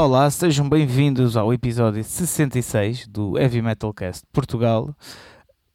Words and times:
Olá, 0.00 0.06
olá, 0.06 0.30
sejam 0.30 0.66
bem-vindos 0.66 1.36
ao 1.36 1.52
episódio 1.52 2.02
66 2.02 3.06
do 3.06 3.38
Heavy 3.38 3.60
Metal 3.60 3.92
Cast 3.92 4.26
Portugal. 4.32 4.96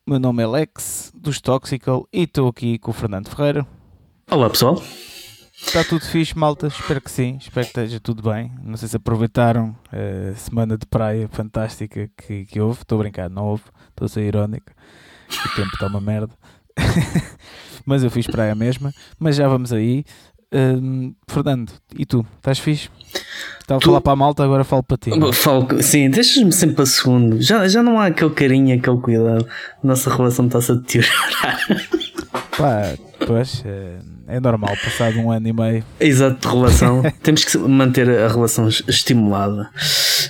Meu 0.04 0.18
nome 0.18 0.41
é 0.41 0.47
Lex, 0.47 1.13
dos 1.13 1.39
Toxical, 1.39 2.09
e 2.11 2.23
estou 2.23 2.47
aqui 2.47 2.79
com 2.79 2.89
o 2.89 2.93
Fernando 2.93 3.29
Ferreira. 3.29 3.68
Olá 4.32 4.50
pessoal. 4.50 4.82
Está 5.55 5.83
tudo 5.83 6.04
fixe, 6.05 6.36
malta? 6.36 6.65
Espero 6.65 7.01
que 7.01 7.11
sim, 7.11 7.38
espero 7.39 7.68
que 7.68 7.79
esteja 7.79 8.00
tudo 8.00 8.23
bem. 8.23 8.51
Não 8.64 8.75
sei 8.77 8.88
se 8.88 8.97
aproveitaram 8.97 9.77
a 9.91 10.33
semana 10.33 10.75
de 10.75 10.87
praia 10.87 11.29
fantástica 11.32 12.10
que, 12.18 12.46
que 12.46 12.60
houve. 12.60 12.82
Estou 12.82 12.97
a 12.97 13.04
brincar, 13.04 13.29
não 13.29 13.46
houve, 13.46 13.65
estou 13.89 14.07
a 14.07 14.10
ser 14.10 14.23
irónico. 14.23 14.71
O 15.29 15.55
tempo 15.55 15.69
está 15.71 15.86
uma 15.86 16.01
merda. 16.01 16.33
Mas 17.86 18.01
eu 18.01 18.10
fiz 18.10 18.25
praia 18.25 18.55
mesma. 18.55 18.92
Mas 19.19 19.36
já 19.36 19.47
vamos 19.47 19.71
aí. 19.71 20.04
Hum, 20.57 21.14
Fernando, 21.27 21.71
e 21.97 22.05
tu? 22.05 22.25
Estás 22.37 22.59
fixe? 22.59 22.89
Estava 23.59 23.79
Tu- 23.79 23.83
a 23.83 23.87
falar 23.87 24.01
para 24.01 24.13
a 24.13 24.15
malta, 24.15 24.43
agora 24.43 24.63
falo 24.63 24.83
para 24.83 24.96
ti. 24.97 25.09
Falo, 25.33 25.68
sim, 25.83 26.09
deixas-me 26.09 26.51
sempre 26.54 26.83
a 26.83 26.86
segundo. 26.86 27.41
Já, 27.41 27.68
já 27.68 27.83
não 27.83 28.00
há 28.00 28.05
aquele 28.07 28.29
carinho, 28.32 28.77
aquele 28.77 28.97
cuidado. 28.99 29.46
Nossa 29.83 30.10
relação 30.15 30.46
está-se 30.47 30.71
a 30.71 30.75
deteriorar. 30.75 31.60
Pá, 32.58 32.83
pois, 33.27 33.63
é, 33.66 33.97
é 34.27 34.39
normal, 34.39 34.73
passado 34.81 35.17
um 35.19 35.30
ano 35.30 35.47
e 35.47 35.52
meio. 35.53 35.83
Exato, 35.99 36.47
de 36.47 36.55
relação. 36.55 37.02
Temos 37.22 37.44
que 37.44 37.58
manter 37.58 38.09
a 38.09 38.27
relação 38.30 38.69
es- 38.69 38.83
estimulada. 38.88 39.69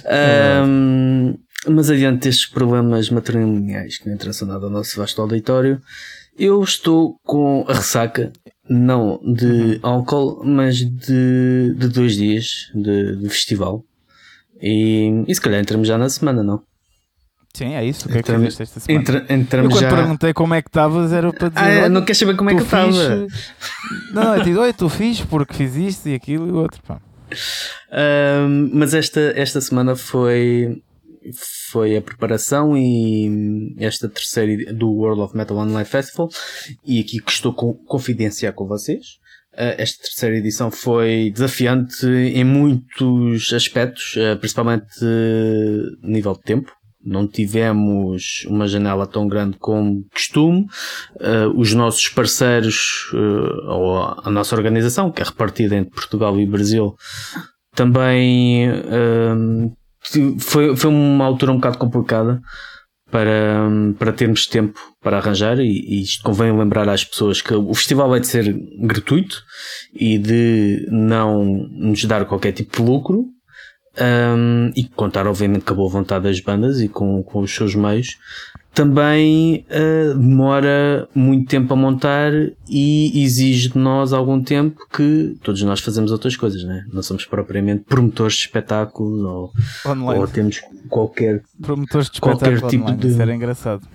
Ahm, 0.10 1.36
mas 1.68 1.90
adiante 1.90 2.24
destes 2.24 2.46
problemas 2.48 3.10
matrimoniais 3.10 3.98
que 3.98 4.08
não 4.08 4.16
interessam 4.16 4.48
nada 4.48 4.66
ao 4.66 4.72
nosso 4.72 4.98
vasto 4.98 5.22
auditório, 5.22 5.82
eu 6.38 6.64
estou 6.64 7.20
com 7.24 7.66
a 7.68 7.74
ressaca, 7.74 8.32
não 8.70 9.20
de 9.24 9.80
álcool, 9.84 10.42
mas 10.46 10.78
de, 10.78 11.74
de 11.78 11.88
dois 11.88 12.16
dias 12.16 12.70
de, 12.74 13.16
de 13.18 13.30
festival. 13.30 13.84
E, 14.62 15.24
e 15.28 15.36
se 15.36 15.42
calhar 15.42 15.60
entramos 15.60 15.88
já 15.88 15.98
na 15.98 16.10
semana, 16.10 16.42
não? 16.44 16.62
Sim, 17.54 17.74
é 17.74 17.86
isso. 17.86 18.08
O 18.08 18.12
que 18.12 18.18
é 18.18 18.24
que 18.24 18.30
Entramos- 18.32 18.54
fizeste 18.54 18.64
esta 18.64 18.80
semana? 18.82 19.02
Entra, 19.02 19.26
eu 19.30 19.36
entramos 19.38 19.74
quando 19.74 19.82
já. 19.82 19.90
perguntei 19.96 20.34
como 20.34 20.54
é 20.54 20.62
que 20.62 20.68
estavas 20.70 21.14
era 21.14 21.32
para 21.32 21.50
dizer. 21.50 21.62
Ah, 21.62 21.70
é, 21.70 21.90
não 21.90 22.02
queres 22.04 22.18
saber 22.18 22.36
como 22.36 22.50
é 22.50 22.54
que 22.54 22.60
eu 22.60 22.66
estava? 22.66 23.28
Não, 24.14 24.36
eu 24.36 24.44
digo, 24.44 24.60
oi, 24.60 24.70
estou 24.72 24.90
fixe 24.90 25.26
porque 25.26 25.54
fiz 25.54 25.76
isto 25.76 26.10
e 26.10 26.16
aquilo 26.16 26.48
e 26.48 26.52
o 26.52 26.56
outro. 26.56 26.82
Pá. 26.84 27.00
Ahm, 27.92 28.70
mas 28.74 28.94
esta, 28.94 29.20
esta 29.36 29.62
semana 29.62 29.96
foi, 29.96 30.82
foi 31.34 31.96
a 31.98 32.02
preparação 32.02 32.78
e 32.78 33.76
esta 33.80 34.10
terceira 34.10 34.74
do 34.74 34.90
World 34.92 35.22
of 35.22 35.36
Metal 35.36 35.58
Online 35.58 35.86
Festival 35.86 36.30
e 36.86 37.00
aqui 37.00 37.20
que 37.20 37.32
estou 37.32 37.54
com 37.54 37.74
confidenciar 37.74 38.54
com 38.54 38.68
vocês. 38.68 39.20
Ah, 39.58 39.76
esta 39.78 40.04
terceira 40.04 40.38
edição 40.38 40.70
foi 40.70 41.32
desafiante 41.34 42.06
em 42.06 42.44
muitos 42.44 43.54
aspectos, 43.54 44.16
ah, 44.18 44.36
principalmente 44.36 44.86
eh, 45.02 46.08
nível 46.08 46.34
de 46.34 46.42
tempo. 46.42 46.72
Não 47.04 47.28
tivemos 47.28 48.46
uma 48.48 48.68
janela 48.68 49.06
tão 49.06 49.28
grande 49.28 49.58
como 49.60 50.04
costume. 50.12 50.66
Os 51.56 51.72
nossos 51.72 52.10
parceiros, 52.10 53.12
ou 53.14 54.00
a, 54.02 54.32
nossa 54.32 54.56
organização, 54.56 55.12
que 55.12 55.22
é 55.22 55.26
repartida 55.26 55.76
entre 55.76 55.92
Portugal 55.92 56.40
e 56.40 56.48
Brasil, 56.48 56.96
também 57.76 58.72
foi, 60.40 60.76
foi 60.76 60.90
uma 60.90 61.26
altura 61.26 61.52
um 61.52 61.56
bocado 61.56 61.78
complicada 61.78 62.42
para, 63.12 63.70
para 63.98 64.14
termos 64.14 64.46
tempo 64.46 64.80
para 65.02 65.18
arranjar 65.18 65.60
e, 65.60 65.64
e 65.64 66.02
isto 66.02 66.24
convém 66.24 66.58
lembrar 66.58 66.90
às 66.90 67.04
pessoas 67.04 67.42
que 67.42 67.54
o 67.54 67.74
festival 67.74 68.10
vai 68.10 68.20
de 68.20 68.28
ser 68.28 68.54
gratuito 68.80 69.44
e 69.94 70.18
de 70.18 70.88
não 70.92 71.46
nos 71.46 72.04
dar 72.06 72.26
qualquer 72.26 72.52
tipo 72.52 72.78
de 72.78 72.84
lucro 72.84 73.26
um, 73.98 74.72
e 74.76 74.84
contar 74.84 75.28
obviamente 75.28 75.64
com 75.64 75.74
a 75.74 75.78
boa 75.78 75.90
vontade 75.90 76.26
das 76.26 76.40
bandas 76.40 76.82
e 76.82 76.90
com, 76.90 77.24
com 77.24 77.40
os 77.40 77.54
seus 77.54 77.76
meios 77.76 78.18
também 78.76 79.66
uh, 79.72 80.14
demora 80.18 81.08
muito 81.16 81.48
tempo 81.48 81.74
a 81.74 81.78
montar 81.78 82.32
e 82.70 83.24
exige 83.24 83.70
de 83.70 83.78
nós 83.78 84.12
algum 84.14 84.44
tempo 84.44 84.86
que 84.94 85.38
todos 85.42 85.62
nós 85.64 85.80
fazemos 85.80 86.12
outras 86.12 86.36
coisas, 86.36 86.64
né? 86.64 86.86
Não 86.92 87.02
somos 87.02 87.26
propriamente 87.26 87.86
promotores 87.86 88.36
de 88.36 88.42
espetáculos 88.42 89.24
ou, 89.24 89.52
ou 90.20 90.28
temos 90.28 90.62
qualquer. 90.90 91.42
Promotores 91.62 92.10
de 92.10 92.20
qualquer 92.20 92.62
tipo 92.68 92.84
online. 92.84 92.98
de- 92.98 93.08
Isso 93.08 93.22
era 93.22 93.34
engraçado. 93.34 93.88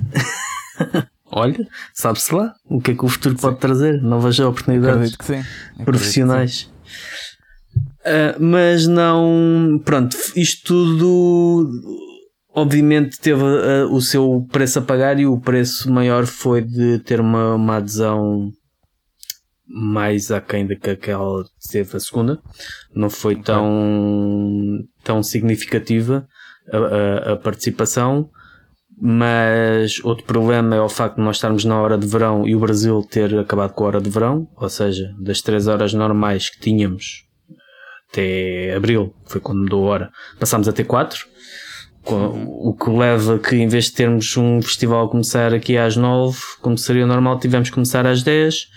Olha, 1.32 1.68
sabe-se 1.94 2.34
lá 2.34 2.54
o 2.68 2.80
que 2.80 2.90
é 2.90 2.94
que 2.94 3.04
o 3.04 3.08
futuro 3.08 3.36
pode 3.36 3.58
trazer, 3.58 4.02
novas 4.02 4.40
oportunidades. 4.40 5.14
Sim. 5.20 5.42
Profissionais. 5.84 6.68
Ah, 8.04 8.34
mas 8.40 8.86
não, 8.86 9.80
pronto, 9.84 10.16
isto 10.34 10.64
tudo 10.64 11.70
obviamente 12.54 13.18
teve 13.20 13.42
ah, 13.42 13.86
o 13.90 14.00
seu 14.00 14.46
preço 14.50 14.78
a 14.78 14.82
pagar 14.82 15.18
e 15.18 15.26
o 15.26 15.40
preço 15.40 15.90
maior 15.90 16.26
foi 16.26 16.62
de 16.62 16.98
ter 17.00 17.20
uma, 17.20 17.54
uma 17.54 17.76
adesão 17.76 18.50
mais 19.66 20.30
aquém 20.32 20.66
do 20.66 20.76
que 20.76 20.90
aquela 20.90 21.44
que 21.44 21.68
teve 21.70 21.96
a 21.96 22.00
segunda. 22.00 22.40
Não 22.94 23.08
foi 23.08 23.36
tão, 23.36 24.78
tão 25.04 25.22
significativa 25.22 26.26
a, 26.72 26.76
a- 26.76 27.32
a 27.32 27.36
participação. 27.36 28.28
Mas 29.02 29.98
outro 30.04 30.26
problema 30.26 30.76
é 30.76 30.80
o 30.80 30.88
facto 30.88 31.16
de 31.16 31.22
nós 31.22 31.36
estarmos 31.36 31.64
na 31.64 31.80
hora 31.80 31.96
de 31.96 32.06
verão 32.06 32.46
e 32.46 32.54
o 32.54 32.60
Brasil 32.60 33.02
ter 33.10 33.34
acabado 33.38 33.72
com 33.72 33.84
a 33.84 33.86
hora 33.86 34.00
de 34.00 34.10
verão, 34.10 34.46
ou 34.56 34.68
seja, 34.68 35.10
das 35.18 35.40
3 35.40 35.68
horas 35.68 35.94
normais 35.94 36.50
que 36.50 36.60
tínhamos 36.60 37.24
até 38.10 38.74
abril, 38.76 39.14
que 39.24 39.32
foi 39.32 39.40
quando 39.40 39.60
mudou 39.62 39.86
a 39.86 39.90
hora, 39.90 40.10
passámos 40.38 40.68
a 40.68 40.72
ter 40.74 40.84
4. 40.84 41.18
O 42.06 42.74
que 42.74 42.90
leva 42.90 43.38
que 43.38 43.56
em 43.56 43.68
vez 43.68 43.84
de 43.86 43.92
termos 43.92 44.36
um 44.36 44.60
festival 44.62 45.06
a 45.06 45.08
começar 45.08 45.52
aqui 45.52 45.76
às 45.76 45.96
9, 45.96 46.38
como 46.60 46.76
seria 46.78 47.06
normal, 47.06 47.38
tivemos 47.38 47.68
que 47.68 47.74
começar 47.74 48.06
às 48.06 48.22
10, 48.22 48.68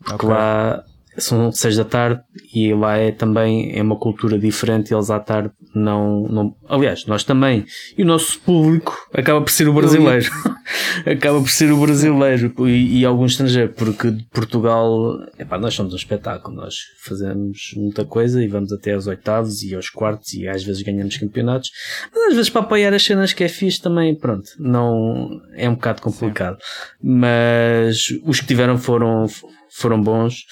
porque 0.00 0.26
Ok. 0.26 0.28
lá 0.28 0.84
são 1.16 1.52
6 1.52 1.76
da 1.76 1.84
tarde 1.84 2.20
e 2.52 2.74
lá 2.74 2.96
é 2.96 3.12
também 3.12 3.72
é 3.76 3.82
uma 3.82 3.96
cultura 3.96 4.38
diferente, 4.38 4.92
eles 4.92 5.10
à 5.10 5.20
tarde 5.20 5.50
não, 5.74 6.28
não. 6.28 6.56
Aliás, 6.68 7.04
nós 7.06 7.24
também. 7.24 7.64
E 7.96 8.02
o 8.02 8.06
nosso 8.06 8.38
público 8.40 8.96
acaba 9.12 9.40
por 9.40 9.50
ser 9.50 9.68
o 9.68 9.72
brasileiro. 9.72 10.30
acaba 11.04 11.40
por 11.40 11.50
ser 11.50 11.72
o 11.72 11.80
brasileiro 11.80 12.54
e, 12.66 13.00
e 13.00 13.04
algum 13.04 13.26
estrangeiro, 13.26 13.72
porque 13.74 14.10
de 14.10 14.24
Portugal, 14.24 15.18
epá, 15.38 15.58
nós 15.58 15.74
somos 15.74 15.92
um 15.92 15.96
espetáculo, 15.96 16.56
nós 16.56 16.76
fazemos 17.02 17.72
muita 17.76 18.04
coisa 18.04 18.42
e 18.42 18.48
vamos 18.48 18.72
até 18.72 18.92
aos 18.92 19.06
oitavos 19.06 19.62
e 19.62 19.74
aos 19.74 19.90
quartos 19.90 20.32
e 20.34 20.48
às 20.48 20.62
vezes 20.62 20.82
ganhamos 20.82 21.16
campeonatos, 21.16 21.70
mas 22.12 22.28
às 22.28 22.34
vezes 22.34 22.50
para 22.50 22.62
apoiar 22.62 22.94
as 22.94 23.04
cenas 23.04 23.32
que 23.32 23.44
é 23.44 23.48
fixe 23.48 23.80
também, 23.80 24.14
pronto, 24.14 24.50
não 24.58 25.40
é 25.54 25.68
um 25.68 25.74
bocado 25.74 26.02
complicado. 26.02 26.58
Mas 27.02 28.08
os 28.24 28.40
que 28.40 28.46
tiveram 28.46 28.78
foram, 28.78 29.26
foram 29.76 30.00
bons, 30.00 30.44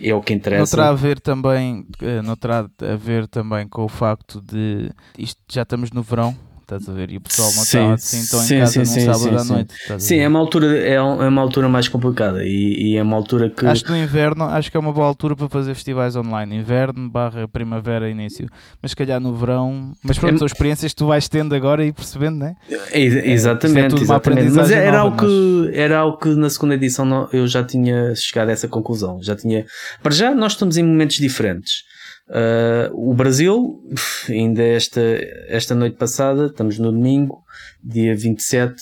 é 0.00 0.14
o 0.14 0.20
que 0.20 0.32
Não 0.32 0.38
interessa. 0.38 0.76
terá 0.76 0.88
a 0.88 0.94
ver 0.94 1.20
também, 1.20 1.86
eh, 2.00 2.22
não 2.22 2.34
a 2.82 2.96
ver 2.96 3.28
também 3.28 3.68
com 3.68 3.84
o 3.84 3.88
facto 3.88 4.40
de 4.40 4.90
isto 5.18 5.40
já 5.50 5.62
estamos 5.62 5.90
no 5.90 6.02
verão, 6.02 6.36
estás 6.64 6.88
a 6.88 6.92
ver? 6.92 7.10
E 7.10 7.16
o 7.16 7.20
pessoal 7.20 7.48
não 7.54 7.64
Sim, 7.64 7.92
está 7.92 7.94
assim 7.94 8.26
tão 8.30 8.40
sim, 8.40 8.54
em 8.54 8.58
casa 8.58 8.72
sim, 8.72 8.78
num 8.80 9.12
sábado 9.12 9.38
sim, 9.38 9.52
à 9.52 9.54
noite. 9.54 9.74
Sim, 9.98 10.18
é 10.18 10.28
uma 10.28 10.38
altura, 10.38 10.78
é 10.78 10.94
é 10.94 11.00
uma 11.00 11.42
altura 11.42 11.68
mais 11.68 11.86
complicada 11.88 12.44
e, 12.44 12.92
e 12.92 12.96
é 12.96 13.02
uma 13.02 13.16
altura 13.16 13.50
que 13.50 13.66
Acho 13.66 13.84
que 13.84 13.90
no 13.90 13.96
inverno 13.96 14.44
acho 14.44 14.70
que 14.70 14.76
é 14.76 14.80
uma 14.80 14.92
boa 14.92 15.06
altura 15.06 15.36
para 15.36 15.48
fazer 15.48 15.74
festivais 15.74 16.16
online. 16.16 16.56
Inverno 16.56 17.08
barra 17.08 17.46
primavera 17.46 18.08
início. 18.08 18.48
Mas 18.82 18.90
se 18.92 18.96
calhar 18.96 19.20
no 19.20 19.34
verão. 19.34 19.92
Mas 20.02 20.18
pronto, 20.18 20.34
É- 20.34 20.38
são 20.38 20.46
experiências 20.46 20.92
que 20.92 20.96
tu 20.96 21.06
vais 21.06 21.28
tendo 21.28 21.54
agora 21.54 21.84
e 21.84 21.92
percebendo, 21.92 22.38
né? 22.38 22.56
É, 22.90 23.00
exatamente, 23.30 23.90
tudo 23.90 24.04
uma 24.04 24.14
exatamente. 24.16 24.50
Mas 24.50 24.70
era 24.70 24.98
algo, 25.00 25.16
que, 25.16 25.70
era 25.74 25.98
algo 25.98 26.18
que 26.18 26.28
na 26.34 26.48
segunda 26.50 26.74
edição 26.74 27.04
não- 27.04 27.28
eu 27.32 27.46
já 27.46 27.62
tinha 27.62 28.14
chegado 28.14 28.48
a 28.48 28.52
essa 28.52 28.68
conclusão. 28.68 29.22
Já 29.22 29.36
tinha. 29.36 29.64
Para 30.02 30.12
já, 30.14 30.34
nós 30.34 30.52
estamos 30.52 30.76
em 30.76 30.82
momentos 30.82 31.16
diferentes. 31.16 31.82
Ah, 32.28 32.90
o 32.92 33.12
Brasil, 33.14 33.82
ainda 34.28 34.62
esta, 34.62 35.00
esta 35.48 35.74
noite 35.74 35.96
passada, 35.96 36.46
estamos 36.46 36.78
no 36.78 36.90
domingo, 36.90 37.42
dia 37.82 38.16
27. 38.16 38.74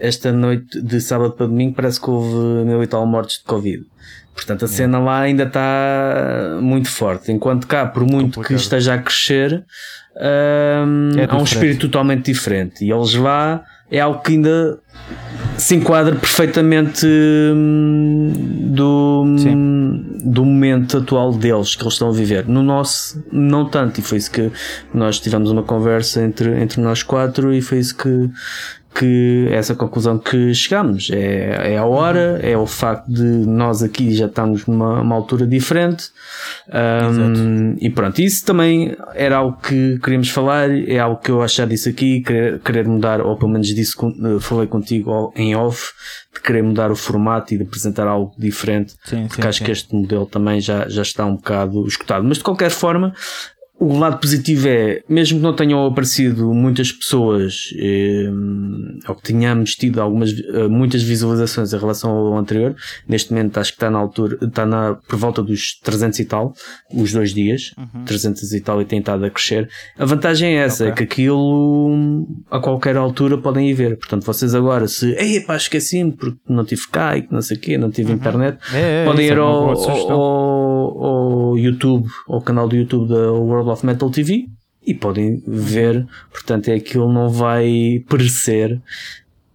Esta 0.00 0.32
noite 0.32 0.80
de 0.80 1.00
sábado 1.00 1.32
para 1.34 1.46
domingo, 1.46 1.74
parece 1.74 2.00
que 2.00 2.08
houve 2.10 2.64
mil 2.64 2.82
e 2.82 2.86
tal 2.86 3.06
mortes 3.06 3.38
de 3.38 3.44
Covid. 3.44 3.84
Portanto, 4.34 4.64
a 4.64 4.68
cena 4.68 5.00
lá 5.00 5.20
ainda 5.20 5.42
está 5.42 6.58
muito 6.62 6.88
forte. 6.88 7.32
Enquanto 7.32 7.66
cá, 7.66 7.86
por 7.86 8.04
muito 8.04 8.30
que 8.30 8.36
Complicado. 8.36 8.56
esteja 8.60 8.94
a 8.94 8.98
crescer, 8.98 9.64
hum, 10.86 11.10
É 11.18 11.24
há 11.28 11.36
um 11.36 11.42
espírito 11.42 11.88
totalmente 11.88 12.26
diferente. 12.26 12.84
E 12.84 12.92
eles 12.92 13.14
lá 13.14 13.64
é 13.90 14.00
algo 14.00 14.22
que 14.22 14.32
ainda 14.32 14.78
se 15.56 15.74
enquadra 15.74 16.14
perfeitamente 16.14 17.06
hum, 17.06 18.32
do, 18.70 19.24
Sim. 19.38 20.04
do 20.24 20.44
momento 20.44 20.98
atual 20.98 21.32
deles 21.32 21.74
que 21.74 21.82
eles 21.82 21.94
estão 21.94 22.08
a 22.08 22.12
viver. 22.12 22.46
No 22.46 22.62
nosso, 22.62 23.22
não 23.32 23.64
tanto. 23.68 23.98
E 23.98 24.02
foi 24.02 24.18
isso 24.18 24.30
que 24.30 24.52
nós 24.94 25.18
tivemos 25.18 25.50
uma 25.50 25.62
conversa 25.62 26.22
entre, 26.22 26.60
entre 26.60 26.80
nós 26.80 27.02
quatro 27.02 27.52
e 27.52 27.60
foi 27.60 27.78
isso 27.78 27.96
que, 27.96 28.30
que 28.94 29.48
essa 29.50 29.74
conclusão 29.74 30.18
que 30.18 30.52
chegamos. 30.54 31.10
É, 31.10 31.74
é 31.74 31.78
a 31.78 31.84
hora, 31.84 32.40
é 32.42 32.56
o 32.56 32.66
facto 32.66 33.08
de 33.10 33.22
nós 33.22 33.82
aqui 33.82 34.14
já 34.14 34.26
estamos 34.26 34.66
numa 34.66 35.14
altura 35.14 35.46
diferente. 35.46 36.10
Um, 36.68 37.76
e 37.80 37.90
pronto, 37.90 38.20
isso 38.20 38.44
também 38.44 38.96
era 39.14 39.36
algo 39.36 39.58
que 39.60 39.98
queríamos 40.00 40.30
falar, 40.30 40.70
é 40.70 40.98
algo 40.98 41.20
que 41.20 41.30
eu 41.30 41.42
achar 41.42 41.66
disso 41.66 41.88
aqui, 41.88 42.20
querer, 42.20 42.58
querer 42.60 42.88
mudar, 42.88 43.20
ou 43.20 43.36
pelo 43.36 43.52
menos 43.52 43.68
disso 43.68 43.96
falei 44.40 44.66
contigo 44.66 45.32
em 45.36 45.54
off, 45.54 45.92
de 46.34 46.40
querer 46.40 46.62
mudar 46.62 46.90
o 46.90 46.96
formato 46.96 47.54
e 47.54 47.56
de 47.56 47.64
apresentar 47.64 48.06
algo 48.06 48.34
diferente, 48.38 48.94
sim, 49.04 49.26
porque 49.26 49.42
sim, 49.42 49.48
acho 49.48 49.58
sim. 49.58 49.64
que 49.64 49.70
este 49.70 49.94
modelo 49.94 50.26
também 50.26 50.60
já, 50.60 50.88
já 50.88 51.02
está 51.02 51.24
um 51.24 51.36
bocado 51.36 51.86
escutado. 51.86 52.24
Mas 52.24 52.38
de 52.38 52.44
qualquer 52.44 52.70
forma, 52.70 53.14
o 53.80 53.96
lado 53.96 54.18
positivo 54.18 54.66
é, 54.66 55.02
mesmo 55.08 55.38
que 55.38 55.42
não 55.42 55.54
tenham 55.54 55.86
aparecido 55.86 56.52
muitas 56.52 56.90
pessoas, 56.90 57.72
eh, 57.78 58.28
ou 59.08 59.14
que 59.14 59.22
tenhamos 59.22 59.76
tido 59.76 60.00
algumas, 60.00 60.32
eh, 60.32 60.66
muitas 60.66 61.02
visualizações 61.02 61.72
em 61.72 61.78
relação 61.78 62.10
ao 62.10 62.36
anterior, 62.36 62.74
neste 63.06 63.32
momento 63.32 63.58
acho 63.58 63.70
que 63.70 63.76
está 63.76 63.88
na 63.88 63.98
altura, 63.98 64.36
está 64.42 64.66
na, 64.66 64.94
por 64.94 65.16
volta 65.16 65.42
dos 65.42 65.78
300 65.80 66.18
e 66.18 66.24
tal, 66.24 66.54
os 66.92 67.12
dois 67.12 67.32
dias, 67.32 67.72
uhum. 67.78 68.04
300 68.04 68.52
e 68.52 68.60
tal 68.60 68.82
e 68.82 68.84
tem 68.84 68.98
estado 68.98 69.24
a 69.24 69.30
crescer. 69.30 69.68
A 69.96 70.04
vantagem 70.04 70.58
é 70.58 70.64
essa, 70.64 70.84
okay. 70.84 70.92
é 70.92 70.96
que 70.96 71.02
aquilo 71.04 72.26
a 72.50 72.58
qualquer 72.58 72.96
altura 72.96 73.38
podem 73.38 73.70
ir 73.70 73.74
ver. 73.74 73.96
Portanto, 73.96 74.24
vocês 74.24 74.56
agora, 74.56 74.88
se, 74.88 75.12
ei, 75.12 75.40
pá, 75.40 75.56
esqueci-me 75.56 76.12
porque 76.12 76.40
não 76.48 76.64
tive 76.64 76.88
cá 76.88 77.16
e 77.16 77.22
que 77.22 77.32
não 77.32 77.40
sei 77.40 77.56
o 77.56 77.60
quê, 77.60 77.78
não 77.78 77.90
tive 77.90 78.10
uhum. 78.10 78.16
internet, 78.16 78.58
é, 78.74 79.02
é, 79.02 79.04
podem 79.04 79.26
ir 79.26 79.34
é 79.34 79.36
ao, 79.36 79.70
ao, 79.70 80.10
ao 80.10 80.47
YouTube, 81.58 82.08
ao 82.28 82.40
canal 82.40 82.68
do 82.68 82.76
YouTube 82.76 83.08
da 83.08 83.32
World 83.32 83.70
of 83.70 83.84
Metal 83.84 84.10
TV 84.10 84.46
e 84.86 84.94
podem 84.94 85.42
ver, 85.46 86.06
portanto 86.32 86.68
é 86.68 86.74
aquilo 86.74 87.12
não 87.12 87.28
vai 87.28 88.02
perecer, 88.08 88.80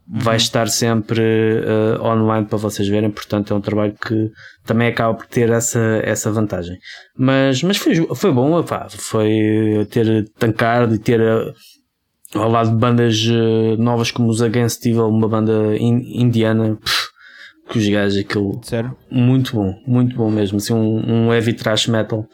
vai 0.07 0.35
uhum. 0.35 0.37
estar 0.37 0.67
sempre 0.67 1.21
uh, 1.21 2.03
online 2.03 2.45
para 2.45 2.57
vocês 2.57 2.87
verem, 2.87 3.09
portanto 3.09 3.53
é 3.53 3.57
um 3.57 3.61
trabalho 3.61 3.95
que 3.99 4.31
também 4.63 4.87
acaba 4.87 5.15
por 5.15 5.25
ter 5.25 5.49
essa, 5.49 5.79
essa 6.03 6.31
vantagem. 6.31 6.77
Mas, 7.17 7.63
mas 7.63 7.77
foi, 7.77 7.95
foi 8.15 8.31
bom, 8.31 8.61
pá, 8.63 8.87
foi 8.89 9.87
ter 9.89 10.29
tancado 10.37 10.93
e 10.93 10.99
ter 10.99 11.19
uh, 11.19 11.53
ao 12.35 12.49
lado 12.49 12.69
de 12.69 12.75
bandas 12.75 13.25
uh, 13.25 13.81
novas 13.81 14.11
como 14.11 14.29
os 14.29 14.41
Against 14.41 14.85
Evil, 14.85 15.07
uma 15.07 15.27
banda 15.27 15.75
in, 15.77 16.21
indiana, 16.21 16.75
pff, 16.75 17.12
que 17.69 17.77
os 17.77 17.87
gajos 17.87 18.17
aquilo 18.17 18.59
Sério? 18.63 18.95
muito 19.09 19.55
bom, 19.55 19.79
muito 19.85 20.15
bom 20.15 20.29
mesmo, 20.29 20.57
assim 20.57 20.73
um, 20.73 21.27
um 21.27 21.33
heavy 21.33 21.53
thrash 21.53 21.87
metal 21.87 22.27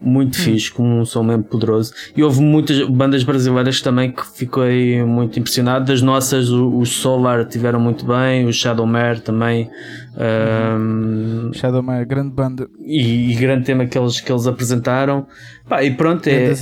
muito 0.00 0.38
hum. 0.38 0.42
fixe, 0.42 0.70
com 0.70 1.00
um 1.00 1.04
som 1.04 1.22
mesmo 1.22 1.44
poderoso. 1.44 1.92
E 2.16 2.22
houve 2.22 2.40
muitas 2.40 2.86
bandas 2.88 3.22
brasileiras 3.22 3.80
também 3.80 4.10
que 4.10 4.26
fiquei 4.26 5.02
muito 5.04 5.38
impressionado. 5.38 5.84
Das 5.84 6.02
nossas, 6.02 6.50
os 6.50 6.90
Solar 6.90 7.44
tiveram 7.46 7.80
muito 7.80 8.04
bem, 8.04 8.46
o 8.46 8.52
Shadowmare 8.52 9.20
também. 9.20 9.70
Uhum. 10.16 11.48
Um, 11.48 11.52
Shadowmare, 11.52 12.04
grande 12.04 12.30
banda. 12.30 12.68
E, 12.80 13.32
e, 13.32 13.34
grande 13.34 13.64
tema 13.64 13.86
que 13.86 13.98
eles, 13.98 14.20
que 14.20 14.30
eles 14.30 14.46
apresentaram. 14.46 15.26
Pá, 15.68 15.82
e 15.82 15.90
pronto, 15.90 16.26
é, 16.28 16.54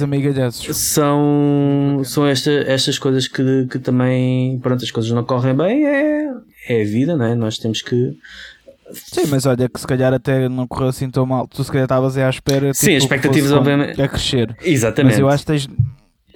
são, 0.53 2.01
são 2.05 2.27
esta, 2.27 2.51
estas 2.51 2.99
coisas 2.99 3.27
que, 3.27 3.67
que 3.67 3.79
também, 3.79 4.59
pronto, 4.61 4.85
as 4.85 4.91
coisas 4.91 5.11
não 5.11 5.25
correm 5.25 5.57
bem, 5.57 5.85
é, 5.85 6.31
é 6.69 6.83
a 6.83 6.85
vida, 6.85 7.17
não 7.17 7.25
é? 7.25 7.35
Nós 7.35 7.59
temos 7.59 7.83
que 7.83 8.17
Sim, 8.93 9.27
mas 9.31 9.47
olha 9.47 9.69
que 9.69 9.81
se 9.81 9.87
calhar 9.87 10.13
até 10.13 10.49
não 10.49 10.67
correu 10.67 10.89
assim 10.89 11.11
tão 11.11 11.25
mal. 11.25 11.47
Tu 11.47 11.65
se 11.65 11.71
calhar 11.71 11.85
estavas 11.85 12.17
à 12.19 12.29
espera. 12.29 12.73
Sim, 12.75 12.87
tipo, 12.87 12.99
expectativas 12.99 13.53
obviamente. 13.53 14.01
A 14.01 14.09
crescer. 14.09 14.57
Exatamente. 14.63 15.13
Mas 15.13 15.21
eu 15.21 15.29
acho 15.29 15.45
que 15.45 15.53
tens, 15.53 15.69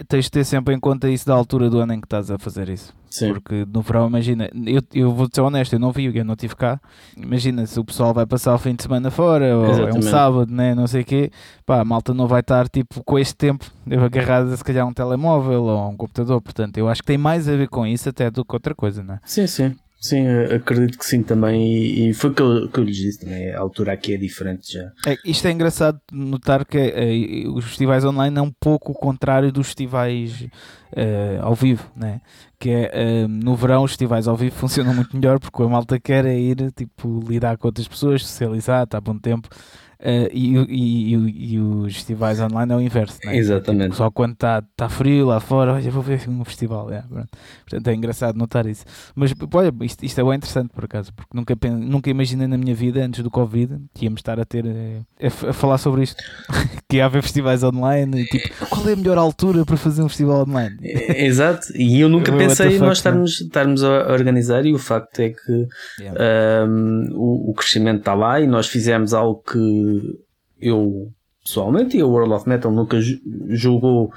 tens 0.09 0.25
de 0.25 0.31
ter 0.31 0.45
sempre 0.45 0.75
em 0.75 0.81
conta 0.81 1.09
isso 1.09 1.27
da 1.27 1.35
altura 1.35 1.69
do 1.69 1.79
ano 1.79 1.93
em 1.93 2.01
que 2.01 2.07
estás 2.07 2.31
a 2.31 2.39
fazer 2.39 2.69
isso. 2.69 2.95
Sim. 3.11 3.33
Porque 3.33 3.67
no 3.73 3.81
verão, 3.81 4.07
imagina, 4.09 4.51
eu, 4.67 4.83
eu 4.93 5.13
vou 5.13 5.27
ser 5.33 5.41
honesto, 5.41 5.73
eu 5.73 5.79
não 5.79 5.91
vi, 5.91 6.05
eu 6.15 6.25
não 6.25 6.35
estive 6.35 6.55
cá. 6.55 6.81
Imagina 7.17 7.65
se 7.67 7.81
o 7.81 7.85
pessoal 7.85 8.13
vai 8.13 8.27
passar 8.27 8.55
o 8.55 8.59
fim 8.59 8.75
de 8.75 8.83
semana 8.83 9.11
fora, 9.11 9.57
ou 9.57 9.71
Exatamente. 9.71 9.97
é 9.97 9.99
um 9.99 10.03
sábado, 10.03 10.53
né, 10.53 10.75
não 10.75 10.87
sei 10.87 11.01
o 11.01 11.05
quê, 11.05 11.31
pá, 11.65 11.81
a 11.81 11.85
malta 11.85 12.13
não 12.13 12.27
vai 12.27 12.41
estar 12.41 12.69
tipo 12.69 13.03
com 13.05 13.19
este 13.19 13.35
tempo 13.35 13.65
agarrada 13.91 14.55
se 14.55 14.63
calhar 14.63 14.87
um 14.87 14.93
telemóvel 14.93 15.65
ou 15.65 15.91
um 15.91 15.97
computador. 15.97 16.43
Portanto, 16.43 16.77
eu 16.77 16.89
acho 16.89 17.01
que 17.01 17.07
tem 17.07 17.17
mais 17.17 17.49
a 17.49 17.57
ver 17.57 17.69
com 17.69 17.87
isso 17.87 18.07
até 18.09 18.31
do 18.31 18.45
que 18.45 18.55
outra 18.55 18.75
coisa, 18.75 19.03
né? 19.03 19.19
Sim, 19.25 19.47
sim. 19.47 19.75
Sim, 19.99 20.27
acredito 20.55 20.99
que 20.99 21.07
sim 21.07 21.23
também. 21.23 22.09
E, 22.09 22.15
foi 22.15 22.31
o 22.31 22.35
que 22.35 22.43
eu, 22.43 22.69
que 22.69 22.79
eu 22.79 22.85
lhes 22.85 22.97
disse 22.97 23.21
também. 23.21 23.51
A 23.51 23.61
altura 23.61 23.93
aqui 23.93 24.15
é 24.15 24.17
diferente 24.17 24.75
já. 24.75 24.93
É, 25.07 25.17
isto 25.25 25.47
é 25.49 25.51
engraçado 25.51 26.01
notar 26.13 26.65
que 26.65 26.79
é, 26.79 27.49
os 27.49 27.65
festivais 27.65 28.05
online 28.05 28.39
é 28.39 28.43
um 28.43 28.53
pouco 28.53 28.93
o 28.93 28.95
contrário 28.95 29.51
dos 29.51 29.67
festivais 29.69 30.47
é, 30.95 31.39
ao 31.41 31.55
vivo, 31.55 31.91
né? 31.97 32.21
Que 32.59 32.71
é 32.71 32.91
eh, 32.93 33.27
no 33.27 33.55
verão 33.55 33.85
os 33.85 33.91
festivais 33.91 34.27
ao 34.27 34.37
vivo 34.37 34.55
funcionam 34.57 34.95
muito 34.95 35.15
melhor 35.17 35.39
porque 35.39 35.63
a 35.63 35.69
malta 35.69 35.99
quer 35.99 36.25
é 36.25 36.39
ir 36.39 36.73
tipo, 36.73 37.21
lidar 37.29 37.59
com 37.59 37.69
outras 37.69 37.89
pessoas, 37.89 38.25
socializar, 38.25 38.85
está 38.85 39.01
bom 39.01 39.19
tempo. 39.19 39.49
Uh, 39.99 40.29
e, 40.31 40.57
e, 40.57 41.15
e, 41.15 41.55
e, 41.55 41.59
os 41.59 41.95
festivais 41.95 42.39
online 42.39 42.73
é 42.73 42.77
o 42.77 42.81
inverso, 42.81 43.19
né? 43.25 43.35
Exatamente. 43.35 43.85
Tipo, 43.85 43.97
só 43.97 44.11
quando 44.11 44.35
está 44.35 44.63
tá 44.77 44.91
frio 44.91 45.27
lá 45.27 45.41
fora, 45.41 45.73
olha, 45.73 45.91
vou 45.91 46.03
ver 46.03 46.29
um 46.29 46.45
festival. 46.45 46.93
É, 46.93 47.03
Portanto, 47.03 47.89
é 47.89 47.95
engraçado 47.95 48.37
notar 48.37 48.67
isso. 48.67 48.85
Mas 49.15 49.33
olha, 49.55 49.73
isto, 49.83 50.05
isto 50.05 50.21
é 50.21 50.25
bem 50.25 50.35
interessante 50.35 50.69
por 50.69 50.85
acaso, 50.85 51.13
porque 51.15 51.35
nunca, 51.35 51.57
nunca 51.71 52.11
imaginei 52.11 52.47
na 52.47 52.59
minha 52.59 52.75
vida, 52.75 53.03
antes 53.05 53.23
do 53.23 53.31
Covid, 53.31 53.81
que 53.95 54.05
íamos 54.05 54.19
estar 54.19 54.39
a 54.39 54.45
ter 54.45 54.67
eh, 54.67 55.01
a, 55.23 55.51
a 55.51 55.53
falar 55.55 55.79
sobre 55.79 56.03
isto. 56.03 56.23
que 56.89 57.01
haver 57.01 57.23
festivais 57.23 57.63
online 57.65 58.23
e 58.23 58.27
tipo, 58.27 58.67
qual 58.67 58.89
é 58.89 58.93
a 58.93 58.97
melhor 58.97 59.19
altura 59.19 59.65
para 59.65 59.77
fazer 59.77 60.03
um 60.03 60.09
festival 60.09 60.43
online? 60.43 60.77
Exato, 60.83 61.77
e 61.77 62.01
eu 62.01 62.09
nunca 62.09 62.31
pensei 62.37 62.77
em 62.77 62.79
nós 62.79 62.99
estarmos, 62.99 63.41
estarmos 63.41 63.83
a 63.83 64.13
organizar, 64.13 64.65
e 64.65 64.73
o 64.73 64.79
facto 64.79 65.19
é 65.21 65.31
que 65.31 65.69
yeah. 66.01 66.65
um, 66.67 67.09
o, 67.13 67.51
o 67.51 67.55
crescimento 67.55 67.99
está 67.99 68.15
lá 68.15 68.41
e 68.41 68.47
nós 68.47 68.69
fizemos 68.69 69.13
algo 69.13 69.43
que 69.43 70.19
eu 70.61 71.11
pessoalmente 71.43 71.97
e 71.97 72.01
a 72.01 72.07
World 72.07 72.33
of 72.35 72.49
Metal 72.49 72.71
nunca 72.73 72.99
julgou 73.49 74.13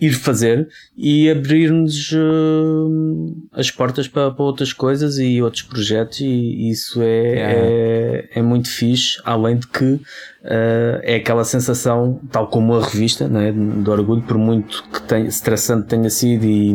ir 0.00 0.12
fazer 0.12 0.68
e 0.96 1.30
abrir-nos 1.30 2.12
uh, 2.12 3.48
as 3.52 3.70
portas 3.70 4.06
para, 4.06 4.30
para, 4.30 4.44
outras 4.44 4.72
coisas 4.72 5.18
e 5.18 5.40
outros 5.40 5.62
projetos 5.62 6.20
e 6.20 6.70
isso 6.70 7.00
é, 7.02 7.38
é, 7.38 8.28
é, 8.34 8.42
muito 8.42 8.68
fixe, 8.68 9.18
além 9.24 9.56
de 9.56 9.66
que 9.66 9.84
uh, 9.84 10.00
é 11.02 11.16
aquela 11.16 11.44
sensação, 11.44 12.20
tal 12.30 12.48
como 12.48 12.74
a 12.74 12.84
revista 12.84 13.26
né, 13.26 13.52
do 13.52 13.90
orgulho, 13.90 14.22
por 14.22 14.36
muito 14.36 14.84
que 14.92 15.00
tenha, 15.02 15.26
estressante 15.26 15.86
tenha 15.88 16.10
sido 16.10 16.44
e 16.44 16.74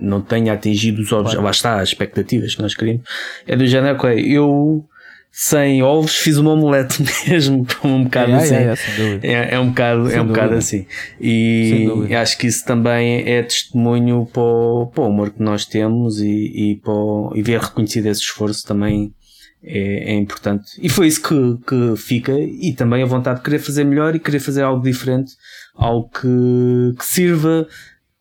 não 0.00 0.20
tenha 0.20 0.52
atingido 0.52 1.02
os 1.02 1.10
objetivos, 1.10 1.44
lá 1.44 1.50
está, 1.50 1.80
as 1.80 1.88
expectativas 1.88 2.54
que 2.54 2.62
nós 2.62 2.74
queríamos, 2.74 3.02
é 3.46 3.56
do 3.56 3.66
género 3.66 3.98
que 3.98 4.06
eu 4.06 4.84
sem 5.34 5.82
ovos, 5.82 6.14
fiz 6.14 6.36
uma 6.36 6.52
omelete 6.52 7.02
mesmo, 7.26 7.66
um 7.82 8.04
bocado 8.04 8.32
é, 8.32 8.36
assim. 8.36 8.54
É, 8.54 9.32
é, 9.32 9.54
é, 9.54 9.58
um 9.58 9.68
bocado, 9.70 10.10
é 10.10 10.20
um 10.20 10.26
bocado 10.26 10.54
assim. 10.54 10.86
E 11.18 11.88
acho 12.14 12.36
que 12.36 12.46
isso 12.46 12.62
também 12.66 13.22
é 13.26 13.42
testemunho 13.42 14.28
para 14.30 14.42
o, 14.42 14.86
para 14.94 15.04
o 15.04 15.08
humor 15.08 15.30
que 15.30 15.42
nós 15.42 15.64
temos 15.64 16.20
e, 16.20 16.28
e, 16.28 16.80
para 16.84 16.92
o, 16.92 17.32
e 17.34 17.42
ver 17.42 17.60
reconhecido 17.60 18.06
esse 18.06 18.20
esforço 18.20 18.66
também 18.66 19.14
é, 19.64 20.12
é 20.12 20.14
importante. 20.14 20.72
E 20.78 20.90
foi 20.90 21.06
isso 21.06 21.22
que, 21.22 21.64
que 21.66 21.96
fica 21.96 22.38
e 22.38 22.74
também 22.74 23.02
a 23.02 23.06
vontade 23.06 23.38
de 23.38 23.44
querer 23.44 23.58
fazer 23.58 23.84
melhor 23.84 24.14
e 24.14 24.18
querer 24.18 24.40
fazer 24.40 24.62
algo 24.62 24.82
diferente, 24.82 25.32
algo 25.74 26.10
que, 26.10 26.94
que 26.98 27.06
sirva 27.06 27.66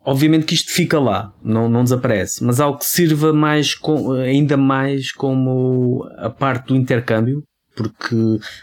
Obviamente 0.04 0.46
que 0.46 0.56
isto 0.56 0.72
fica 0.72 1.00
lá, 1.00 1.32
não, 1.44 1.70
não 1.70 1.84
desaparece, 1.84 2.44
mas 2.44 2.60
algo 2.60 2.80
que 2.80 2.86
sirva 2.86 3.32
mais 3.32 3.76
com, 3.76 4.12
ainda 4.14 4.58
mais 4.58 5.12
como 5.12 6.04
a 6.18 6.30
parte 6.30 6.70
do 6.70 6.76
intercâmbio, 6.76 7.44
porque 7.76 8.16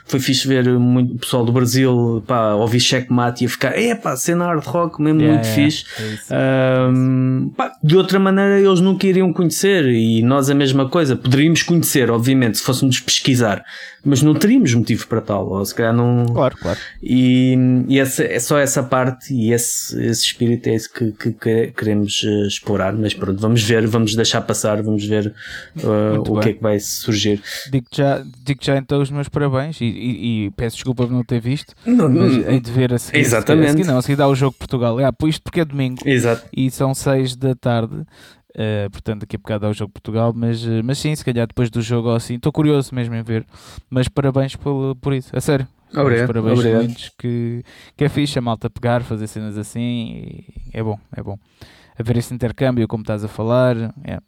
foi 0.05 0.21
fixe 0.21 0.47
ver 0.47 0.69
muito 0.79 1.17
pessoal 1.19 1.45
do 1.45 1.53
Brasil 1.53 2.23
pá, 2.27 2.55
ouvir 2.55 2.81
checkmate 2.81 3.45
e 3.45 3.47
a 3.47 3.51
ficar, 3.51 3.79
é 3.79 3.95
pá, 3.95 4.17
cena 4.17 4.45
hard 4.47 4.65
rock 4.65 5.01
mesmo 5.01 5.21
yeah, 5.21 5.35
muito 5.35 5.47
yeah, 5.47 5.71
fixe. 5.71 5.85
É 6.31 6.89
um, 6.91 7.53
pá, 7.57 7.73
de 7.83 7.97
outra 7.97 8.19
maneira 8.19 8.61
eles 8.61 8.81
nunca 8.81 9.07
iriam 9.07 9.33
conhecer 9.33 9.87
e 9.87 10.23
nós 10.23 10.51
a 10.51 10.55
mesma 10.55 10.89
coisa. 10.89 11.17
Poderíamos 11.17 11.63
conhecer, 11.63 12.11
obviamente, 12.11 12.59
se 12.59 12.65
fôssemos 12.65 13.01
pesquisar, 13.01 13.65
mas 14.09 14.23
não 14.23 14.35
teríamos 14.35 14.73
motivo 14.75 15.07
para 15.07 15.21
tal, 15.21 15.49
ou 15.49 15.65
se 15.65 15.75
calhar 15.75 15.95
não. 15.95 16.27
Claro, 16.27 16.57
claro. 16.57 16.79
E, 17.03 17.57
e 17.89 17.99
essa, 17.99 18.25
é 18.25 18.39
só 18.41 18.59
essa 18.59 18.83
parte 18.83 19.33
e 19.35 19.53
esse, 19.53 20.01
esse 20.03 20.25
espírito 20.25 20.69
é 20.69 20.75
esse 20.75 20.93
que, 20.93 21.13
que, 21.13 21.33
que 21.33 21.67
queremos 21.73 22.23
uh, 22.23 22.47
explorar. 22.47 22.95
Mas 22.95 23.15
pronto, 23.15 23.41
vamos 23.41 23.63
ver, 23.63 23.87
vamos 23.87 24.15
deixar 24.15 24.41
passar, 24.41 24.83
vamos 24.83 25.05
ver 25.05 25.35
uh, 25.77 26.21
o 26.21 26.35
bem. 26.35 26.43
que 26.43 26.49
é 26.49 26.53
que 26.55 26.63
vai 26.63 26.81
surgir. 26.81 27.43
Digo 27.71 27.87
já, 27.93 28.25
digo 28.45 28.61
já 28.63 28.77
então 28.77 29.01
os 29.01 29.11
meus 29.11 29.29
parabéns 29.29 29.81
e, 29.81 29.85
e, 29.85 30.47
e 30.47 30.51
peço 30.53 30.77
desculpa 30.77 31.07
por 31.07 31.13
não 31.13 31.25
ter 31.25 31.41
visto, 31.41 31.75
não, 31.87 32.09
mas 32.09 32.37
não, 32.37 32.51
hei 32.51 32.61
de 32.61 32.71
ver 32.71 32.93
a 32.93 32.99
seguir. 32.99 33.19
Exatamente. 33.19 33.69
A 33.69 33.71
seguir, 33.73 33.87
não, 33.87 33.99
a 33.99 34.03
seguir 34.03 34.17
dá 34.17 34.29
o 34.29 34.35
jogo 34.35 34.57
Portugal. 34.59 34.99
Ah, 34.99 35.13
isto 35.27 35.43
porque 35.43 35.61
é 35.61 35.65
domingo. 35.65 36.01
Exato. 36.05 36.49
E 36.57 36.71
são 36.71 36.95
seis 36.95 37.37
da 37.37 37.55
tarde. 37.55 38.05
Uh, 38.59 38.91
portanto, 38.91 39.21
daqui 39.21 39.37
a 39.37 39.39
bocado 39.39 39.61
dá 39.67 39.69
o 39.71 39.73
jogo 39.73 39.93
Portugal, 39.93 40.33
mas, 40.35 40.65
uh, 40.65 40.81
mas 40.83 40.99
sim, 40.99 41.15
se 41.15 41.25
calhar 41.25 41.47
depois 41.47 41.71
do 41.71 41.81
jogo 41.81 42.11
assim, 42.11 42.35
estou 42.35 42.51
curioso 42.51 42.93
mesmo 42.93 43.15
em 43.15 43.23
ver, 43.23 43.47
mas 43.89 44.09
parabéns 44.09 44.57
por, 44.57 44.97
por 44.97 45.15
isso, 45.15 45.31
a 45.37 45.41
sério. 45.41 45.65
Obrigado, 45.95 46.27
parabéns 46.27 46.59
obrigado. 46.59 46.95
que, 47.17 47.63
que 47.97 48.05
é 48.05 48.09
fixe 48.09 48.37
a 48.37 48.43
malta 48.43 48.69
pegar, 48.69 49.03
fazer 49.05 49.29
cenas 49.29 49.57
assim, 49.57 50.43
é 50.73 50.83
bom, 50.83 50.99
é 51.17 51.23
bom. 51.23 51.39
A 51.97 52.03
ver 52.03 52.17
esse 52.17 52.35
intercâmbio, 52.35 52.89
como 52.89 53.03
estás 53.03 53.23
a 53.23 53.29
falar, 53.29 53.77
é. 54.05 54.19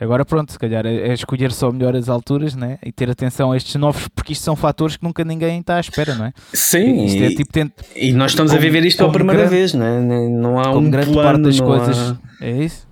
Agora 0.00 0.24
pronto, 0.24 0.50
se 0.50 0.58
calhar 0.58 0.84
é, 0.84 1.08
é 1.10 1.12
escolher 1.14 1.52
só 1.52 1.70
melhor 1.70 1.94
as 1.94 2.08
alturas 2.08 2.56
né? 2.56 2.78
e 2.84 2.90
ter 2.90 3.08
atenção 3.08 3.52
a 3.52 3.56
estes 3.56 3.76
novos, 3.76 4.08
porque 4.08 4.32
isto 4.32 4.42
são 4.42 4.56
fatores 4.56 4.96
que 4.96 5.04
nunca 5.04 5.22
ninguém 5.24 5.60
está 5.60 5.76
à 5.76 5.80
espera, 5.80 6.16
não 6.16 6.24
é? 6.24 6.32
Sim, 6.52 7.04
Isto 7.04 7.18
e, 7.18 7.24
é 7.24 7.28
tipo 7.28 7.52
e 7.94 8.12
nós 8.12 8.32
estamos 8.32 8.50
como- 8.50 8.60
a 8.60 8.64
viver 8.64 8.84
isto 8.84 8.98
pela 8.98 9.12
primeira 9.12 9.42
grande- 9.42 9.54
vez, 9.56 9.72
não 9.74 9.86
é? 9.86 10.00
Não 10.28 10.58
há 10.58 10.64
como 10.72 10.88
um 10.88 10.90
grande 10.90 11.12
plano, 11.12 11.28
parte 11.28 11.42
das 11.42 11.60
coisas. 11.60 11.96
há- 11.96 12.18
É 12.40 12.50
isso? 12.64 12.87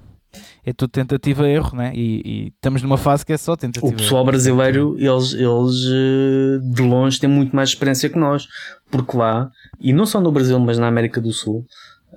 É 0.69 0.73
tudo 0.73 0.91
tentativa 0.91 1.49
e 1.49 1.53
erro, 1.53 1.77
né? 1.77 1.93
E, 1.95 2.23
e 2.25 2.47
estamos 2.49 2.83
numa 2.83 2.99
fase 2.99 3.25
que 3.25 3.33
é 3.33 3.37
só 3.37 3.55
tentativa 3.55 3.87
O 3.87 3.97
pessoal 3.97 4.25
brasileiro, 4.25 4.97
eles, 4.99 5.33
eles 5.33 5.85
eh, 5.87 6.59
de 6.75 6.83
longe 6.83 7.21
têm 7.21 7.31
muito 7.31 7.55
mais 7.55 7.69
experiência 7.69 8.11
que 8.11 8.19
nós, 8.19 8.49
porque 8.91 9.17
lá, 9.17 9.49
e 9.81 9.93
não 9.93 10.05
só 10.05 10.21
no 10.21 10.33
Brasil, 10.33 10.59
mas 10.59 10.77
na 10.77 10.89
América 10.89 11.21
do 11.21 11.31
Sul, 11.33 11.65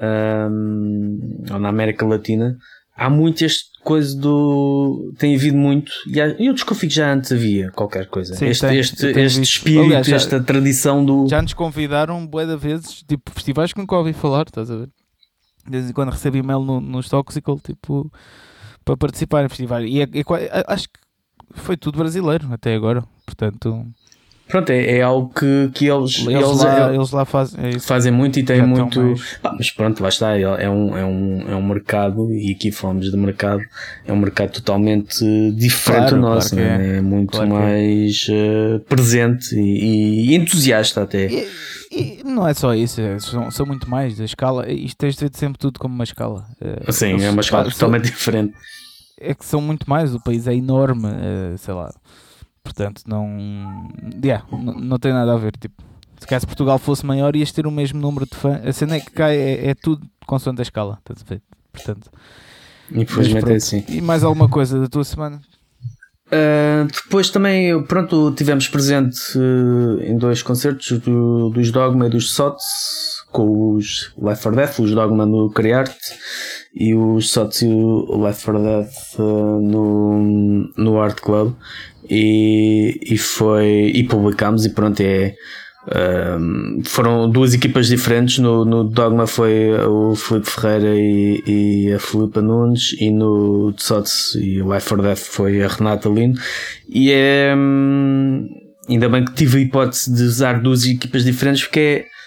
ahm, 0.01 1.19
ou 1.51 1.59
na 1.59 1.69
América 1.69 2.05
Latina, 2.05 2.57
há 2.95 3.09
muito 3.09 3.43
este 3.45 3.69
coisa 3.83 4.19
do. 4.19 5.13
tem 5.17 5.35
havido 5.35 5.55
muito, 5.57 5.91
e 6.07 6.19
há- 6.19 6.35
eu 6.39 6.53
desconfio 6.53 6.89
que 6.89 6.95
já 6.95 7.13
antes 7.13 7.31
havia 7.31 7.71
qualquer 7.71 8.07
coisa. 8.07 8.35
Sim, 8.35 8.47
este, 8.47 8.67
tem. 8.67 8.77
este, 8.79 9.05
este 9.07 9.41
espírito, 9.43 9.83
Aliás, 9.85 10.07
já- 10.07 10.15
esta 10.15 10.39
tradição 10.41 11.03
do. 11.05 11.27
Já 11.27 11.41
nos 11.41 11.53
convidaram 11.53 12.25
bué 12.27 12.45
de 12.45 12.57
vezes, 12.57 13.03
tipo, 13.07 13.31
festivais 13.31 13.71
que 13.71 13.79
nunca 13.79 13.95
ouvi 13.95 14.11
falar, 14.13 14.43
estás 14.47 14.69
a 14.69 14.75
ver? 14.75 14.89
De 15.69 15.77
vez 15.77 15.89
em 15.89 15.93
quando 15.93 16.09
recebo 16.09 16.37
e-mail 16.37 16.61
no, 16.61 16.81
nos 16.81 17.07
Toxical, 17.07 17.59
tipo, 17.59 18.11
para 18.83 18.97
participar 18.97 19.45
em 19.45 19.49
festivais. 19.49 19.87
E 19.87 20.01
é, 20.01 20.03
é 20.03 20.63
acho 20.67 20.89
que 20.89 20.99
foi 21.53 21.77
tudo 21.77 21.99
brasileiro 21.99 22.51
até 22.51 22.73
agora, 22.73 23.03
portanto, 23.25 23.85
Pronto, 24.49 24.69
é, 24.71 24.97
é 24.97 25.01
algo 25.03 25.31
que, 25.33 25.69
que 25.75 25.85
eles, 25.85 26.17
eles, 26.25 26.27
eles- 26.27 26.57
lá, 26.63 26.89
é- 26.91 26.95
eles 26.95 27.11
lá 27.11 27.23
fazem 27.23 27.65
é 27.75 27.79
fazem 27.79 28.11
muito 28.11 28.39
e 28.39 28.43
têm 28.43 28.65
muito. 28.65 28.99
mais- 28.99 29.37
Pá, 29.41 29.53
mas 29.55 29.69
pronto, 29.69 30.01
lá 30.01 30.09
está. 30.09 30.35
É, 30.35 30.41
é 30.41 30.69
um, 30.69 30.97
é, 30.97 31.05
um, 31.05 31.51
é 31.51 31.55
um 31.55 31.61
mercado, 31.67 32.33
e 32.33 32.51
aqui 32.51 32.71
falamos 32.71 33.11
de 33.11 33.15
mercado, 33.15 33.61
é 34.07 34.11
um 34.11 34.17
mercado 34.17 34.51
totalmente 34.53 35.23
diferente 35.55 35.99
Claro, 36.09 36.15
do 36.15 36.21
nosso, 36.21 36.55
claro 36.55 36.67
né? 36.67 36.97
é. 36.97 37.01
muito 37.01 37.31
Claro 37.31 37.45
é. 37.47 37.53
mais 37.53 38.27
eh, 38.27 38.79
presente 38.89 39.55
e, 39.55 40.31
e 40.31 40.35
entusiasta 40.35 41.03
até. 41.03 41.27
E, 41.31 41.47
e 41.91 42.23
não 42.23 42.47
é 42.47 42.53
só 42.55 42.73
isso, 42.73 42.99
é- 43.01 43.19
são, 43.19 43.51
são 43.51 43.65
muito 43.67 43.87
mais. 43.87 44.19
A 44.19 44.25
escala, 44.25 44.67
isto 44.71 44.97
tens 44.97 45.15
de 45.15 45.21
ver 45.25 45.31
sempre 45.35 45.59
tudo 45.59 45.79
como 45.79 45.93
uma 45.93 46.03
escala. 46.03 46.45
É, 46.59 46.91
Sim, 46.91 47.11
eles- 47.11 47.23
é 47.23 47.29
uma 47.29 47.41
escala 47.41 47.69
totalmente 47.69 48.05
diferente. 48.05 48.53
é 49.21 49.35
que 49.35 49.45
são 49.45 49.61
muito 49.61 49.87
mais, 49.87 50.15
o 50.15 50.19
país 50.19 50.47
é 50.47 50.55
enorme, 50.55 51.07
eh, 51.07 51.55
sei 51.57 51.73
lá. 51.75 51.93
Portanto, 52.63 53.01
não, 53.07 53.27
yeah, 54.23 54.45
não, 54.51 54.73
não 54.73 54.99
tem 54.99 55.11
nada 55.13 55.33
a 55.33 55.37
ver. 55.37 55.53
Tipo, 55.57 55.81
se 56.19 56.27
caso 56.27 56.45
Portugal 56.45 56.77
fosse 56.77 57.05
maior, 57.05 57.35
ias 57.35 57.51
ter 57.51 57.65
o 57.65 57.71
mesmo 57.71 57.99
número 57.99 58.25
de 58.25 58.35
fãs. 58.35 58.65
A 58.65 58.71
cena 58.73 58.95
é 58.95 58.99
que 58.99 59.11
cai, 59.11 59.37
é, 59.37 59.69
é 59.69 59.75
tudo 59.75 60.05
consoante 60.25 60.61
a 60.61 60.63
escala. 60.63 60.99
estás 60.99 61.21
a 61.25 61.29
ver? 61.29 61.41
Portanto, 61.71 62.09
Infelizmente 62.91 63.51
é 63.51 63.55
assim. 63.55 63.83
E 63.87 64.01
mais 64.01 64.23
alguma 64.23 64.49
coisa 64.49 64.79
da 64.79 64.87
tua 64.87 65.03
semana? 65.03 65.41
Uh, 66.27 66.85
depois 67.03 67.29
também, 67.31 67.81
pronto, 67.83 68.31
tivemos 68.37 68.67
presente 68.67 69.17
uh, 69.37 69.99
em 70.03 70.15
dois 70.15 70.43
concertos 70.43 70.99
do- 70.99 71.49
dos 71.49 71.71
Dogma 71.71 72.05
e 72.05 72.09
dos 72.09 72.31
Sots, 72.31 72.63
com 73.31 73.73
os 73.73 74.13
Left 74.15 74.43
4 74.43 74.55
Death, 74.55 74.79
os 74.79 74.91
Dogma 74.91 75.25
no 75.25 75.49
Criarte 75.49 75.97
e 76.73 76.93
o 76.93 77.15
Left 77.15 78.45
4 78.45 78.63
Death 78.63 79.19
uh, 79.19 79.59
no, 79.61 80.71
no 80.77 80.99
Art 80.99 81.19
Club 81.19 81.53
e, 82.09 82.99
e 83.01 83.17
foi 83.17 83.91
e 83.93 84.03
publicámos 84.03 84.65
e 84.65 84.69
pronto 84.69 85.01
é 85.01 85.35
um, 85.89 86.81
foram 86.85 87.29
duas 87.29 87.53
equipas 87.53 87.87
diferentes. 87.87 88.37
No, 88.37 88.65
no 88.65 88.83
Dogma 88.83 89.25
foi 89.25 89.71
o 89.73 90.15
Felipe 90.15 90.49
Ferreira 90.49 90.95
e, 90.95 91.43
e 91.47 91.93
a 91.93 91.99
Filipa 91.99 92.41
Nunes, 92.41 92.95
e 92.99 93.09
no 93.09 93.73
Tsots 93.73 94.35
e 94.35 94.61
o 94.61 94.73
Life 94.73 94.87
for 94.87 95.01
Death 95.01 95.17
foi 95.19 95.63
a 95.63 95.67
Renata 95.67 96.09
Lino. 96.09 96.35
E 96.87 97.11
é. 97.11 97.53
hum, 97.55 98.47
ainda 98.87 99.09
bem 99.09 99.25
que 99.25 99.33
tive 99.33 99.57
a 99.57 99.61
hipótese 99.61 100.13
de 100.13 100.23
usar 100.23 100.61
duas 100.61 100.85
equipas 100.85 101.23
diferentes, 101.23 101.63
porque 101.63 101.79
é. 101.79 102.18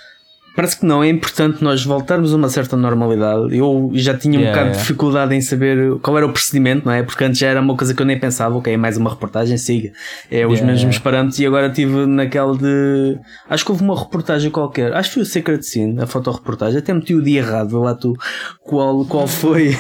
Parece 0.62 0.78
que 0.78 0.86
não, 0.86 1.02
é 1.02 1.08
importante 1.08 1.60
nós 1.64 1.84
voltarmos 1.84 2.32
a 2.32 2.36
uma 2.36 2.48
certa 2.48 2.76
normalidade. 2.76 3.58
Eu 3.58 3.90
já 3.94 4.16
tinha 4.16 4.38
um 4.38 4.42
Yeah, 4.42 4.52
bocado 4.52 4.70
de 4.70 4.76
yeah. 4.76 4.80
dificuldade 4.80 5.34
em 5.34 5.40
saber 5.40 5.98
qual 5.98 6.16
era 6.16 6.24
o 6.24 6.32
procedimento, 6.32 6.86
não 6.86 6.92
é? 6.92 7.02
Porque 7.02 7.24
antes 7.24 7.40
já 7.40 7.48
era 7.48 7.60
uma 7.60 7.76
coisa 7.76 7.92
que 7.92 8.00
eu 8.00 8.06
nem 8.06 8.16
pensava, 8.16 8.56
ok, 8.56 8.72
é 8.72 8.76
mais 8.76 8.96
uma 8.96 9.10
reportagem, 9.10 9.58
siga. 9.58 9.90
É 10.30 10.46
os 10.46 10.60
Yeah, 10.60 10.66
mesmos 10.66 10.98
parâmetros 11.00 11.40
e 11.40 11.46
agora 11.46 11.66
estive 11.66 12.06
naquela 12.06 12.56
de. 12.56 13.18
Acho 13.50 13.64
que 13.64 13.72
houve 13.72 13.82
uma 13.82 13.98
reportagem 13.98 14.52
qualquer, 14.52 14.92
acho 14.92 15.08
que 15.08 15.14
foi 15.14 15.22
o 15.24 15.26
Secret 15.26 15.62
Scene, 15.62 16.00
a 16.00 16.06
fotoreportagem, 16.06 16.78
até 16.78 16.94
meti 16.94 17.12
o 17.12 17.20
dia 17.20 17.40
errado, 17.40 17.80
lá 17.80 17.96
tu 17.96 18.14
qual, 18.62 19.04
qual 19.06 19.26
foi. 19.26 19.76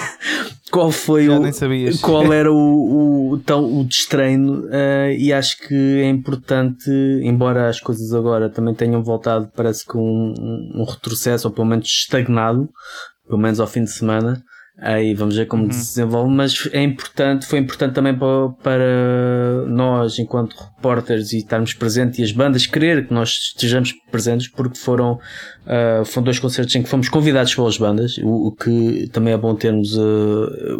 Qual 0.72 0.90
foi 0.90 1.26
Já 1.26 1.36
o. 1.36 1.38
nem 1.38 1.52
sabias. 1.52 2.00
Qual 2.00 2.32
era 2.32 2.50
o, 2.50 3.32
o, 3.32 3.38
tal, 3.38 3.62
o 3.62 3.84
destreino 3.84 4.66
eh, 4.72 5.14
e 5.18 5.30
acho 5.30 5.58
que 5.58 5.74
é 5.74 6.08
importante, 6.08 6.90
embora 7.22 7.68
as 7.68 7.78
coisas 7.78 8.14
agora 8.14 8.48
também 8.48 8.74
tenham 8.74 9.02
voltado, 9.02 9.50
parece 9.54 9.86
que 9.86 9.98
um, 9.98 10.32
um 10.74 10.84
retrocesso, 10.84 11.46
ou 11.46 11.52
pelo 11.52 11.66
menos 11.66 11.86
estagnado, 11.86 12.70
pelo 13.28 13.38
menos 13.38 13.60
ao 13.60 13.66
fim 13.66 13.84
de 13.84 13.90
semana, 13.90 14.42
aí 14.78 15.14
vamos 15.14 15.36
ver 15.36 15.46
como 15.46 15.64
Uhum. 15.64 15.72
se 15.72 15.94
desenvolve, 15.94 16.32
mas 16.34 16.68
é 16.72 16.82
importante, 16.82 17.46
foi 17.46 17.58
importante 17.60 17.94
também 17.94 18.14
para, 18.18 18.48
para 18.62 19.64
nós, 19.68 20.18
enquanto 20.18 20.54
repórteres, 20.56 21.32
e 21.32 21.38
estarmos 21.38 21.72
presentes 21.74 22.18
e 22.18 22.22
as 22.22 22.32
bandas 22.32 22.66
querer 22.66 23.06
que 23.06 23.14
nós 23.14 23.30
estejamos 23.30 23.92
presentes, 24.10 24.48
porque 24.48 24.76
foram, 24.78 25.20
ah, 25.66 26.02
foram 26.04 26.24
dois 26.24 26.38
concertos 26.40 26.74
em 26.74 26.82
que 26.82 26.88
fomos 26.88 27.08
convidados 27.08 27.54
pelas 27.54 27.78
bandas, 27.78 28.18
o, 28.18 28.48
o 28.48 28.52
que 28.52 29.08
também 29.12 29.32
é 29.32 29.38
bom 29.38 29.54
termos 29.54 29.96
ah, 29.96 30.00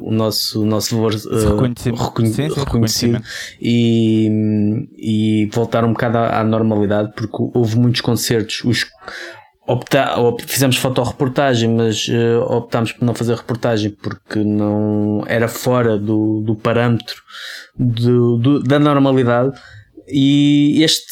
o 0.00 0.10
nosso, 0.10 0.62
o 0.62 0.66
nosso 0.66 0.96
valor 0.96 1.14
ah, 1.14 1.50
reconhecimento. 1.50 2.02
reconhe- 2.02 2.28
Sim, 2.32 2.48
sim, 2.50 2.60
reconhecido 2.60 3.22
e, 3.60 4.86
e 4.98 5.46
voltar 5.52 5.84
um 5.84 5.92
bocado 5.92 6.18
à, 6.18 6.40
à 6.40 6.44
normalidade, 6.44 7.12
porque 7.14 7.36
houve 7.54 7.76
muitos 7.78 8.00
concertos, 8.00 8.62
os 8.64 8.86
opta, 9.66 10.18
op- 10.20 10.42
fizemos 10.42 10.76
fotoreportagem, 10.76 11.68
mas 11.70 12.06
eh, 12.10 12.36
optámos 12.38 12.92
por 12.92 13.04
não 13.04 13.14
fazer 13.14 13.34
reportagem 13.36 13.90
porque 13.90 14.38
não 14.42 15.22
era 15.26 15.48
fora 15.48 15.96
do, 15.98 16.40
do 16.40 16.54
parâmetro 16.56 17.16
do, 17.78 18.36
do- 18.38 18.62
da 18.62 18.78
normalidade 18.78 19.52
e 20.08 20.82
este 20.82 21.06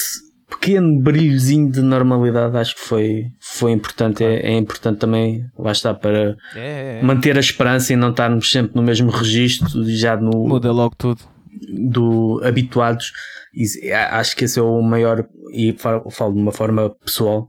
pequeno 0.48 1.00
brilhozinho 1.00 1.70
de 1.70 1.80
normalidade 1.80 2.56
acho 2.56 2.74
que 2.74 2.80
foi, 2.80 3.26
foi 3.40 3.70
importante, 3.70 4.24
é, 4.24 4.50
é 4.52 4.58
importante 4.58 4.98
também, 4.98 5.44
lá 5.56 5.70
está, 5.72 5.94
para 5.94 6.36
É, 6.56 6.98
é. 6.98 7.02
manter 7.02 7.36
a 7.36 7.40
esperança 7.40 7.92
e 7.92 7.96
não 7.96 8.10
estarmos 8.10 8.50
sempre 8.50 8.72
no 8.74 8.82
mesmo 8.82 9.10
registro, 9.10 9.68
já 9.88 10.16
no, 10.16 10.46
Muda 10.48 10.72
logo 10.72 10.94
tudo. 10.98 11.20
Do 11.68 12.40
habituados 12.44 13.12
e 13.54 13.92
acho 13.92 14.36
que 14.36 14.44
esse 14.44 14.58
é 14.58 14.62
o 14.62 14.80
maior 14.82 15.26
e 15.52 15.72
fa- 15.72 16.02
falo 16.10 16.34
de 16.34 16.40
uma 16.40 16.52
forma 16.52 16.90
pessoal 17.04 17.48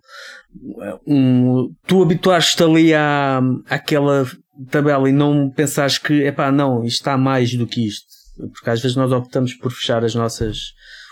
um, 1.08 1.74
tu 1.88 2.01
habituares-te 2.01 2.63
ali 2.63 2.94
à, 2.94 3.41
àquela 3.70 4.25
tabela 4.70 5.10
e 5.10 5.12
não 5.12 5.50
pensares 5.50 5.98
que 5.98 6.24
epá, 6.24 6.51
não, 6.51 6.84
isto 6.84 6.98
está 7.01 7.18
mais 7.18 7.53
do 7.56 7.65
que 7.65 7.88
isto. 7.88 8.06
Porque 8.53 8.70
às 8.70 8.82
vezes 8.82 8.98
nós 8.98 9.12
optamos 9.12 9.53
por 9.53 9.72
fechar 9.72 10.03
as 10.03 10.15
nossas 10.15 10.58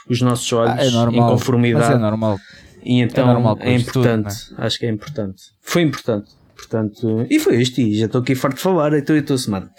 os 0.09 0.21
nossos 0.21 0.51
olhos 0.51 0.73
Ah, 0.79 0.83
é 0.83 0.87
em 0.87 0.91
normal. 0.91 1.21
Mas 1.21 1.31
conformidade. 1.31 1.93
é 1.93 1.97
normal. 1.97 2.37
e 2.83 2.99
então 3.01 3.27
normal 3.27 3.57
com 3.57 3.63
é 3.63 3.75
isto 3.75 3.93
tudo, 3.93 4.07
importante 4.09 4.35
acho 4.57 4.79
que 4.79 4.85
é 4.85 4.89
importante. 4.89 5.41
Foi 5.61 5.81
importante 5.83 6.31
portanto, 6.55 7.25
e 7.29 7.39
foi 7.39 7.61
isto 7.61 7.79
e 7.79 7.97
já 7.97 8.05
estou 8.07 8.21
aqui 8.21 8.35
farto 8.35 8.55
de 8.57 8.61
falar 8.61 8.93
então 8.97 9.15
e 9.15 9.19
a 9.19 9.23
tua 9.23 9.37
semana 9.37 9.69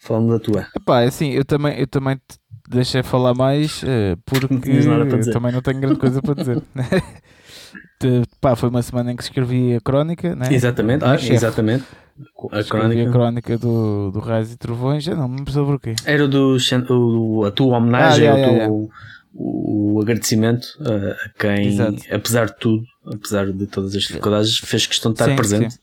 falando 0.00 0.30
da 0.32 0.38
tua. 0.38 0.66
Epá, 0.76 1.02
é 1.02 1.06
assim, 1.06 1.30
eu 1.30 1.44
também, 1.44 1.78
eu 1.78 1.86
também 1.86 2.18
deixei 2.72 3.02
falar 3.02 3.34
mais 3.34 3.82
eh, 3.84 4.16
porque 4.24 4.54
Não 4.54 5.32
também 5.32 5.52
não 5.52 5.62
tenho 5.62 5.80
grande 5.80 5.98
coisa 5.98 6.20
para 6.22 6.34
dizer. 6.34 6.62
Pá, 8.40 8.56
foi 8.56 8.68
uma 8.68 8.82
semana 8.82 9.12
em 9.12 9.16
que 9.16 9.22
escrevi 9.22 9.76
a 9.76 9.80
crónica, 9.80 10.34
né? 10.34 10.52
exatamente, 10.52 11.04
ah, 11.04 11.14
exatamente 11.14 11.84
a 12.50 12.60
Escrevi 12.60 12.68
crónica 12.68 13.08
a 13.08 13.12
crónica 13.12 13.58
do, 13.58 14.10
do 14.10 14.18
Raios 14.18 14.52
e 14.52 14.56
Trovões, 14.56 15.04
já 15.04 15.14
não 15.14 15.28
me 15.28 15.48
sobre 15.50 15.76
o 15.76 15.78
quê. 15.78 15.94
Era 16.04 16.26
do, 16.26 16.56
o, 16.90 17.44
a 17.44 17.50
tua 17.50 17.76
homenagem, 17.78 18.28
Ah, 18.28 18.34
o, 18.34 18.38
yeah, 18.38 18.64
teu- 18.66 18.90
o 19.34 20.00
agradecimento 20.02 20.66
a, 20.80 21.12
a 21.12 21.28
quem, 21.38 21.68
Exato. 21.68 22.02
apesar 22.12 22.46
de 22.46 22.58
tudo, 22.58 22.84
apesar 23.06 23.50
de 23.52 23.66
todas 23.66 23.94
as 23.94 24.02
dificuldades, 24.02 24.58
fez 24.58 24.86
questão 24.86 25.12
de 25.12 25.16
estar 25.16 25.30
Sim, 25.30 25.36
presente. 25.36 25.78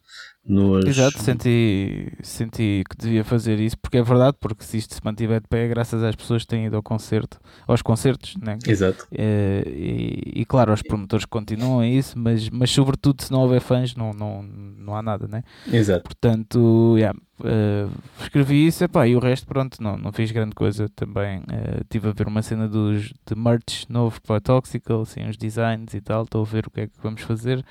Nos... 0.46 0.86
Exato, 0.88 1.22
senti, 1.22 2.12
senti 2.24 2.84
que 2.90 2.98
devia 2.98 3.24
fazer 3.24 3.60
isso, 3.60 3.78
porque 3.78 3.98
é 3.98 4.02
verdade, 4.02 4.36
porque 4.40 4.64
se 4.64 4.78
isto 4.78 4.96
se 4.96 5.02
mantiver 5.04 5.42
de 5.42 5.48
pé, 5.48 5.66
é 5.66 5.68
graças 5.68 6.02
às 6.02 6.16
pessoas 6.16 6.42
que 6.42 6.48
têm 6.48 6.66
ido 6.66 6.76
ao 6.76 6.82
concerto, 6.82 7.40
aos 7.68 7.82
concertos, 7.84 8.36
né? 8.38 8.58
Exato. 8.66 9.06
Eh, 9.12 9.64
e, 9.68 10.42
e 10.42 10.46
claro, 10.46 10.72
aos 10.72 10.82
promotores 10.82 11.26
continuam 11.26 11.82
a 11.82 11.88
isso, 11.88 12.18
mas, 12.18 12.50
mas 12.50 12.72
sobretudo 12.72 13.22
se 13.22 13.32
não 13.32 13.42
houver 13.42 13.62
fãs, 13.62 13.96
não, 13.96 14.12
não, 14.12 14.42
não 14.42 14.96
há 14.96 15.04
nada, 15.04 15.28
né? 15.28 15.44
Exato. 15.72 16.04
Portanto, 16.04 16.96
yeah, 16.98 17.18
eh, 17.44 17.88
escrevi 18.22 18.66
isso 18.66 18.84
epá, 18.84 19.06
e 19.08 19.16
o 19.16 19.20
resto, 19.20 19.46
pronto, 19.46 19.82
não, 19.84 19.98
não 19.98 20.12
fiz 20.12 20.32
grande 20.32 20.56
coisa 20.56 20.90
também. 20.96 21.44
eh, 21.52 21.82
Estive 21.82 22.08
a 22.10 22.12
ver 22.12 22.28
uma 22.28 22.42
cena 22.42 22.68
dos, 22.68 23.14
de 23.28 23.36
merch 23.36 23.86
novo 23.88 24.20
para 24.22 24.42
Toxical, 24.42 25.02
assim, 25.02 25.24
uns 25.26 25.38
designs 25.38 25.94
e 25.94 26.02
tal. 26.02 26.24
Estou 26.24 26.42
a 26.42 26.46
ver 26.46 26.66
o 26.66 26.72
que 26.72 26.82
é 26.82 26.88
que 26.88 26.94
vamos 27.04 27.22
fazer. 27.22 27.64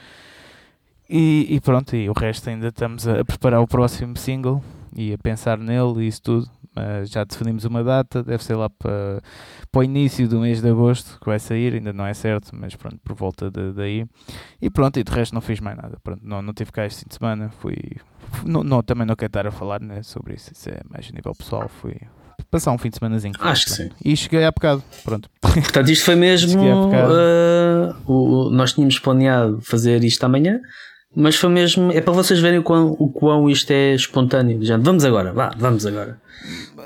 E, 1.08 1.46
e 1.48 1.60
pronto, 1.60 1.96
e 1.96 2.08
o 2.08 2.12
resto 2.12 2.50
ainda 2.50 2.68
estamos 2.68 3.08
a, 3.08 3.20
a 3.20 3.24
preparar 3.24 3.60
o 3.60 3.66
próximo 3.66 4.16
single 4.16 4.62
e 4.94 5.12
a 5.12 5.18
pensar 5.18 5.56
nele 5.56 6.04
e 6.04 6.08
isso 6.08 6.20
tudo. 6.22 6.50
mas 6.74 7.08
já 7.08 7.24
definimos 7.24 7.64
uma 7.64 7.82
data, 7.82 8.22
deve 8.22 8.44
ser 8.44 8.56
lá 8.56 8.68
para, 8.68 9.22
para 9.72 9.80
o 9.80 9.84
início 9.84 10.28
do 10.28 10.40
mês 10.40 10.60
de 10.60 10.68
agosto 10.68 11.18
que 11.18 11.26
vai 11.26 11.38
sair, 11.38 11.74
ainda 11.74 11.92
não 11.92 12.04
é 12.04 12.12
certo, 12.12 12.50
mas 12.52 12.74
pronto, 12.74 12.98
por 13.02 13.16
volta 13.16 13.50
de, 13.50 13.72
daí. 13.72 14.06
E 14.60 14.68
pronto, 14.68 14.98
e 14.98 15.04
de 15.04 15.10
resto 15.10 15.34
não 15.34 15.40
fiz 15.40 15.60
mais 15.60 15.76
nada. 15.76 15.98
Pronto, 16.02 16.20
não, 16.22 16.42
não 16.42 16.52
tive 16.52 16.72
cá 16.72 16.84
este 16.84 17.00
fim 17.00 17.08
de 17.08 17.14
semana, 17.14 17.50
fui. 17.60 17.76
Não, 18.44 18.62
não, 18.62 18.82
também 18.82 19.06
não 19.06 19.16
quero 19.16 19.30
estar 19.30 19.46
a 19.46 19.50
falar 19.50 19.80
né, 19.80 20.02
sobre 20.02 20.34
isso, 20.34 20.52
isso 20.52 20.68
é 20.68 20.80
mais 20.90 21.08
a 21.10 21.16
nível 21.16 21.34
pessoal. 21.34 21.68
Fui 21.68 21.96
passar 22.50 22.72
um 22.72 22.78
fim 22.78 22.90
de 22.90 22.98
semanazinho. 22.98 23.34
Acho 23.40 23.64
que 23.66 23.70
sim. 23.72 23.90
E 24.04 24.16
cheguei 24.16 24.44
há 24.44 24.50
bocado, 24.50 24.82
pronto. 25.04 25.30
Portanto, 25.40 25.90
isto 25.90 26.04
foi 26.04 26.16
mesmo. 26.16 26.60
Uh, 26.62 27.94
o, 28.06 28.50
nós 28.50 28.72
tínhamos 28.72 28.98
planeado 28.98 29.60
fazer 29.62 30.04
isto 30.04 30.24
amanhã, 30.24 30.60
mas 31.14 31.36
foi 31.36 31.50
mesmo. 31.50 31.90
É 31.92 32.00
para 32.00 32.12
vocês 32.12 32.38
verem 32.40 32.58
o 32.58 32.62
quão, 32.62 32.96
o 32.98 33.08
quão 33.08 33.48
isto 33.48 33.70
é 33.70 33.94
espontâneo. 33.94 34.62
Já, 34.64 34.76
vamos 34.76 35.04
agora, 35.04 35.32
vá, 35.32 35.52
vamos 35.56 35.86
agora. 35.86 36.18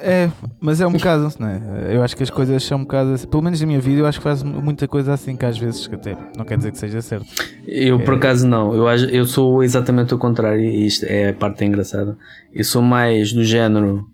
É, 0.00 0.30
mas 0.60 0.80
é 0.80 0.86
um 0.86 0.92
bocado, 0.92 1.32
não 1.38 1.48
é? 1.48 1.60
Eu 1.90 2.02
acho 2.02 2.16
que 2.16 2.22
as 2.22 2.30
coisas 2.30 2.64
são 2.64 2.78
um 2.78 2.82
bocado 2.82 3.12
assim, 3.12 3.26
pelo 3.26 3.42
menos 3.42 3.60
na 3.60 3.66
minha 3.66 3.80
vida, 3.80 4.00
eu 4.00 4.06
acho 4.06 4.18
que 4.18 4.24
faz 4.24 4.42
muita 4.42 4.88
coisa 4.88 5.12
assim 5.12 5.36
que 5.36 5.44
às 5.44 5.58
vezes 5.58 5.88
até 5.92 6.16
não 6.36 6.44
quer 6.44 6.56
dizer 6.56 6.72
que 6.72 6.78
seja 6.78 7.00
certo. 7.02 7.26
Eu 7.66 8.00
é. 8.00 8.04
por 8.04 8.14
acaso 8.14 8.46
não, 8.46 8.74
eu, 8.74 8.88
eu 9.08 9.26
sou 9.26 9.62
exatamente 9.62 10.14
o 10.14 10.18
contrário, 10.18 10.60
e 10.60 10.86
isto 10.86 11.04
é 11.04 11.28
a 11.28 11.34
parte 11.34 11.64
engraçada. 11.64 12.16
Eu 12.52 12.64
sou 12.64 12.82
mais 12.82 13.32
do 13.32 13.44
género 13.44 14.06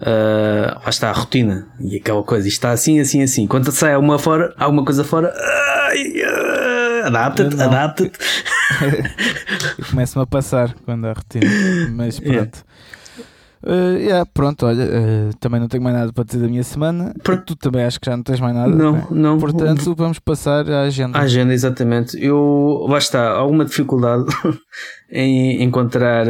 Uh, 0.00 0.78
lá 0.84 0.90
está 0.90 1.10
a 1.10 1.12
rotina 1.12 1.66
e 1.80 1.96
aquela 1.96 2.22
coisa, 2.22 2.46
isto 2.46 2.58
está 2.58 2.70
assim, 2.70 3.00
assim, 3.00 3.20
assim. 3.20 3.48
Quando 3.48 3.72
sai 3.72 3.94
alguma 3.94 4.16
fora, 4.16 4.54
alguma 4.56 4.84
coisa 4.84 5.02
fora, 5.02 5.34
uh, 5.34 7.06
adapta-te, 7.06 7.60
adapta-te. 7.60 8.16
começa-me 9.90 10.22
a 10.22 10.26
passar 10.26 10.74
quando 10.84 11.06
há 11.06 11.12
rotina, 11.12 11.46
mas 11.92 12.20
pronto. 12.20 12.64
Uh, 13.60 13.98
yeah, 13.98 14.24
pronto, 14.24 14.66
olha, 14.66 14.84
uh, 14.84 15.36
também 15.40 15.58
não 15.58 15.66
tenho 15.66 15.82
mais 15.82 15.96
nada 15.96 16.12
para 16.12 16.22
dizer 16.22 16.38
da 16.38 16.46
minha 16.46 16.62
semana. 16.62 17.12
Por... 17.24 17.38
Tu 17.38 17.56
também 17.56 17.84
acho 17.84 17.98
que 17.98 18.06
já 18.06 18.16
não 18.16 18.22
tens 18.22 18.38
mais 18.38 18.54
nada. 18.54 18.72
Não, 18.72 18.92
né? 18.92 19.06
não. 19.10 19.38
Portanto, 19.38 19.94
vamos 19.96 20.20
passar 20.20 20.70
à 20.70 20.82
agenda. 20.82 21.18
A 21.18 21.22
agenda, 21.22 21.52
exatamente. 21.52 22.16
Eu, 22.22 22.86
lá 22.88 22.98
está, 22.98 23.30
alguma 23.30 23.64
dificuldade 23.64 24.26
em 25.10 25.62
encontrar 25.62 26.26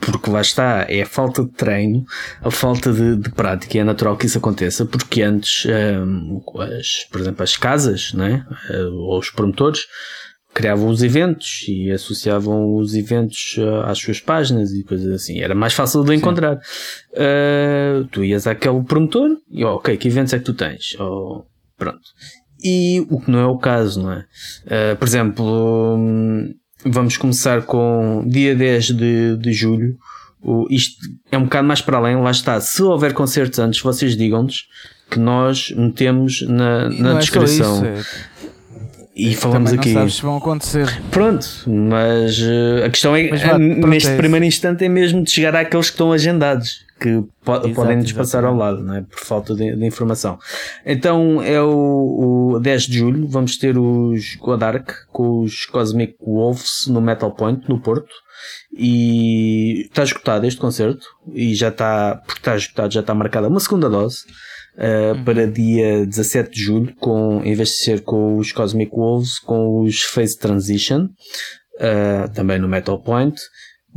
porque 0.00 0.30
lá 0.30 0.40
está, 0.40 0.86
é 0.88 1.02
a 1.02 1.06
falta 1.06 1.42
de 1.42 1.50
treino, 1.50 2.04
a 2.42 2.50
falta 2.50 2.92
de, 2.92 3.16
de 3.16 3.30
prática, 3.30 3.76
e 3.76 3.80
é 3.80 3.84
natural 3.84 4.16
que 4.16 4.26
isso 4.26 4.38
aconteça, 4.38 4.84
porque 4.84 5.22
antes, 5.22 5.66
um, 5.66 6.42
as, 6.60 7.06
por 7.10 7.20
exemplo, 7.20 7.42
as 7.42 7.56
casas, 7.56 8.12
né, 8.12 8.44
ou 8.92 9.18
os 9.18 9.30
promotores, 9.30 9.86
criavam 10.54 10.88
os 10.88 11.02
eventos 11.02 11.64
e 11.68 11.90
associavam 11.90 12.76
os 12.76 12.94
eventos 12.94 13.56
uh, 13.58 13.80
às 13.86 13.98
suas 13.98 14.20
páginas 14.20 14.72
e 14.72 14.84
coisas 14.84 15.12
assim. 15.12 15.40
Era 15.40 15.54
mais 15.54 15.74
fácil 15.74 16.04
de 16.04 16.14
encontrar. 16.14 16.56
Uh, 17.12 18.04
tu 18.10 18.24
ias 18.24 18.46
àquele 18.46 18.82
promotor 18.84 19.36
e, 19.50 19.64
oh, 19.64 19.74
ok, 19.74 19.96
que 19.96 20.08
eventos 20.08 20.32
é 20.32 20.38
que 20.38 20.44
tu 20.44 20.54
tens? 20.54 20.96
Oh, 20.98 21.44
pronto. 21.76 22.00
E 22.62 23.04
o 23.10 23.20
que 23.20 23.30
não 23.30 23.40
é 23.40 23.46
o 23.46 23.58
caso, 23.58 24.02
não 24.02 24.12
é? 24.12 24.24
Uh, 24.64 24.96
por 24.96 25.06
exemplo, 25.06 25.96
um, 25.98 26.54
Vamos 26.86 27.16
começar 27.16 27.62
com 27.62 28.22
dia 28.26 28.54
10 28.54 28.86
de, 28.88 29.36
de 29.38 29.52
julho. 29.52 29.96
O, 30.42 30.66
isto 30.68 30.96
é 31.32 31.38
um 31.38 31.44
bocado 31.44 31.66
mais 31.66 31.80
para 31.80 31.96
além, 31.96 32.16
lá 32.16 32.30
está. 32.30 32.60
Se 32.60 32.82
houver 32.82 33.14
concertos 33.14 33.58
antes, 33.58 33.80
vocês 33.80 34.14
digam-nos 34.14 34.66
que 35.10 35.18
nós 35.18 35.70
metemos 35.70 36.42
na, 36.42 36.90
na 36.90 37.14
descrição. 37.14 37.82
É 37.84 37.98
isso, 37.98 38.10
é... 38.10 38.50
E 39.16 39.34
falamos 39.34 39.72
aqui. 39.72 39.90
Não 39.90 40.00
sabes 40.00 40.14
se 40.16 40.22
vão 40.22 40.36
acontecer. 40.36 41.02
Pronto, 41.10 41.46
mas 41.66 42.38
uh, 42.40 42.84
a 42.84 42.90
questão 42.90 43.14
é, 43.14 43.30
mas, 43.30 43.88
neste 43.88 44.10
é 44.10 44.16
primeiro 44.16 44.44
instante 44.44 44.84
é 44.84 44.88
mesmo 44.88 45.22
de 45.22 45.30
chegar 45.30 45.54
àqueles 45.54 45.86
que 45.86 45.94
estão 45.94 46.12
agendados 46.12 46.84
que 47.00 47.22
po 47.44 47.52
exato, 47.56 47.74
podem 47.74 47.96
nos 47.98 48.12
passar 48.12 48.44
ao 48.44 48.56
lado, 48.56 48.82
não 48.82 48.94
é? 48.94 49.02
por 49.02 49.18
falta 49.18 49.54
de, 49.54 49.76
de, 49.76 49.86
informação. 49.86 50.38
Então 50.86 51.42
é 51.42 51.60
o, 51.60 52.54
o 52.54 52.60
10 52.60 52.82
de 52.84 52.98
julho, 52.98 53.28
vamos 53.28 53.58
ter 53.58 53.76
os 53.76 54.36
Godark 54.36 54.90
com 55.12 55.40
os 55.40 55.66
Cosmic 55.66 56.16
Wolves 56.20 56.86
no 56.88 57.00
Metal 57.00 57.30
Point, 57.32 57.68
no 57.68 57.80
Porto. 57.80 58.14
E 58.76 59.82
está 59.82 60.02
esgotado 60.02 60.46
este 60.46 60.60
concerto 60.60 61.06
e 61.32 61.54
já 61.54 61.68
está, 61.68 62.20
porque 62.26 62.40
está 62.40 62.56
esgotado, 62.56 62.92
já 62.92 63.00
está 63.00 63.14
marcada 63.14 63.48
uma 63.48 63.60
segunda 63.60 63.88
dose. 63.88 64.24
Uh, 64.76 65.16
uhum. 65.16 65.24
para 65.24 65.46
dia 65.46 66.04
17 66.04 66.50
de 66.50 66.60
julho, 66.60 66.94
com, 66.96 67.40
em 67.44 67.54
vez 67.54 67.68
de 67.68 67.74
ser 67.76 68.00
com 68.02 68.36
os 68.38 68.50
Cosmic 68.50 68.90
Wolves, 68.90 69.38
com 69.38 69.82
os 69.82 70.02
Phase 70.02 70.36
Transition, 70.36 71.04
uh, 71.76 72.28
também 72.34 72.58
no 72.58 72.68
Metal 72.68 73.00
Point. 73.00 73.40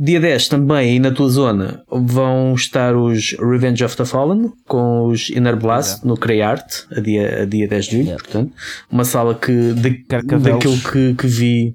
Dia 0.00 0.20
10 0.20 0.46
também 0.46 0.76
aí 0.76 0.98
na 1.00 1.10
tua 1.10 1.28
zona 1.28 1.82
vão 1.90 2.54
estar 2.54 2.94
os 2.94 3.32
Revenge 3.40 3.82
of 3.82 3.96
the 3.96 4.04
Fallen 4.04 4.52
com 4.68 5.08
os 5.08 5.28
Inner 5.30 5.56
Blast 5.56 6.06
no 6.06 6.16
Crayart 6.16 6.84
a 6.96 7.00
dia, 7.00 7.42
a 7.42 7.44
dia 7.44 7.66
10 7.66 7.84
de 7.86 8.04
julho, 8.04 8.16
portanto, 8.16 8.52
uma 8.88 9.04
sala 9.04 9.34
que 9.34 9.72
de, 9.72 10.04
daquilo 10.06 10.78
que, 10.78 11.14
que 11.14 11.26
vi 11.26 11.74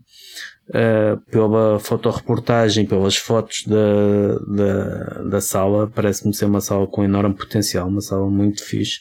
uh, 0.70 1.18
pela 1.32 1.80
fotoreportagem, 1.80 2.86
pelas 2.86 3.16
fotos 3.16 3.64
da, 3.66 4.38
da, 4.48 5.24
da 5.30 5.42
sala, 5.42 5.90
parece-me 5.94 6.34
ser 6.34 6.46
uma 6.46 6.62
sala 6.62 6.88
com 6.88 7.04
enorme 7.04 7.36
potencial, 7.36 7.88
uma 7.88 8.02
sala 8.02 8.30
muito 8.30 8.64
fixe 8.64 9.00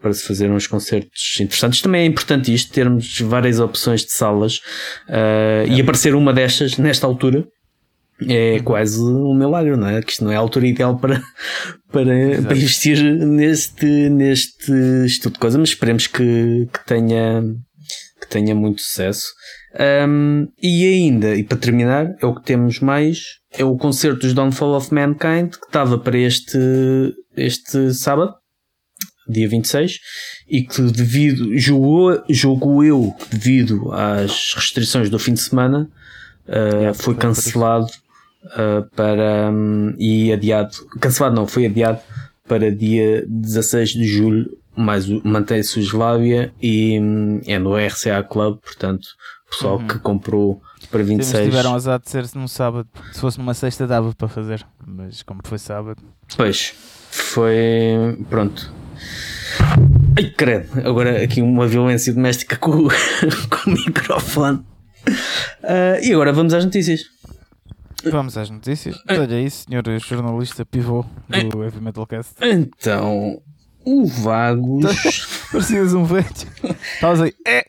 para 0.00 0.12
se 0.12 0.26
fazer 0.26 0.50
uns 0.50 0.66
concertos 0.66 1.38
interessantes. 1.40 1.80
Também 1.80 2.02
é 2.02 2.04
importante 2.04 2.52
isto, 2.52 2.72
termos 2.72 3.20
várias 3.20 3.58
opções 3.58 4.04
de 4.04 4.12
salas 4.12 4.58
uh, 5.08 5.64
é. 5.64 5.66
e 5.68 5.80
aparecer 5.80 6.14
uma 6.14 6.32
destas 6.32 6.76
nesta 6.76 7.06
altura 7.06 7.46
é 8.28 8.60
quase 8.60 9.00
um 9.00 9.34
milagre, 9.34 9.76
não 9.76 9.88
é? 9.88 10.00
Que 10.00 10.12
isto 10.12 10.24
não 10.24 10.30
é 10.30 10.36
a 10.36 10.38
altura 10.38 10.66
ideal 10.66 10.96
para, 10.96 11.20
para, 11.90 12.42
para 12.42 12.56
investir 12.56 13.02
neste, 13.02 13.86
neste 14.08 14.72
estudo 15.04 15.34
de 15.34 15.38
coisa, 15.38 15.58
mas 15.58 15.70
esperemos 15.70 16.06
que, 16.06 16.68
que, 16.72 16.86
tenha, 16.86 17.42
que 18.20 18.28
tenha 18.28 18.54
muito 18.54 18.82
sucesso. 18.82 19.26
Um, 19.76 20.46
e 20.62 20.86
ainda, 20.86 21.34
e 21.34 21.42
para 21.42 21.58
terminar, 21.58 22.14
é 22.20 22.26
o 22.26 22.34
que 22.34 22.44
temos 22.44 22.78
mais, 22.78 23.40
é 23.50 23.64
o 23.64 23.76
concerto 23.76 24.20
dos 24.20 24.32
Downfall 24.32 24.76
of 24.76 24.94
Mankind, 24.94 25.50
que 25.50 25.66
estava 25.66 25.98
para 25.98 26.16
este, 26.16 26.58
este 27.36 27.92
sábado, 27.92 28.34
dia 29.28 29.48
26, 29.48 29.98
e 30.48 30.62
que 30.62 30.80
devido, 30.82 31.56
julgo, 31.56 32.22
julgo 32.30 32.84
eu, 32.84 33.14
devido 33.30 33.90
às 33.92 34.54
restrições 34.54 35.10
do 35.10 35.18
fim 35.18 35.34
de 35.34 35.40
semana, 35.40 35.90
uh, 36.46 36.94
foi 36.94 37.16
cancelado 37.16 37.88
uh, 38.44 38.88
para, 38.94 39.50
um, 39.50 39.94
e 39.98 40.32
adiado, 40.32 40.70
cancelado 41.00 41.34
não, 41.34 41.48
foi 41.48 41.66
adiado 41.66 42.00
para 42.46 42.70
dia 42.70 43.24
16 43.26 43.90
de 43.90 44.04
julho, 44.04 44.56
mas 44.76 45.08
mantém-se 45.24 45.78
o 45.78 45.82
Slavia 45.82 46.52
e 46.60 46.98
um, 47.00 47.40
é 47.46 47.58
no 47.58 47.76
RCA 47.76 48.22
Club, 48.22 48.58
portanto, 48.60 49.08
pessoal 49.54 49.78
uhum. 49.78 49.86
que 49.86 49.98
comprou 49.98 50.62
para 50.90 51.02
26. 51.02 51.34
Eles 51.34 51.46
tiveram 51.46 51.74
azar 51.74 51.98
de 51.98 52.10
ser 52.10 52.24
num 52.34 52.48
sábado, 52.48 52.88
se 53.12 53.20
fosse 53.20 53.38
numa 53.38 53.54
sexta 53.54 53.86
dava 53.86 54.12
para 54.14 54.28
fazer, 54.28 54.66
mas 54.86 55.22
como 55.22 55.40
foi 55.44 55.58
sábado. 55.58 56.02
Pois, 56.36 56.74
foi, 57.10 58.18
pronto. 58.28 58.72
Ai, 60.16 60.30
credo, 60.30 60.86
agora 60.86 61.22
aqui 61.22 61.42
uma 61.42 61.66
violência 61.66 62.12
doméstica 62.12 62.56
com, 62.56 62.88
com 62.88 63.70
o 63.70 63.72
microfone. 63.72 64.58
Uh, 65.62 66.02
e 66.02 66.12
agora 66.12 66.32
vamos 66.32 66.54
às 66.54 66.64
notícias. 66.64 67.04
Vamos 68.10 68.36
às 68.36 68.50
notícias. 68.50 68.96
Olha 69.08 69.36
aí, 69.36 69.50
senhor 69.50 69.82
jornalista 69.98 70.64
pivô 70.64 71.04
do. 71.28 71.62
Heavy 71.62 71.80
Metal 71.80 72.06
Cast. 72.06 72.34
Então, 72.42 73.40
o 73.84 74.06
Vagos. 74.06 74.84
Parecias 75.50 75.94
um 75.94 76.04
velho. 76.04 76.26
Estavas 76.94 77.20
aí. 77.22 77.34
É, 77.46 77.64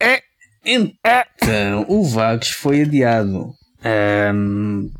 é, 0.00 0.22
então, 0.66 1.86
o 1.88 2.04
Vagos 2.04 2.48
foi 2.50 2.82
adiado. 2.82 3.54
Um, 4.34 4.90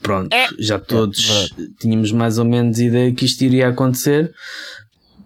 pronto, 0.00 0.32
é. 0.32 0.46
já 0.58 0.78
todos 0.78 1.54
tínhamos 1.78 2.10
mais 2.12 2.38
ou 2.38 2.44
menos 2.44 2.78
ideia 2.78 3.12
que 3.12 3.26
isto 3.26 3.42
iria 3.42 3.68
acontecer. 3.68 4.32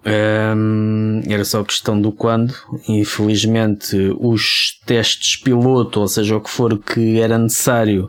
Um, 0.06 1.20
era 1.28 1.44
só 1.44 1.62
questão 1.64 2.00
do 2.00 2.12
quando. 2.12 2.54
Infelizmente, 2.88 3.96
os 4.18 4.78
testes 4.86 5.36
piloto, 5.36 6.00
ou 6.00 6.08
seja, 6.08 6.36
o 6.36 6.40
que 6.40 6.50
for 6.50 6.78
que 6.78 7.20
era 7.20 7.36
necessário, 7.36 8.08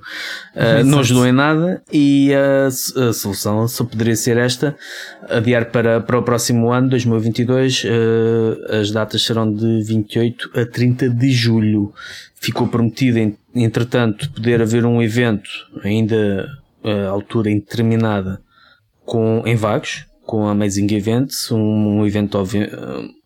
uh, 0.55 0.83
não 0.85 0.99
ajudou 0.99 1.25
em 1.25 1.31
nada. 1.31 1.83
E 1.91 2.31
a, 2.33 2.67
a, 2.67 3.13
solução 3.13 3.67
só 3.67 3.83
poderia 3.83 4.15
ser 4.15 4.37
esta: 4.37 4.75
adiar 5.29 5.71
para, 5.71 5.99
para 5.99 6.19
o 6.19 6.23
próximo 6.23 6.71
ano, 6.71 6.89
2022. 6.89 7.83
Uh, 7.83 8.75
as 8.81 8.91
datas 8.91 9.23
serão 9.23 9.51
de 9.51 9.83
28 9.83 10.51
a 10.59 10.65
30 10.65 11.09
de 11.09 11.31
julho. 11.31 11.93
Ficou 12.35 12.67
prometido, 12.67 13.35
entretanto, 13.53 14.31
poder 14.31 14.61
haver 14.61 14.85
um 14.85 15.01
evento 15.01 15.49
ainda 15.83 16.47
à 16.81 17.09
altura 17.09 17.49
indeterminada 17.49 18.41
com, 19.03 19.43
em 19.45 19.57
Vagos 19.57 20.08
com 20.29 20.45
a 20.45 20.51
Amazing 20.51 20.93
Events, 20.93 21.49
um, 21.49 21.57
um 21.57 22.05
evento 22.05 22.37
obvi 22.37 22.69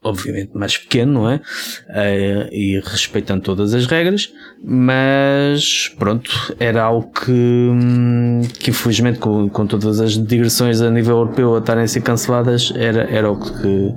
obviamente 0.01 0.51
mais 0.53 0.77
pequeno, 0.77 1.11
não 1.11 1.29
é? 1.29 1.35
Uh, 1.35 2.47
e 2.49 2.81
respeitando 2.81 3.43
todas 3.43 3.73
as 3.73 3.85
regras, 3.87 4.31
mas 4.63 5.93
pronto, 5.99 6.31
era 6.57 6.81
algo 6.81 7.11
que, 7.11 8.47
que 8.57 8.69
infelizmente 8.69 9.19
com, 9.19 9.49
com 9.49 9.67
todas 9.67 9.99
as 9.99 10.13
digressões 10.13 10.79
a 10.79 10.89
nível 10.89 11.17
europeu 11.17 11.55
a 11.55 11.59
estarem 11.59 11.83
a 11.83 11.87
ser 11.89 11.99
canceladas, 11.99 12.71
era, 12.73 13.03
era 13.11 13.29
o 13.29 13.37
que 13.37 13.93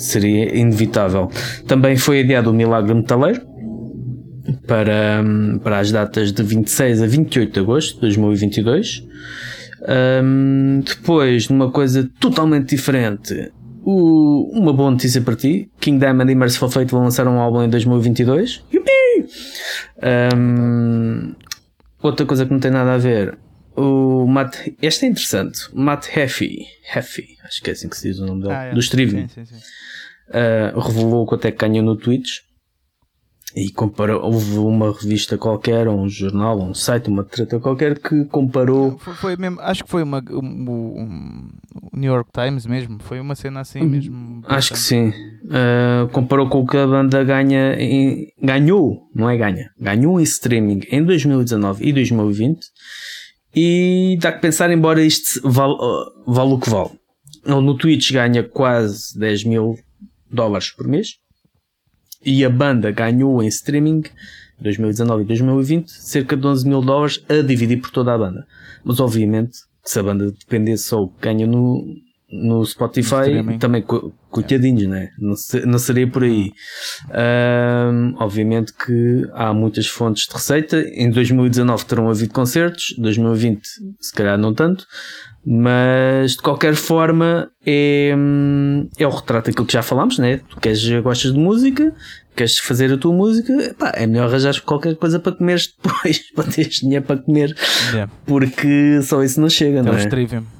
seria 0.00 0.52
inevitável. 0.52 1.30
Também 1.68 1.96
foi 1.96 2.18
adiado 2.18 2.50
o 2.50 2.52
Milagre 2.52 2.94
Metaleiro, 2.94 3.42
para, 4.66 5.22
para 5.62 5.78
as 5.78 5.92
datas 5.92 6.32
de 6.32 6.42
26 6.42 7.00
a 7.00 7.06
28 7.06 7.52
de 7.52 7.60
agosto 7.60 7.94
de 7.94 8.00
2022. 8.00 9.04
Um, 9.82 10.80
depois, 10.80 11.48
numa 11.48 11.70
coisa 11.70 12.08
totalmente 12.20 12.70
diferente, 12.70 13.50
o, 13.82 14.50
uma 14.52 14.72
boa 14.72 14.90
notícia 14.90 15.20
para 15.20 15.36
ti: 15.36 15.70
King 15.80 15.98
Diamond 15.98 16.30
e 16.30 16.34
Merciful 16.34 16.70
Fate 16.70 16.90
vão 16.90 17.02
lançar 17.02 17.26
um 17.26 17.38
álbum 17.38 17.62
em 17.62 17.68
2022. 17.68 18.64
Yupi! 18.72 18.90
Um, 20.36 21.34
outra 22.02 22.26
coisa 22.26 22.44
que 22.44 22.52
não 22.52 22.60
tem 22.60 22.70
nada 22.70 22.94
a 22.94 22.98
ver. 22.98 23.38
O 23.76 24.26
Matt, 24.26 24.68
este 24.82 25.06
é 25.06 25.08
interessante. 25.08 25.60
Matt 25.72 26.14
Heffy, 26.14 26.66
Heffy, 26.94 27.36
acho 27.44 27.62
que 27.62 27.70
é 27.70 27.72
assim 27.72 27.88
que 27.88 27.96
se 27.96 28.08
diz 28.08 28.18
o 28.18 28.26
nome 28.26 28.42
dele, 28.42 28.52
ah, 28.52 28.64
é. 28.64 28.74
do 28.74 28.80
streaming, 28.80 29.24
uh, 29.24 30.78
revelou 30.78 31.24
quanto 31.24 31.46
é 31.46 31.52
que 31.52 31.58
ganhou 31.58 31.84
no 31.84 31.96
Twitch 31.96 32.40
e 33.54 33.70
comparou, 33.70 34.22
houve 34.22 34.58
uma 34.58 34.92
revista 34.92 35.36
qualquer, 35.36 35.88
um 35.88 36.08
jornal, 36.08 36.60
um 36.60 36.72
site, 36.72 37.08
uma 37.08 37.24
treta 37.24 37.58
qualquer 37.58 37.98
que 37.98 38.24
comparou. 38.26 38.96
Foi, 38.98 39.14
foi 39.14 39.36
mesmo, 39.36 39.60
acho 39.60 39.84
que 39.84 39.90
foi 39.90 40.02
uma, 40.02 40.22
um, 40.30 40.70
um, 40.70 41.48
New 41.92 42.12
York 42.12 42.30
Times 42.32 42.66
mesmo, 42.66 42.98
foi 43.00 43.18
uma 43.18 43.34
cena 43.34 43.60
assim 43.60 43.82
mesmo. 43.82 44.42
Acho 44.46 44.72
que 44.72 44.78
sim. 44.78 45.08
Uh, 45.44 46.08
comparou 46.12 46.48
com 46.48 46.60
o 46.60 46.66
que 46.66 46.76
a 46.76 46.86
banda 46.86 47.24
ganha 47.24 47.74
em, 47.74 48.28
ganhou, 48.40 49.08
não 49.14 49.28
é 49.28 49.36
ganha, 49.36 49.70
ganhou 49.78 50.20
em 50.20 50.22
streaming 50.22 50.82
em 50.90 51.02
2019 51.02 51.84
e 51.86 51.92
2020. 51.92 52.60
E 53.54 54.16
dá 54.20 54.30
que 54.30 54.40
pensar, 54.40 54.70
embora 54.70 55.02
isto 55.02 55.40
vale, 55.42 55.74
uh, 55.74 56.32
vale 56.32 56.52
o 56.52 56.58
que 56.58 56.70
vale. 56.70 56.90
No 57.44 57.76
Twitch 57.76 58.12
ganha 58.12 58.44
quase 58.44 59.18
10 59.18 59.44
mil 59.44 59.76
dólares 60.30 60.70
por 60.70 60.86
mês 60.86 61.18
e 62.24 62.44
a 62.44 62.50
banda 62.50 62.90
ganhou 62.90 63.42
em 63.42 63.46
streaming 63.46 64.02
2019 64.60 65.22
e 65.22 65.26
2020 65.26 65.88
cerca 65.88 66.36
de 66.36 66.46
11 66.46 66.68
mil 66.68 66.82
dólares 66.82 67.24
a 67.28 67.42
dividir 67.42 67.80
por 67.80 67.90
toda 67.90 68.14
a 68.14 68.18
banda. 68.18 68.46
Mas 68.84 69.00
obviamente 69.00 69.58
se 69.82 69.98
a 69.98 70.02
banda 70.02 70.30
dependesse 70.30 70.84
só 70.84 71.02
o 71.02 71.08
que 71.08 71.22
ganha 71.22 71.46
no, 71.46 71.84
no 72.30 72.64
Spotify, 72.64 73.58
também 73.58 73.82
co 73.82 74.12
coitadinhos, 74.30 74.86
né? 74.86 75.08
não, 75.18 75.34
não 75.66 75.78
seria 75.78 76.06
por 76.06 76.22
aí. 76.22 76.52
Um, 77.10 78.14
obviamente 78.16 78.72
que 78.72 79.28
há 79.32 79.52
muitas 79.52 79.88
fontes 79.88 80.28
de 80.28 80.34
receita. 80.34 80.80
Em 80.94 81.10
2019 81.10 81.84
terão 81.84 82.08
havido 82.08 82.32
concertos, 82.32 82.94
2020 82.96 83.60
se 84.00 84.12
calhar 84.12 84.38
não 84.38 84.54
tanto, 84.54 84.86
mas 85.44 86.32
de 86.32 86.42
qualquer 86.42 86.76
forma 86.76 87.50
é, 87.66 88.14
é 88.98 89.06
o 89.06 89.10
retrato 89.10 89.46
daquilo 89.46 89.66
que 89.66 89.72
já 89.72 89.82
falámos, 89.82 90.18
né? 90.18 90.40
Tu 90.48 90.60
queres, 90.60 90.88
gostas 91.02 91.32
de 91.32 91.38
música, 91.38 91.92
queres 92.36 92.58
fazer 92.58 92.92
a 92.92 92.96
tua 92.96 93.12
música, 93.12 93.74
pá, 93.76 93.92
é 93.96 94.06
melhor 94.06 94.28
arranjar 94.28 94.60
qualquer 94.60 94.94
coisa 94.94 95.18
para 95.18 95.32
comeres 95.32 95.74
depois, 95.82 96.30
para 96.32 96.44
teres 96.44 96.76
dinheiro 96.76 97.04
para 97.04 97.16
comer, 97.16 97.56
yeah. 97.90 98.12
porque 98.26 99.00
só 99.02 99.24
isso 99.24 99.40
não 99.40 99.50
chega, 99.50 99.82
não 99.82 99.92
é? 99.92 99.96
Yeah. 100.34 100.59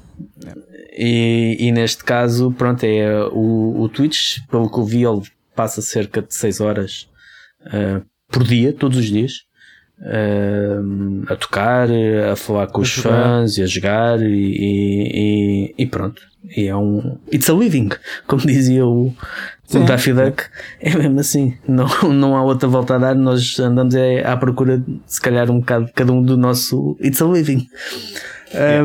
E, 0.91 1.57
e 1.59 1.71
neste 1.71 2.03
caso, 2.03 2.51
pronto, 2.51 2.83
é 2.83 3.25
o, 3.31 3.81
o 3.81 3.89
Twitch, 3.89 4.39
pelo 4.49 4.69
que 4.69 4.77
eu 4.77 4.83
vi, 4.83 5.03
ele 5.03 5.21
passa 5.55 5.81
cerca 5.81 6.21
de 6.21 6.33
6 6.33 6.59
horas 6.59 7.09
uh, 7.67 8.05
por 8.29 8.43
dia, 8.43 8.73
todos 8.73 8.97
os 8.97 9.05
dias 9.05 9.45
uh, 10.01 11.31
a 11.31 11.35
tocar, 11.35 11.87
a 12.31 12.35
falar 12.35 12.67
com 12.67 12.79
a 12.79 12.81
os 12.81 12.89
jogar. 12.89 13.23
fãs 13.23 13.57
e 13.57 13.63
a 13.63 13.65
jogar 13.65 14.21
e, 14.21 14.25
e, 14.27 15.75
e, 15.77 15.85
pronto. 15.85 16.21
E 16.57 16.67
é 16.67 16.75
um. 16.75 17.17
It's 17.31 17.49
a 17.49 17.53
living, 17.53 17.89
como 18.27 18.45
dizia 18.45 18.85
o, 18.85 19.13
sim, 19.63 19.79
o 19.79 19.85
Daffy 19.85 20.13
Duck. 20.13 20.43
É 20.79 20.95
mesmo 20.95 21.19
assim. 21.19 21.57
Não, 21.67 21.87
não 22.11 22.35
há 22.35 22.43
outra 22.43 22.67
volta 22.67 22.95
a 22.95 22.97
dar. 22.97 23.15
Nós 23.15 23.59
andamos 23.59 23.93
é, 23.95 24.25
à 24.25 24.35
procura, 24.35 24.79
de, 24.79 24.99
se 25.05 25.21
calhar, 25.21 25.49
um 25.51 25.59
bocado 25.59 25.89
cada 25.93 26.11
um 26.11 26.21
do 26.23 26.35
nosso 26.35 26.97
It's 26.99 27.21
a 27.21 27.25
living. 27.25 27.67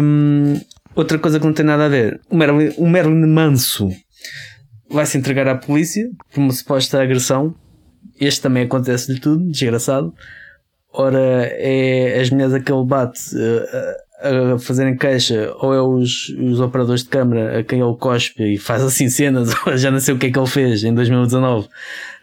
Um, 0.01 0.61
outra 0.97 1.19
coisa 1.19 1.39
que 1.39 1.47
não 1.47 1.53
tem 1.53 1.65
nada 1.65 1.85
a 1.85 1.89
ver: 1.89 2.21
o 2.29 2.37
Merlin, 2.37 2.73
o 2.77 2.89
Merlin 2.89 3.27
Manso 3.27 3.91
vai 4.91 5.07
se 5.07 5.19
entregar 5.19 5.47
à 5.47 5.55
polícia 5.55 6.09
por 6.33 6.41
uma 6.41 6.53
suposta 6.53 7.01
agressão. 7.01 7.55
Este 8.19 8.41
também 8.41 8.65
acontece-lhe 8.65 9.21
tudo, 9.21 9.47
desgraçado. 9.51 10.13
Ora, 10.93 11.47
é 11.53 12.19
as 12.19 12.31
mulheres 12.31 12.55
a 12.55 12.61
que 12.61 12.73
ele 12.73 12.87
bate 12.87 13.21
uh, 13.37 14.55
a 14.55 14.59
fazerem 14.59 14.97
queixa, 14.97 15.53
ou 15.61 15.75
é 15.75 15.83
os, 15.83 16.31
os 16.31 16.59
operadores 16.59 17.03
de 17.03 17.11
câmara 17.11 17.59
a 17.59 17.63
quem 17.63 17.81
ele 17.81 17.97
cospe 17.99 18.55
e 18.55 18.57
faz 18.57 18.83
assim 18.83 19.11
cenas, 19.11 19.51
já 19.77 19.91
não 19.91 20.01
sei 20.01 20.15
o 20.15 20.19
que 20.19 20.27
é 20.27 20.31
que 20.31 20.39
ele 20.39 20.47
fez 20.47 20.83
em 20.85 20.95
2019. 20.95 21.69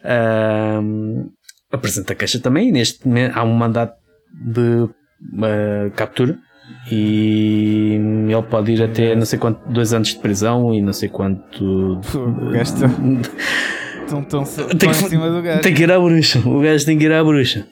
Uh, 0.03 1.31
apresenta 1.71 2.15
queixa 2.15 2.39
também, 2.39 2.71
neste 2.71 3.01
há 3.33 3.43
um 3.43 3.53
mandato 3.53 3.95
de 4.33 4.89
uh, 4.89 5.91
captura 5.95 6.39
e 6.91 7.97
ele 8.27 8.43
pode 8.49 8.73
ir 8.73 8.83
até 8.83 9.15
não 9.15 9.25
sei 9.25 9.39
quanto, 9.39 9.61
dois 9.71 9.93
anos 9.93 10.09
de 10.09 10.19
prisão 10.19 10.73
e 10.73 10.81
não 10.81 10.93
sei 10.93 11.09
quanto. 11.09 11.99
Gasta. 12.51 12.89
Tão, 14.05 14.21
tão, 14.21 14.43
tem, 14.43 14.91
que, 14.91 15.61
tem 15.61 15.73
que 15.73 15.83
ir 15.83 15.91
à 15.91 15.97
bruxa. 15.97 16.37
O 16.45 16.59
gajo 16.59 16.85
tem 16.85 16.97
que 16.97 17.05
ir 17.05 17.11
à 17.13 17.23
bruxa 17.23 17.65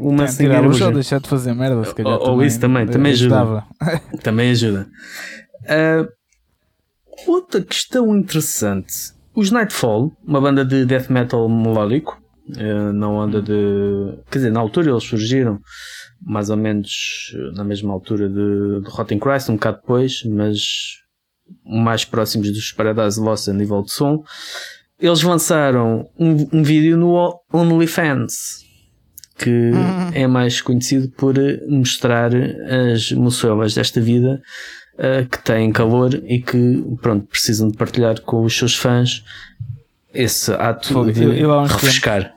uma 0.00 0.26
tem, 0.26 0.36
tirar 0.36 0.64
o 0.64 0.84
ou 0.84 0.92
deixar 0.92 1.20
de 1.20 1.28
fazer 1.28 1.54
merda, 1.54 1.84
se 1.84 1.94
calhar. 1.94 2.14
Ou, 2.14 2.24
também, 2.24 2.46
isso 2.46 2.60
também, 2.60 2.86
também 2.86 3.12
ajuda. 3.12 3.64
também 4.22 4.50
ajuda. 4.50 4.88
Uh, 5.62 6.08
outra 7.30 7.60
questão 7.62 8.16
interessante. 8.16 9.12
Os 9.34 9.50
Nightfall, 9.50 10.12
uma 10.26 10.40
banda 10.40 10.64
de 10.64 10.84
death 10.86 11.10
metal 11.10 11.48
melódico, 11.48 12.20
uh, 12.48 12.92
na 12.92 13.08
onda 13.08 13.42
de. 13.42 14.18
Quer 14.30 14.38
dizer, 14.38 14.50
na 14.50 14.60
altura 14.60 14.90
eles 14.90 15.04
surgiram 15.04 15.60
mais 16.20 16.50
ou 16.50 16.56
menos 16.56 17.34
na 17.54 17.64
mesma 17.64 17.92
altura 17.92 18.28
de, 18.28 18.82
de 18.82 18.90
Rotten 18.90 19.18
Christ, 19.18 19.48
um 19.50 19.54
bocado 19.54 19.78
depois, 19.80 20.22
mas 20.24 20.98
mais 21.64 22.04
próximos 22.04 22.52
dos 22.52 22.72
Paradise 22.72 23.20
Lost 23.20 23.48
a 23.48 23.52
nível 23.52 23.82
de 23.82 23.92
som. 23.92 24.22
Eles 24.98 25.22
lançaram 25.22 26.08
um, 26.18 26.48
um 26.52 26.62
vídeo 26.62 26.96
no 26.96 27.40
OnlyFans 27.52 28.68
que 29.38 29.70
uhum. 29.70 30.10
é 30.12 30.26
mais 30.26 30.60
conhecido 30.60 31.08
por 31.08 31.34
mostrar 31.66 32.30
as 32.94 33.10
moçoelas 33.12 33.74
desta 33.74 33.98
vida 33.98 34.42
uh, 34.94 35.26
que 35.26 35.42
têm 35.42 35.72
calor 35.72 36.14
e 36.26 36.42
que 36.42 36.84
pronto, 37.00 37.26
precisam 37.26 37.70
de 37.70 37.76
partilhar 37.76 38.20
com 38.20 38.44
os 38.44 38.56
seus 38.56 38.76
fãs 38.76 39.24
esse 40.12 40.52
ato 40.52 41.10
de 41.10 41.22
eu, 41.22 41.32
eu 41.32 41.62
refrescar. 41.62 42.34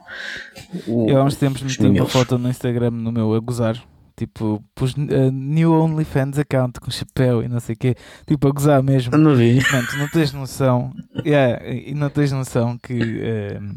O, 0.86 1.08
eu 1.08 1.18
há 1.18 1.24
uns 1.24 1.36
tempos 1.36 1.62
meti 1.62 1.84
uma 1.86 2.06
foto 2.06 2.38
no 2.38 2.48
Instagram 2.48 2.90
no 2.90 3.12
meu 3.12 3.34
a 3.34 3.40
gozar. 3.40 3.82
Tipo, 4.16 4.62
pus 4.76 4.92
uh, 4.92 5.32
New 5.32 5.72
OnlyFans 5.72 6.38
account 6.38 6.78
com 6.78 6.88
chapéu 6.88 7.42
e 7.42 7.48
não 7.48 7.58
sei 7.58 7.74
o 7.74 7.78
quê. 7.78 7.96
Tipo, 8.26 8.46
a 8.46 8.52
gozar 8.52 8.82
mesmo. 8.82 9.16
Não 9.16 9.34
vi. 9.34 9.60
Mano, 9.72 9.88
tu 9.88 9.96
não 9.96 10.08
tens 10.08 10.32
noção. 10.32 10.92
Yeah, 11.26 11.68
e 11.68 11.94
não 11.94 12.08
tens 12.08 12.30
noção 12.30 12.78
que 12.78 12.94
uh, 12.94 13.74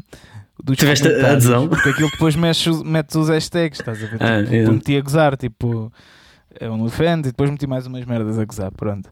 dos 0.62 0.76
Tiveste 0.76 1.08
adesão? 1.08 1.68
Porque 1.68 1.88
aquilo 1.88 2.10
depois 2.10 2.36
mexe, 2.36 2.70
mete 2.84 3.18
os 3.18 3.28
hashtags, 3.28 3.80
estás 3.80 4.02
a 4.02 4.06
ver? 4.06 4.22
Ah, 4.22 4.44
tipo, 4.44 4.72
meti 4.72 4.96
a 4.96 5.00
gozar, 5.00 5.36
tipo, 5.36 5.92
é 6.58 6.68
um 6.68 6.82
ofende 6.82 7.28
e 7.28 7.32
depois 7.32 7.50
meti 7.50 7.66
mais 7.66 7.86
umas 7.86 8.04
merdas 8.04 8.38
a 8.38 8.44
gozar, 8.44 8.70
pronto. 8.72 9.10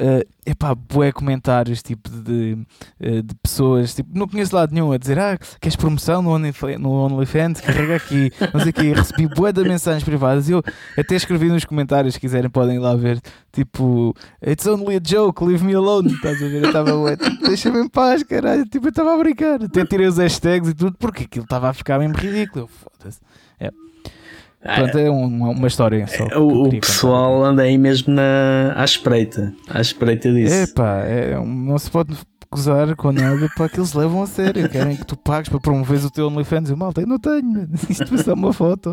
Uh, 0.00 0.22
epá, 0.46 0.76
bué 0.76 1.10
comentários 1.10 1.82
tipo 1.82 2.08
de, 2.08 2.22
de, 2.22 3.22
de, 3.22 3.34
pessoas, 3.42 3.96
tipo, 3.96 4.16
não 4.16 4.28
conheço 4.28 4.54
lado 4.54 4.72
nenhum 4.72 4.92
a 4.92 4.96
dizer, 4.96 5.18
ah, 5.18 5.36
queres 5.60 5.74
promoção 5.74 6.22
no, 6.22 6.30
Only, 6.30 6.52
no 6.78 6.90
OnlyFans? 6.90 7.60
Carrega 7.60 7.96
aqui, 7.96 8.30
não 8.54 8.60
sei 8.60 8.70
o 8.70 8.72
que, 8.72 8.92
recebi 8.92 9.26
bué 9.26 9.52
de 9.52 9.64
mensagens 9.64 10.04
privadas. 10.04 10.48
Eu 10.48 10.62
até 10.96 11.16
escrevi 11.16 11.48
nos 11.48 11.64
comentários, 11.64 12.14
se 12.14 12.20
quiserem, 12.20 12.48
podem 12.48 12.76
ir 12.76 12.78
lá 12.78 12.94
ver, 12.94 13.20
tipo, 13.52 14.14
it's 14.40 14.66
only 14.68 14.96
a 14.96 15.00
joke, 15.04 15.44
leave 15.44 15.64
me 15.64 15.74
alone. 15.74 16.12
Estás 16.12 16.40
a 16.40 16.46
ver? 16.46 16.62
Eu 16.62 16.68
estava, 16.68 17.16
tipo, 17.16 17.42
deixa-me 17.48 17.80
em 17.80 17.88
paz, 17.88 18.22
caralho. 18.22 18.64
Tipo, 18.66 18.86
eu 18.86 18.90
estava 18.90 19.14
a 19.14 19.18
brincar, 19.18 19.64
até 19.64 19.84
tirei 19.84 20.06
os 20.06 20.18
hashtags 20.18 20.70
e 20.70 20.74
tudo, 20.74 20.96
porque 20.96 21.24
aquilo 21.24 21.44
estava 21.44 21.70
a 21.70 21.72
ficar 21.72 21.98
mesmo 21.98 22.16
ridículo. 22.16 22.68
Foda-se. 22.68 23.18
É. 23.58 23.72
Pronto, 24.62 24.98
é 24.98 25.08
uma, 25.08 25.50
uma 25.50 25.68
história 25.68 26.06
só. 26.06 26.24
O, 26.38 26.68
o 26.68 26.80
pessoal 26.80 27.36
contar. 27.36 27.48
anda 27.50 27.62
aí 27.62 27.78
mesmo 27.78 28.12
na, 28.12 28.74
à 28.76 28.84
espreita, 28.84 29.54
à 29.68 29.80
espreita 29.80 30.32
disso. 30.32 30.54
Epá, 30.54 31.04
é, 31.04 31.38
não 31.38 31.78
se 31.78 31.90
pode 31.90 32.16
gozar 32.50 32.96
com 32.96 33.12
nada 33.12 33.48
para 33.54 33.68
que 33.68 33.78
eles 33.78 33.92
levam 33.92 34.22
a 34.22 34.26
sério. 34.26 34.68
Querem 34.68 34.96
que 34.96 35.04
tu 35.04 35.16
pagues 35.16 35.48
para 35.48 35.60
promoveres 35.60 36.04
o 36.04 36.10
teu 36.10 36.26
OnlyFans. 36.26 36.70
E 36.70 36.72
o 36.72 36.76
malta, 36.76 37.00
eu 37.00 37.06
não 37.06 37.18
tenho. 37.18 37.68
Isto 37.88 38.14
é 38.14 38.18
só 38.18 38.34
uma 38.34 38.52
foto. 38.52 38.90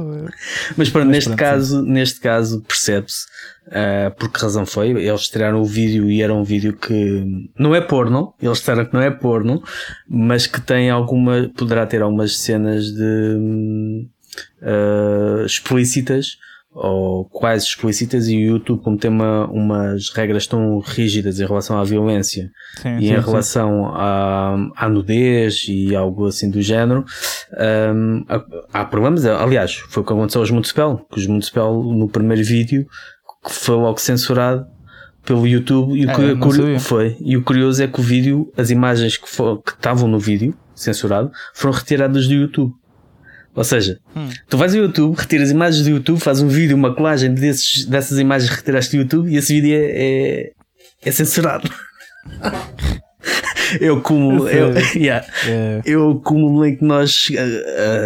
Mas, 0.77 0.89
pronto, 0.89 1.09
neste, 1.09 1.29
pronto, 1.29 1.39
caso, 1.39 1.81
neste 1.81 2.19
caso 2.19 2.61
percebe-se 2.61 3.25
uh, 3.67 4.15
por 4.17 4.29
que 4.29 4.41
razão 4.41 4.65
foi. 4.65 4.89
Eles 4.89 5.27
tiraram 5.27 5.61
o 5.61 5.65
vídeo 5.65 6.09
e 6.09 6.21
era 6.21 6.33
um 6.33 6.43
vídeo 6.43 6.73
que 6.73 7.49
não 7.57 7.73
é 7.73 7.81
porno. 7.81 8.33
Eles 8.41 8.59
disseram 8.59 8.85
que 8.85 8.93
não 8.93 9.01
é 9.01 9.09
porno, 9.09 9.63
mas 10.07 10.47
que 10.47 10.59
tem 10.59 10.89
alguma, 10.89 11.49
poderá 11.55 11.85
ter 11.85 12.01
algumas 12.01 12.37
cenas 12.37 12.85
de 12.85 14.05
uh, 14.61 15.45
explícitas 15.45 16.37
ou 16.75 17.23
quase 17.29 17.65
explícitas 17.65 18.27
e 18.27 18.35
o 18.35 18.41
YouTube 18.41 18.83
como 18.83 18.97
tem 18.97 19.09
uma, 19.09 19.47
umas 19.47 20.09
regras 20.09 20.45
tão 20.45 20.79
rígidas 20.79 21.39
em 21.39 21.45
relação 21.45 21.79
à 21.79 21.85
violência 21.85 22.51
sim, 22.81 22.97
e 22.97 23.07
sim, 23.07 23.13
em 23.13 23.19
relação 23.19 23.95
à, 23.95 24.57
à 24.75 24.89
nudez 24.89 25.65
e 25.69 25.95
algo 25.95 26.27
assim 26.27 26.49
do 26.49 26.61
género 26.61 27.05
um, 27.95 28.25
há 28.73 28.83
problemas, 28.83 29.25
aliás 29.25 29.75
foi 29.87 30.03
o 30.03 30.05
que 30.05 30.11
aconteceu 30.11 30.41
aos 30.41 30.51
Municipal 30.51 31.07
que 31.09 31.17
os 31.17 31.25
Municipal 31.25 31.81
no 31.81 32.09
primeiro 32.09 32.43
vídeo 32.43 32.85
que 33.45 33.53
foi 33.53 33.75
logo 33.75 33.97
censurado 34.01 34.65
pelo 35.23 35.47
YouTube 35.47 35.97
e 35.97 36.05
o, 36.05 36.09
é, 36.09 36.79
foi, 36.79 37.15
e 37.21 37.37
o 37.37 37.43
curioso 37.43 37.81
é 37.81 37.87
que 37.87 38.01
o 38.01 38.03
vídeo 38.03 38.51
as 38.57 38.69
imagens 38.69 39.15
que, 39.15 39.29
for, 39.29 39.61
que 39.63 39.71
estavam 39.71 40.09
no 40.09 40.19
vídeo 40.19 40.53
censurado 40.75 41.31
foram 41.53 41.73
retiradas 41.73 42.27
do 42.27 42.33
YouTube 42.33 42.73
ou 43.55 43.63
seja, 43.63 43.99
hum. 44.15 44.29
tu 44.49 44.57
vais 44.57 44.75
ao 44.75 44.81
YouTube, 44.81 45.15
retiras 45.15 45.49
imagens 45.49 45.83
do 45.83 45.89
YouTube, 45.89 46.19
fazes 46.19 46.43
um 46.43 46.47
vídeo, 46.49 46.75
uma 46.75 46.93
colagem 46.93 47.33
desses, 47.33 47.85
dessas 47.85 48.19
imagens 48.19 48.49
que 48.49 48.57
retiraste 48.57 48.95
do 48.95 49.01
YouTube 49.01 49.31
e 49.31 49.37
esse 49.37 49.53
vídeo 49.53 49.73
é, 49.73 49.85
é, 49.85 50.51
é 51.05 51.11
censurado. 51.11 51.69
eu 53.79 54.01
como 54.01 54.47
eu, 54.49 54.73
yeah, 54.95 55.25
yeah. 55.45 55.81
eu 55.85 56.19
como 56.23 56.63
que 56.63 56.83
nós 56.83 57.31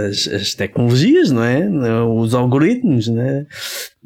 as, 0.08 0.28
as, 0.28 0.54
tecnologias, 0.54 1.32
não 1.32 1.44
é? 1.44 1.68
Os 2.06 2.34
algoritmos, 2.34 3.08
não 3.08 3.22
é? 3.22 3.46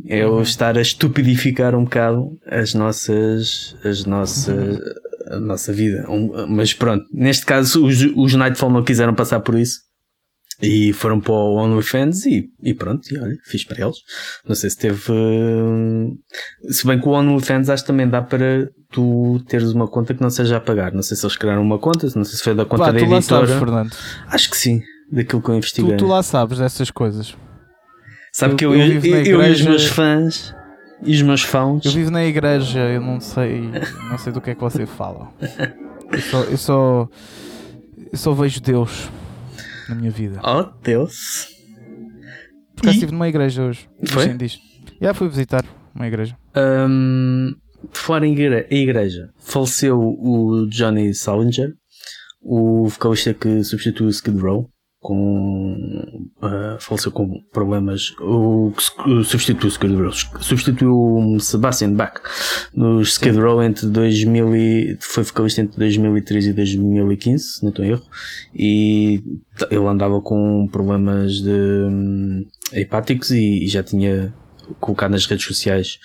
É 0.08 0.26
uhum. 0.26 0.42
estar 0.42 0.78
a 0.78 0.82
estupidificar 0.82 1.76
um 1.76 1.84
bocado 1.84 2.38
as 2.48 2.74
nossas, 2.74 3.76
as 3.84 4.06
nossas, 4.06 4.78
uhum. 4.78 4.80
a 5.36 5.40
nossa 5.40 5.74
vida. 5.74 6.06
Um, 6.10 6.48
mas 6.48 6.74
pronto, 6.74 7.06
neste 7.14 7.46
caso 7.46 7.86
os, 7.86 8.02
os 8.16 8.34
Nightfall 8.34 8.72
não 8.72 8.84
quiseram 8.84 9.14
passar 9.14 9.42
por 9.42 9.56
isso. 9.56 9.80
E 10.64 10.94
foram 10.94 11.20
para 11.20 11.34
o 11.34 11.56
OnlyFans 11.58 12.26
e, 12.26 12.50
e 12.64 12.74
pronto, 12.74 13.14
e 13.14 13.20
olha, 13.20 13.38
fiz 13.44 13.66
para 13.66 13.84
eles. 13.84 13.98
Não 14.48 14.56
sei 14.56 14.70
se 14.70 14.78
teve. 14.78 15.12
Uh... 15.12 16.18
Se 16.70 16.88
bem 16.88 17.00
que 17.00 17.08
o 17.08 17.12
OnlyFans 17.12 17.70
acho 17.70 17.84
que 17.84 17.88
também 17.88 18.08
dá 18.08 18.22
para 18.22 18.70
tu 18.90 19.44
teres 19.48 19.72
uma 19.74 19.90
conta 19.90 20.14
que 20.14 20.22
não 20.22 20.30
seja 20.30 20.58
a 20.58 20.62
pagar. 20.62 20.94
Não 20.94 21.02
sei 21.02 21.18
se 21.18 21.26
eles 21.26 21.36
criaram 21.36 21.62
uma 21.62 21.78
conta, 21.78 22.08
não 22.16 22.24
sei 22.24 22.38
se 22.38 22.44
foi 22.44 22.56
da 22.56 22.64
conta 22.64 22.86
Pá, 22.86 22.92
da 22.92 23.00
tu 23.00 23.06
editora. 23.06 23.42
Lá 23.42 23.48
sabes, 23.48 23.60
Fernando. 23.60 23.92
Acho 24.28 24.50
que 24.50 24.58
sim, 24.58 24.82
daquilo 25.12 25.42
que 25.42 25.50
eu 25.50 25.56
investiguei. 25.56 25.98
Tu, 25.98 26.06
tu 26.06 26.08
lá 26.08 26.24
sabes 26.24 26.60
dessas 26.60 26.90
coisas. 26.90 27.36
Sabe 28.32 28.54
eu, 28.54 28.58
que 28.58 28.66
eu, 28.66 28.74
eu, 28.74 28.80
eu, 28.80 28.92
igreja... 28.98 29.32
eu, 29.32 29.44
e 29.44 29.52
os 29.52 29.62
meus 29.62 29.86
fãs 29.86 30.56
e 31.04 31.14
os 31.14 31.22
meus 31.22 31.42
fãs. 31.42 31.84
Eu 31.84 31.92
vivo 31.92 32.10
na 32.10 32.24
igreja, 32.24 32.80
eu 32.80 33.02
não 33.02 33.20
sei, 33.20 33.70
não 34.10 34.18
sei 34.18 34.32
do 34.32 34.40
que 34.40 34.52
é 34.52 34.56
que 34.56 34.62
você 34.62 34.86
fala. 34.86 35.30
Eu 36.10 36.22
só, 36.22 36.44
eu 36.44 36.58
só, 36.58 37.10
eu 38.12 38.18
só 38.18 38.34
vejo 38.34 38.62
Deus 38.62 39.10
na 39.90 39.96
minha 39.96 40.12
vida. 40.12 40.40
Oh, 40.44 40.64
Deus! 40.82 41.48
Porque 42.76 42.90
e... 42.90 42.92
estive 42.92 43.12
numa 43.12 43.28
igreja 43.28 43.64
hoje. 43.64 43.90
Foi? 44.08 44.34
Disto. 44.34 44.62
Já 45.02 45.14
fui 45.14 45.30
visitar 45.30 45.64
uma 45.94 46.08
igreja. 46.08 46.38
Um, 46.56 47.54
fora 47.92 48.26
em 48.26 48.34
igreja, 48.34 49.30
faleceu 49.38 50.00
o 50.00 50.68
Johnny 50.70 51.14
Salinger, 51.14 51.74
o 52.42 52.88
vocalista 52.88 53.34
que 53.34 53.64
substituiu 53.64 54.08
o 54.08 54.12
Skid 54.12 54.40
Row 54.40 54.73
com 55.04 55.76
uh, 56.42 56.80
faleceu 56.80 57.12
com 57.12 57.42
problemas 57.52 58.16
o, 58.22 58.72
o 59.06 59.24
substituiu 59.24 59.70
Skid 59.70 59.96
Row 59.96 60.12
substituiu 60.12 61.38
Sebastian 61.40 61.94
Bach 61.94 62.14
no 62.74 63.02
Skid 63.02 63.38
Row 63.38 63.62
entre 63.62 63.88
2000 63.88 64.56
e, 64.56 64.98
foi 65.02 65.24
vocalista 65.24 65.62
entre 65.62 65.78
2013 65.78 66.50
e 66.50 66.54
2015 66.54 67.44
se 67.44 67.64
não 67.64 67.70
estou 67.70 67.86
em 67.86 67.90
erro 67.90 68.04
e 68.56 69.22
ele 69.70 69.86
andava 69.86 70.22
com 70.22 70.68
problemas 70.72 71.34
de 71.34 71.52
um, 71.52 72.46
hepáticos 72.72 73.32
e, 73.32 73.66
e, 73.66 73.68
já 73.68 73.84
tinha 73.84 74.34
colocado 74.80 75.12
nas 75.12 75.26
redes 75.26 75.46
sociais 75.46 76.00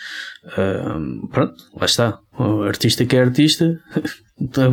uh, 0.44 1.26
pronto, 1.28 1.54
lá 1.74 1.86
está 1.86 2.18
o 2.38 2.62
artista 2.62 3.04
que 3.04 3.16
é 3.16 3.20
artista 3.20 3.80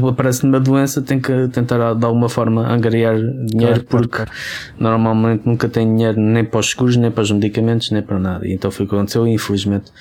aparece 0.10 0.46
numa 0.46 0.60
doença, 0.60 1.02
tem 1.02 1.20
que 1.20 1.48
tentar 1.48 1.94
de 1.96 2.06
alguma 2.06 2.30
forma 2.30 2.68
angariar 2.68 3.16
dinheiro 3.18 3.84
claro, 3.84 3.86
porque 3.86 4.08
claro, 4.10 4.32
claro. 4.32 4.76
normalmente 4.80 5.46
nunca 5.46 5.68
tem 5.68 5.88
dinheiro 5.88 6.20
nem 6.20 6.46
para 6.46 6.60
os 6.60 6.70
seguros, 6.70 6.96
nem 6.96 7.10
para 7.10 7.24
os 7.24 7.32
medicamentos, 7.32 7.90
nem 7.92 8.04
para 8.04 8.20
nada. 8.20 8.48
E 8.48 8.54
então 8.54 8.70
foi 8.70 8.86
o 8.86 8.90
que 8.90 8.96
aconteceu 8.96 9.28
e 9.28 9.34
infelizmente 9.34 9.92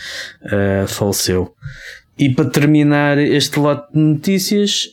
uh, 0.45 0.87
faleceu. 0.87 1.55
E 2.19 2.29
para 2.29 2.51
terminar 2.51 3.19
este 3.19 3.59
lote 3.59 3.93
de 3.93 3.99
notícias, 3.99 4.91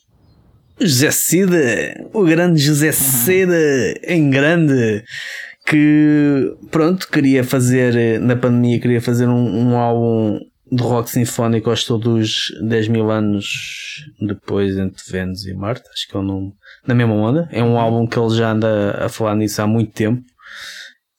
José 0.80 1.12
Cida, 1.12 2.10
o 2.14 2.24
grande 2.24 2.60
José 2.60 2.88
uhum. 2.88 2.94
Cida, 2.94 4.00
em 4.04 4.30
grande, 4.30 5.04
que 5.66 6.56
pronto, 6.70 7.08
queria 7.08 7.44
fazer, 7.44 8.20
na 8.20 8.36
pandemia, 8.36 8.80
queria 8.80 9.02
fazer 9.02 9.28
um, 9.28 9.70
um 9.70 9.78
álbum 9.78 10.40
de 10.72 10.82
rock 10.82 11.10
sinfónico 11.10 11.70
aos 11.70 11.84
todos 11.84 12.46
10 12.62 12.88
mil 12.88 13.12
anos 13.12 14.06
depois 14.22 14.78
entre 14.78 15.04
Vênus 15.12 15.46
e 15.46 15.54
Marte, 15.54 15.84
acho 15.94 16.08
que 16.08 16.16
é 16.16 16.20
um 16.20 16.24
nome 16.24 16.54
na 16.88 16.96
mesma 16.96 17.14
onda. 17.14 17.50
É 17.52 17.62
um 17.62 17.78
álbum 17.78 18.08
que 18.08 18.18
ele 18.18 18.36
já 18.36 18.52
anda 18.52 19.06
a 19.06 19.10
falar 19.10 19.36
nisso 19.36 19.62
há 19.62 19.68
muito 19.68 19.92
tempo. 19.92 20.24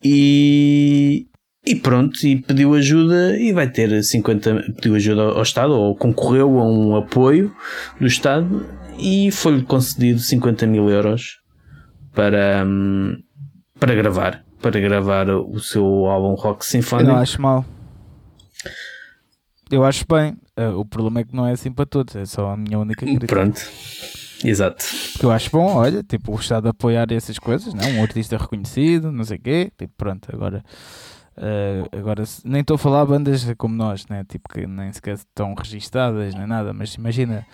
E, 0.03 1.27
e 1.67 1.77
pronto, 1.77 2.27
e 2.27 2.37
pediu 2.37 2.75
ajuda 2.75 3.39
e 3.39 3.53
vai 3.53 3.71
ter 3.71 4.03
50, 4.03 4.73
pediu 4.75 4.95
ajuda 4.95 5.23
ao 5.23 5.43
Estado, 5.43 5.75
ou 5.75 5.95
concorreu 5.95 6.59
a 6.59 6.65
um 6.65 6.97
apoio 6.97 7.55
do 8.01 8.07
Estado 8.07 8.67
e 8.99 9.31
foi-lhe 9.31 9.63
concedido 9.63 10.19
50 10.19 10.67
mil 10.67 10.89
euros 10.89 11.39
para, 12.15 12.65
hum, 12.67 13.17
para 13.83 13.97
gravar, 13.97 14.45
para 14.61 14.79
gravar 14.79 15.29
o 15.29 15.59
seu 15.59 15.85
álbum 16.07 16.35
rock 16.35 16.65
sinfónico. 16.65 17.11
Eu 17.11 17.15
não 17.15 17.21
acho 17.21 17.43
mal. 17.43 17.65
Eu 19.69 19.85
acho 19.85 20.05
bem. 20.09 20.37
Uh, 20.57 20.79
o 20.79 20.85
problema 20.85 21.21
é 21.21 21.25
que 21.25 21.35
não 21.35 21.45
é 21.45 21.51
assim 21.51 21.73
para 21.73 21.85
todos, 21.85 22.15
é 22.15 22.25
só 22.25 22.51
a 22.53 22.57
minha 22.57 22.79
única 22.79 23.05
crítica. 23.05 23.27
Pronto. 23.27 23.61
Exato. 24.45 24.85
Porque 25.13 25.27
eu 25.27 25.33
acho 25.33 25.51
bom, 25.51 25.75
olha, 25.75 26.01
tipo, 26.05 26.31
o 26.31 26.37
Estado 26.37 26.69
apoiar 26.69 27.11
essas 27.11 27.41
coisas, 27.41 27.75
não? 27.75 27.89
um 27.99 28.03
artista 28.03 28.37
reconhecido, 28.37 29.11
não 29.11 29.25
sei 29.25 29.39
o 29.39 29.41
quê, 29.41 29.73
tipo, 29.77 29.93
pronto, 29.97 30.29
agora. 30.33 30.63
Uh, 31.37 31.99
agora, 31.99 32.23
nem 32.45 32.61
estou 32.61 32.77
a 32.77 32.79
falar 32.79 33.05
bandas 33.07 33.45
como 33.57 33.75
nós, 33.75 34.07
né? 34.07 34.25
tipo, 34.29 34.49
que 34.49 34.65
nem 34.65 34.93
sequer 34.93 35.15
estão 35.15 35.55
registadas 35.55 36.35
nem 36.37 36.47
nada, 36.47 36.73
mas 36.73 36.95
imagina, 36.95 37.45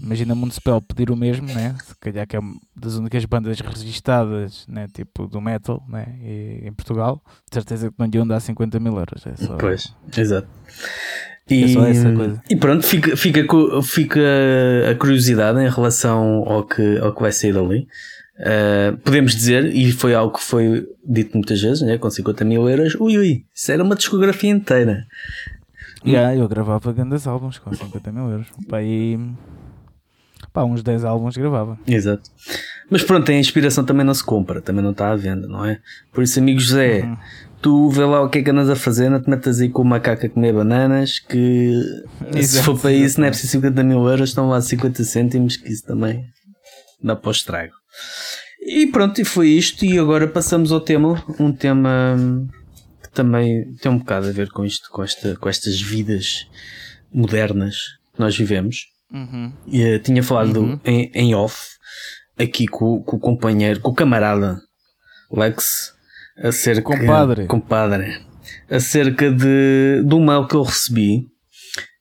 imagina 0.00 0.34
Municipal 0.34 0.80
pedir 0.80 1.10
o 1.10 1.16
mesmo, 1.16 1.46
né? 1.46 1.74
se 1.84 1.94
calhar 1.96 2.26
que 2.26 2.36
é 2.36 2.40
das 2.74 2.94
únicas 2.94 3.24
bandas 3.24 3.60
registadas, 3.60 4.66
né? 4.68 4.86
tipo, 4.92 5.26
do 5.26 5.40
metal 5.40 5.82
né? 5.88 6.06
E, 6.22 6.66
em 6.66 6.72
Portugal, 6.72 7.22
de 7.48 7.54
certeza 7.54 7.88
que 7.88 7.94
não 7.98 8.06
lhe 8.06 8.16
iam 8.16 8.26
dar 8.26 8.40
50 8.40 8.78
mil 8.80 8.96
euros. 8.96 9.26
É 9.26 9.36
só... 9.36 9.56
Pois, 9.56 9.94
exato. 10.16 10.48
E, 11.48 11.64
é 11.64 11.68
só 11.68 11.86
essa 11.86 12.12
coisa. 12.12 12.42
E 12.50 12.56
pronto, 12.56 12.84
fica, 12.84 13.16
fica, 13.16 13.46
fica 13.82 14.20
a 14.90 14.94
curiosidade 14.96 15.60
em 15.60 15.70
relação 15.70 16.44
ao 16.46 16.64
que, 16.64 16.98
ao 16.98 17.14
que 17.14 17.22
vai 17.22 17.32
sair 17.32 17.52
dali. 17.52 17.86
Uh, 18.38 18.96
podemos 18.98 19.34
dizer, 19.34 19.64
e 19.74 19.90
foi 19.92 20.14
algo 20.14 20.36
que 20.36 20.42
foi 20.42 20.86
dito 21.02 21.34
muitas 21.34 21.60
vezes, 21.60 21.80
né, 21.80 21.96
com 21.96 22.10
50 22.10 22.44
mil 22.44 22.68
euros, 22.68 22.94
ui 22.96 23.16
ui, 23.16 23.46
isso 23.54 23.72
era 23.72 23.82
uma 23.82 23.94
discografia 23.94 24.50
inteira. 24.50 25.06
Yeah, 26.04 26.36
eu 26.36 26.46
gravava 26.46 26.92
grandes 26.92 27.26
álbuns 27.26 27.58
com 27.58 27.72
50 27.72 28.12
mil 28.12 28.30
euros. 28.30 28.46
E... 28.82 29.18
Pá, 30.56 30.64
uns 30.64 30.82
10 30.82 31.04
álbuns 31.04 31.36
gravava. 31.36 31.78
Exato. 31.86 32.30
Mas 32.88 33.02
pronto, 33.02 33.30
a 33.30 33.34
inspiração 33.34 33.84
também 33.84 34.06
não 34.06 34.14
se 34.14 34.24
compra, 34.24 34.62
também 34.62 34.82
não 34.82 34.92
está 34.92 35.10
à 35.10 35.16
venda, 35.16 35.46
não 35.46 35.62
é? 35.62 35.80
Por 36.14 36.24
isso, 36.24 36.38
amigo 36.38 36.58
José, 36.58 37.02
uhum 37.02 37.16
tu 37.60 37.90
vê 37.90 38.04
lá 38.04 38.22
o 38.22 38.30
que 38.30 38.38
é 38.38 38.42
que 38.42 38.50
andas 38.50 38.70
a 38.70 38.76
fazer, 38.76 39.10
não 39.10 39.20
te 39.20 39.28
metas 39.28 39.60
aí 39.60 39.68
com 39.68 39.82
o 39.82 39.84
macaco 39.84 40.24
a 40.24 40.28
comer 40.28 40.54
bananas, 40.54 41.18
que 41.18 41.72
Exato, 42.32 42.46
se 42.46 42.62
for 42.62 42.78
para 42.78 42.92
isso 42.92 43.20
não 43.20 43.26
é 43.26 43.30
preciso 43.30 43.52
50 43.52 43.82
mil 43.82 44.08
euros, 44.08 44.30
estão 44.30 44.48
lá 44.48 44.60
50 44.60 45.04
cêntimos, 45.04 45.56
que 45.56 45.72
isso 45.72 45.84
também 45.84 46.24
dá 47.02 47.16
para 47.16 47.28
o 47.28 47.32
estrago. 47.32 47.74
E 48.62 48.86
pronto, 48.86 49.20
e 49.20 49.24
foi 49.24 49.48
isto, 49.48 49.84
e 49.84 49.98
agora 49.98 50.26
passamos 50.26 50.72
ao 50.72 50.80
tema, 50.80 51.22
um 51.38 51.52
tema 51.52 52.16
que 53.02 53.10
também 53.10 53.74
tem 53.82 53.90
um 53.90 53.98
bocado 53.98 54.28
a 54.28 54.32
ver 54.32 54.48
com 54.50 54.64
isto, 54.64 54.88
com, 54.90 55.02
esta, 55.02 55.36
com 55.36 55.48
estas 55.48 55.80
vidas 55.80 56.48
modernas 57.12 57.76
que 58.14 58.20
nós 58.20 58.36
vivemos. 58.36 58.95
Uhum. 59.12 59.52
E, 59.66 59.96
uh, 59.96 59.98
tinha 60.00 60.22
falado 60.22 60.60
uhum. 60.60 60.80
em, 60.84 61.10
em 61.14 61.34
off 61.34 61.76
aqui 62.38 62.66
com, 62.66 63.02
com 63.02 63.16
o 63.16 63.20
companheiro, 63.20 63.80
com 63.80 63.90
o 63.90 63.94
camarada 63.94 64.60
Lex, 65.30 65.92
acerca 66.42 66.82
compadre. 66.82 67.46
compadre 67.46 68.26
acerca 68.70 69.30
de, 69.30 70.02
do 70.04 70.20
mail 70.20 70.46
que 70.46 70.54
eu 70.54 70.62
recebi 70.62 71.26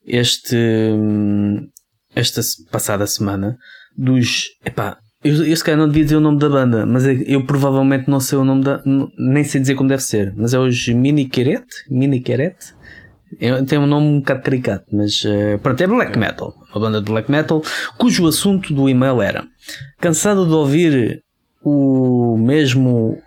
este 0.06 0.58
esta 2.15 2.41
passada 2.72 3.06
semana 3.08 3.58
dos. 3.98 4.46
Epá, 4.63 4.98
eu, 5.24 5.46
eu 5.46 5.56
se 5.56 5.63
calhar 5.63 5.80
não 5.80 5.88
devia 5.88 6.04
dizer 6.04 6.15
o 6.15 6.22
nome 6.22 6.39
da 6.39 6.50
banda, 6.50 6.86
mas 6.86 7.06
eu, 7.06 7.22
eu 7.24 7.46
provavelmente 7.46 8.10
não 8.10 8.20
sei 8.20 8.38
o 8.38 8.46
nome 8.46 8.63
da. 8.63 8.82
Nem 9.18 9.44
sei 9.44 9.62
dizer 9.62 9.76
como 9.76 9.89
deve 9.89 10.04
ser, 10.04 10.34
mas 10.36 10.54
é 10.54 10.60
os 10.60 10.88
Mini 10.88 11.28
Querete? 11.28 11.76
Mini 11.89 12.22
Querete? 12.22 12.75
É, 13.40 13.62
tem 13.64 13.78
um 13.80 13.88
nome 13.88 14.08
um 14.08 14.20
bocado 14.20 14.42
caricato, 14.42 14.86
mas 14.92 15.24
uh, 15.26 15.60
pronto, 15.62 15.82
é 15.82 15.88
black 15.88 16.18
metal. 16.18 16.54
Uma 16.72 16.82
banda 16.82 17.02
de 17.02 17.12
black 17.12 17.30
metal, 17.30 17.62
cujo 17.98 18.28
assunto 18.28 18.74
do 18.74 18.88
e-mail 18.88 19.22
era 19.22 19.46
cansado 20.00 20.46
de 20.46 20.54
ouvir 20.54 21.24
o 21.64 22.38
mesmo 22.38 23.18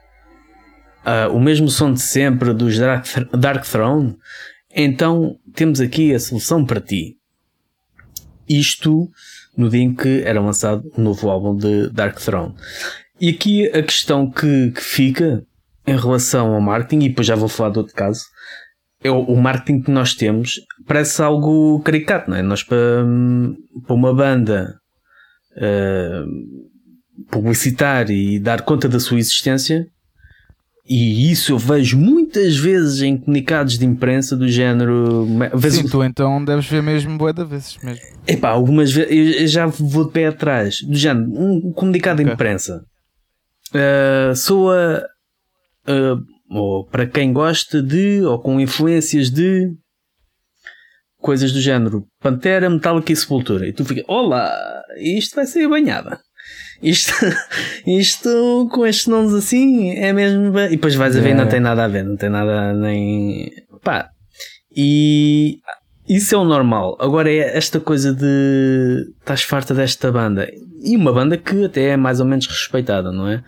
uh, 1.04 1.34
o 1.34 1.40
mesmo 1.40 1.68
som 1.68 1.92
de 1.92 2.00
sempre 2.00 2.52
dos 2.52 2.78
Dark, 2.78 3.06
Dark 3.32 3.64
Throne, 3.64 4.16
então 4.74 5.36
temos 5.54 5.80
aqui 5.80 6.14
a 6.14 6.20
solução 6.20 6.64
para 6.64 6.80
ti. 6.80 7.16
Isto 8.48 9.10
no 9.56 9.68
dia 9.68 9.82
em 9.82 9.94
que 9.94 10.22
era 10.24 10.40
lançado 10.40 10.90
o 10.96 11.00
um 11.00 11.04
novo 11.04 11.28
álbum 11.28 11.56
de 11.56 11.90
Dark 11.90 12.18
Throne. 12.18 12.54
E 13.20 13.30
aqui 13.30 13.66
a 13.66 13.82
questão 13.82 14.30
que, 14.30 14.70
que, 14.70 14.80
fica 14.80 15.42
em 15.84 15.96
relação 15.96 16.54
ao 16.54 16.60
marketing, 16.60 17.04
e 17.04 17.08
depois 17.08 17.26
já 17.26 17.34
vou 17.34 17.48
falar 17.48 17.70
de 17.70 17.78
outro 17.78 17.94
caso, 17.94 18.24
é 19.02 19.10
o, 19.10 19.36
marketing 19.36 19.82
que 19.82 19.90
nós 19.90 20.14
temos 20.14 20.60
parece 20.86 21.22
algo 21.22 21.80
caricato, 21.80 22.30
não 22.30 22.36
é? 22.36 22.42
Nós 22.42 22.62
para, 22.62 23.06
para 23.86 23.94
uma 23.94 24.12
banda 24.14 24.74
uh, 25.56 26.26
publicitar 27.30 28.10
e 28.10 28.40
dar 28.40 28.62
conta 28.62 28.88
da 28.88 28.98
sua 28.98 29.18
existência, 29.18 29.86
e 30.88 31.30
isso 31.30 31.52
eu 31.52 31.58
vejo 31.58 31.98
muitas 31.98 32.56
vezes 32.56 33.02
em 33.02 33.16
comunicados 33.16 33.78
de 33.78 33.84
imprensa 33.84 34.34
do 34.34 34.48
género. 34.48 35.26
Sim, 35.70 35.86
tu 35.86 36.02
então 36.02 36.42
deves 36.42 36.66
ver 36.66 36.82
mesmo 36.82 37.18
boa 37.18 37.32
de 37.32 37.44
vezes 37.44 37.76
mesmo. 37.84 38.02
Epá, 38.26 38.48
algumas 38.48 38.90
vezes 38.90 39.40
eu 39.42 39.46
já 39.46 39.66
vou 39.66 40.06
de 40.06 40.12
pé 40.12 40.28
atrás. 40.28 40.80
Do 40.80 40.96
género, 40.96 41.30
um 41.30 41.72
comunicado 41.72 42.22
okay. 42.22 42.24
de 42.24 42.32
imprensa. 42.32 42.82
Uh, 43.68 44.34
soa 44.34 45.04
uh, 45.86 46.37
ou 46.50 46.84
para 46.84 47.06
quem 47.06 47.32
gosta 47.32 47.82
de, 47.82 48.22
ou 48.22 48.38
com 48.38 48.60
influências 48.60 49.30
de 49.30 49.70
coisas 51.18 51.52
do 51.52 51.60
género 51.60 52.06
Pantera, 52.20 52.70
Metallica 52.70 53.12
e 53.12 53.16
Sepultura. 53.16 53.66
E 53.66 53.72
tu 53.72 53.84
fica, 53.84 54.02
olá, 54.08 54.50
isto 54.96 55.36
vai 55.36 55.46
ser 55.46 55.68
banhada. 55.68 56.20
Isto, 56.82 57.12
isto 57.86 58.68
com 58.72 58.86
estes 58.86 59.06
nomes 59.06 59.34
assim 59.34 59.90
é 59.96 60.12
mesmo. 60.12 60.58
E 60.58 60.70
depois 60.70 60.94
vais 60.94 61.16
a 61.16 61.20
ver, 61.20 61.30
é. 61.30 61.34
não 61.34 61.48
tem 61.48 61.60
nada 61.60 61.84
a 61.84 61.88
ver, 61.88 62.04
não 62.04 62.16
tem 62.16 62.28
nada 62.28 62.72
nem. 62.72 63.50
Pá. 63.82 64.08
E 64.74 65.58
isso 66.08 66.34
é 66.34 66.38
o 66.38 66.44
normal. 66.44 66.96
Agora 67.00 67.30
é 67.30 67.56
esta 67.56 67.80
coisa 67.80 68.14
de 68.14 69.12
estás 69.20 69.42
farta 69.42 69.74
desta 69.74 70.10
banda. 70.12 70.48
E 70.80 70.96
uma 70.96 71.12
banda 71.12 71.36
que 71.36 71.64
até 71.64 71.90
é 71.90 71.96
mais 71.96 72.20
ou 72.20 72.26
menos 72.26 72.46
respeitada, 72.46 73.10
não 73.10 73.28
é? 73.28 73.42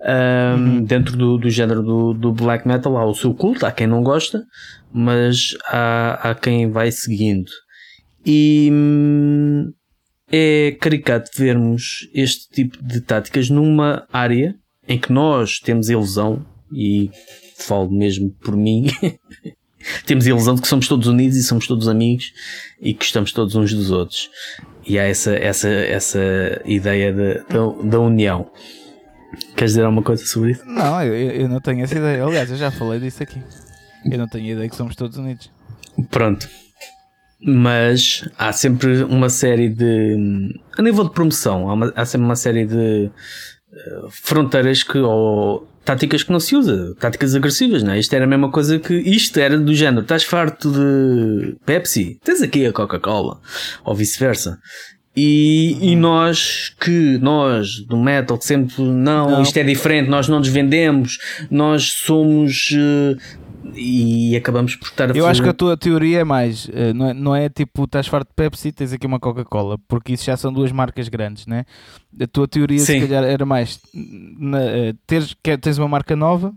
Um, 0.00 0.60
uhum. 0.60 0.84
Dentro 0.84 1.16
do, 1.16 1.38
do 1.38 1.50
género 1.50 1.82
do, 1.82 2.12
do 2.12 2.32
black 2.32 2.66
metal 2.68 2.96
há 2.96 3.04
o 3.04 3.14
seu 3.14 3.34
culto, 3.34 3.64
há 3.64 3.72
quem 3.72 3.86
não 3.86 4.02
gosta, 4.02 4.44
mas 4.92 5.56
há, 5.68 6.30
há 6.30 6.34
quem 6.34 6.70
vai 6.70 6.92
seguindo. 6.92 7.50
E 8.24 8.68
hum, 8.72 9.72
é 10.30 10.76
caricato 10.80 11.30
vermos 11.36 12.08
este 12.12 12.48
tipo 12.50 12.82
de 12.82 13.00
táticas 13.00 13.48
numa 13.48 14.06
área 14.12 14.54
em 14.86 14.98
que 14.98 15.12
nós 15.12 15.58
temos 15.58 15.88
ilusão, 15.88 16.44
e 16.72 17.10
falo 17.56 17.90
mesmo 17.90 18.30
por 18.40 18.56
mim, 18.56 18.86
temos 20.04 20.26
a 20.26 20.30
ilusão 20.30 20.54
de 20.54 20.62
que 20.62 20.68
somos 20.68 20.88
todos 20.88 21.06
unidos 21.06 21.36
e 21.36 21.42
somos 21.42 21.66
todos 21.66 21.88
amigos 21.88 22.32
e 22.80 22.94
que 22.94 23.04
estamos 23.04 23.32
todos 23.32 23.54
uns 23.54 23.72
dos 23.72 23.90
outros. 23.90 24.30
E 24.86 24.98
há 24.98 25.04
essa, 25.04 25.34
essa, 25.34 25.68
essa 25.68 26.20
ideia 26.64 27.12
de, 27.12 27.34
da, 27.48 27.88
da 27.90 28.00
união. 28.00 28.50
Queres 29.56 29.72
dizer 29.72 29.84
alguma 29.84 30.02
coisa 30.02 30.24
sobre 30.24 30.52
isso? 30.52 30.64
Não, 30.64 31.02
eu, 31.02 31.14
eu 31.14 31.48
não 31.48 31.60
tenho 31.60 31.82
essa 31.82 31.98
ideia. 31.98 32.24
Aliás, 32.24 32.50
eu 32.50 32.56
já 32.56 32.70
falei 32.70 33.00
disso 33.00 33.22
aqui. 33.22 33.42
Eu 34.10 34.18
não 34.18 34.28
tenho 34.28 34.52
ideia 34.52 34.68
que 34.68 34.76
somos 34.76 34.94
todos 34.94 35.16
unidos. 35.16 35.50
Pronto 36.10 36.48
mas 37.40 38.28
há 38.38 38.52
sempre 38.52 39.02
uma 39.04 39.28
série 39.28 39.68
de. 39.68 40.52
A 40.78 40.82
nível 40.82 41.04
de 41.04 41.10
promoção, 41.10 41.68
há, 41.68 41.74
uma, 41.74 41.92
há 41.94 42.04
sempre 42.04 42.24
uma 42.24 42.36
série 42.36 42.66
de 42.66 43.10
uh, 43.10 44.10
fronteiras 44.10 44.82
que. 44.82 44.98
ou 44.98 45.68
táticas 45.86 46.24
que 46.24 46.32
não 46.32 46.40
se 46.40 46.56
usa, 46.56 46.94
táticas 46.98 47.34
agressivas, 47.34 47.82
não 47.82 47.92
é? 47.92 47.98
Isto 47.98 48.12
era 48.14 48.24
a 48.24 48.28
mesma 48.28 48.50
coisa 48.50 48.78
que. 48.78 48.92
Isto 48.92 49.38
era 49.38 49.56
do 49.56 49.72
género: 49.72 50.02
estás 50.02 50.24
farto 50.24 50.70
de 50.70 51.56
Pepsi? 51.64 52.18
Tens 52.22 52.42
aqui 52.42 52.66
a 52.66 52.72
Coca-Cola, 52.72 53.40
ou 53.84 53.94
vice-versa. 53.94 54.58
E, 55.16 55.78
e 55.80 55.96
nós 55.96 56.74
que, 56.78 57.16
nós 57.22 57.80
do 57.88 57.96
metal, 57.96 58.36
que 58.36 58.44
sempre 58.44 58.82
não, 58.82 59.30
não, 59.30 59.42
isto 59.42 59.56
é 59.56 59.62
diferente, 59.62 60.10
nós 60.10 60.28
não 60.28 60.40
nos 60.40 60.48
vendemos, 60.48 61.16
nós 61.50 61.84
somos 61.84 62.68
uh, 62.72 63.16
e 63.76 64.36
acabamos 64.36 64.74
por 64.74 64.86
estar 64.86 65.10
a 65.10 65.14
Eu 65.14 65.26
acho 65.26 65.42
que 65.42 65.48
a 65.48 65.52
tua 65.52 65.76
teoria 65.76 66.20
é 66.20 66.24
mais, 66.24 66.68
eh, 66.72 66.92
não 66.92 67.08
é, 67.08 67.14
não 67.14 67.36
é 67.36 67.48
tipo, 67.48 67.84
estás 67.84 68.06
farto 68.06 68.28
de 68.28 68.34
Pepsi 68.34 68.72
tens 68.72 68.92
aqui 68.92 69.06
uma 69.06 69.20
Coca-Cola, 69.20 69.78
porque 69.86 70.14
isso 70.14 70.24
já 70.24 70.36
são 70.36 70.52
duas 70.52 70.72
marcas 70.72 71.08
grandes, 71.08 71.46
né? 71.46 71.64
A 72.20 72.26
tua 72.26 72.48
teoria 72.48 72.78
Sim. 72.78 73.00
se 73.00 73.06
calhar 73.06 73.24
era 73.24 73.44
mais 73.44 73.80
na, 73.92 74.62
eh, 74.62 74.94
teres, 75.06 75.36
tens 75.60 75.78
uma 75.78 75.88
marca 75.88 76.16
nova, 76.16 76.54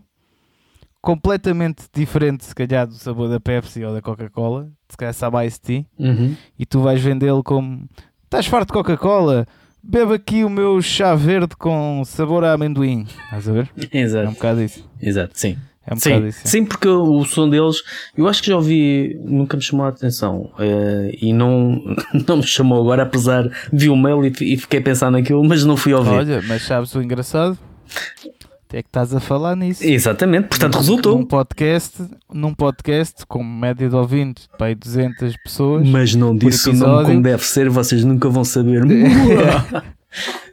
completamente 1.02 1.84
diferente 1.94 2.46
se 2.46 2.56
calhar 2.56 2.88
do 2.88 2.94
sabor 2.96 3.30
da 3.30 3.40
Pepsi 3.40 3.84
ou 3.84 3.94
da 3.94 4.02
Coca-Cola, 4.02 4.70
se 4.88 4.98
calhar 4.98 5.14
sabe 5.14 5.46
Ice 5.46 5.60
Tea, 5.60 5.86
uhum. 5.98 6.36
e 6.58 6.66
tu 6.66 6.82
vais 6.82 7.02
vendê-lo 7.02 7.44
como 7.44 7.88
estás 8.24 8.46
farto 8.46 8.68
de 8.68 8.74
Coca-Cola, 8.74 9.48
bebe 9.84 10.14
aqui 10.14 10.44
o 10.44 10.50
meu 10.50 10.82
chá 10.82 11.16
verde 11.16 11.56
com 11.56 12.04
sabor 12.06 12.44
a 12.44 12.54
amendoim. 12.54 13.06
Estás 13.26 13.48
a 13.48 13.54
ver? 13.54 13.72
Exato. 13.92 14.26
É 14.26 14.30
um 14.30 14.34
bocado 14.34 14.62
isso. 14.62 14.90
Exato, 15.02 15.32
sim. 15.40 15.58
É 15.90 15.94
um 15.96 15.98
sim, 15.98 16.28
isso. 16.28 16.42
Sim, 16.44 16.66
porque 16.66 16.88
o 16.88 17.26
som 17.26 17.50
deles, 17.50 17.82
eu 18.16 18.28
acho 18.28 18.44
que 18.44 18.50
já 18.50 18.56
ouvi, 18.56 19.20
nunca 19.24 19.58
me 19.58 19.64
chamou 19.64 19.88
a 19.88 19.90
atenção. 19.90 20.52
Uh, 20.60 21.10
e 21.20 21.34
não, 21.34 21.82
não 22.28 22.38
me 22.38 22.44
chamou 22.44 22.80
agora, 22.80 23.04
apesar 23.04 23.50
de 23.74 23.90
o 23.90 23.98
mail 23.98 24.24
e, 24.24 24.54
e 24.54 24.58
fiquei 24.58 24.80
pensando 24.80 25.14
naquilo, 25.14 25.44
mas 25.44 25.66
não 25.66 25.76
fui 25.76 25.92
ouvir. 25.94 26.12
Olha, 26.12 26.44
mas 26.48 26.62
sabes 26.62 26.94
o 26.94 27.02
engraçado? 27.02 27.58
É 28.72 28.84
que 28.84 28.90
estás 28.90 29.16
a 29.16 29.20
falar 29.20 29.56
nisso. 29.56 29.84
Exatamente, 29.84 30.48
portanto 30.48 30.76
num, 30.76 30.80
resultou. 30.80 31.18
Num 31.18 31.26
podcast, 31.26 32.04
num 32.32 32.54
podcast 32.54 33.26
com 33.26 33.44
média 33.44 33.90
de 33.90 33.96
ouvintes 33.96 34.48
para 34.60 34.76
200 34.76 35.36
pessoas. 35.44 35.90
Mas 35.90 36.14
não 36.14 36.36
disse 36.36 36.70
o 36.70 36.74
nome 36.74 37.06
como 37.06 37.22
deve 37.24 37.44
ser, 37.44 37.68
vocês 37.68 38.04
nunca 38.04 38.30
vão 38.30 38.44
saber. 38.44 38.84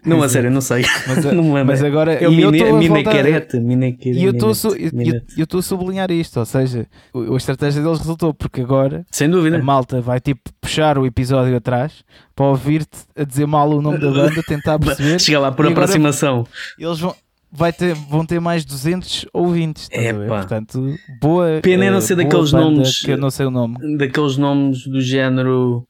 Não, 0.05 0.23
a 0.23 0.29
sério, 0.29 0.51
não 0.51 0.61
sei. 0.61 0.85
Mas, 1.07 1.25
não 1.33 1.43
me 1.43 1.53
lembro. 1.53 1.67
Mas 1.67 1.83
agora 1.83 2.19
Minequerete. 2.31 3.57
E 4.05 4.25
eu 4.25 4.31
estou 4.31 5.59
a 5.59 5.63
sublinhar 5.63 6.11
isto, 6.11 6.39
ou 6.39 6.47
seja, 6.47 6.87
a 7.15 7.37
estratégia 7.37 7.83
deles 7.83 7.99
resultou, 7.99 8.33
porque 8.33 8.61
agora 8.61 9.05
Sem 9.11 9.29
dúvida. 9.29 9.57
a 9.57 9.63
malta 9.63 10.01
vai 10.01 10.21
tipo 10.21 10.41
puxar 10.61 10.99
o 10.99 11.07
episódio 11.07 11.57
atrás 11.57 12.05
para 12.35 12.47
ouvir-te 12.47 12.99
a 13.17 13.25
dizer 13.25 13.47
mal 13.47 13.69
o 13.71 13.83
nome 13.83 13.99
da 13.99 14.11
banda, 14.11 14.43
tentar 14.43 14.79
perceber. 14.81 15.21
Chega 15.21 15.41
lá 15.41 15.51
por 15.53 15.67
aproximação. 15.67 16.47
Eles 16.79 17.01
vão. 17.01 17.15
Vai 17.51 17.73
ter, 17.73 17.95
vão 17.95 18.27
ter 18.27 18.39
mais 18.39 18.65
200 18.65 19.27
ouvintes. 19.33 19.89
É, 19.91 20.13
Portanto, 20.13 20.95
boa. 21.23 21.61
Pena 21.63 21.87
é 21.87 21.91
não 21.91 22.01
ser 22.03 22.17
daqueles 22.17 22.53
nomes. 22.53 23.01
Que 23.01 23.13
eu 23.13 23.17
não 23.17 23.31
sei 23.31 23.47
o 23.47 23.51
nome. 23.51 23.97
Daqueles 23.97 24.37
nomes 24.37 24.87
do 24.87 25.01
género. 25.01 25.87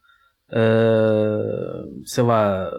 Uh, 0.49 2.03
sei 2.05 2.23
lá 2.23 2.71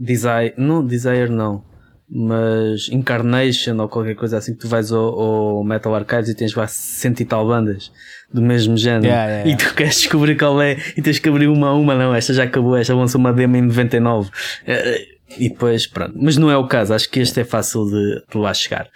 Desire, 0.00 0.54
não 0.56 0.84
Desire 0.84 1.28
não, 1.28 1.64
mas 2.08 2.88
Incarnation 2.90 3.76
ou 3.78 3.88
qualquer 3.88 4.14
coisa 4.14 4.38
assim 4.38 4.54
que 4.54 4.60
tu 4.60 4.68
vais 4.68 4.90
ao, 4.90 5.20
ao 5.20 5.64
Metal 5.64 5.94
Archives 5.94 6.28
e 6.28 6.34
tens 6.34 6.54
lá 6.54 6.66
cento 6.66 7.20
e 7.20 7.24
tal 7.24 7.46
bandas 7.46 7.92
do 8.32 8.40
mesmo 8.40 8.76
género 8.76 9.06
yeah, 9.06 9.24
yeah, 9.30 9.48
yeah. 9.48 9.62
e 9.62 9.68
tu 9.68 9.74
queres 9.74 9.96
descobrir 9.96 10.36
qual 10.36 10.60
é 10.62 10.76
e 10.96 11.02
tens 11.02 11.18
que 11.18 11.28
abrir 11.28 11.48
uma 11.48 11.68
a 11.68 11.74
uma, 11.74 11.94
não, 11.94 12.14
esta 12.14 12.32
já 12.32 12.44
acabou, 12.44 12.76
esta 12.76 12.94
lançou 12.94 13.20
uma 13.20 13.32
demo 13.32 13.56
em 13.56 13.62
99 13.62 14.30
eh, 14.66 15.06
e 15.38 15.48
depois 15.50 15.86
pronto, 15.86 16.14
mas 16.16 16.36
não 16.36 16.50
é 16.50 16.56
o 16.56 16.66
caso, 16.66 16.94
acho 16.94 17.10
que 17.10 17.20
este 17.20 17.40
é 17.40 17.44
fácil 17.44 17.84
de, 17.86 18.22
de 18.30 18.38
lá 18.38 18.54
chegar. 18.54 18.88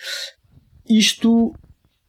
Isto 0.89 1.55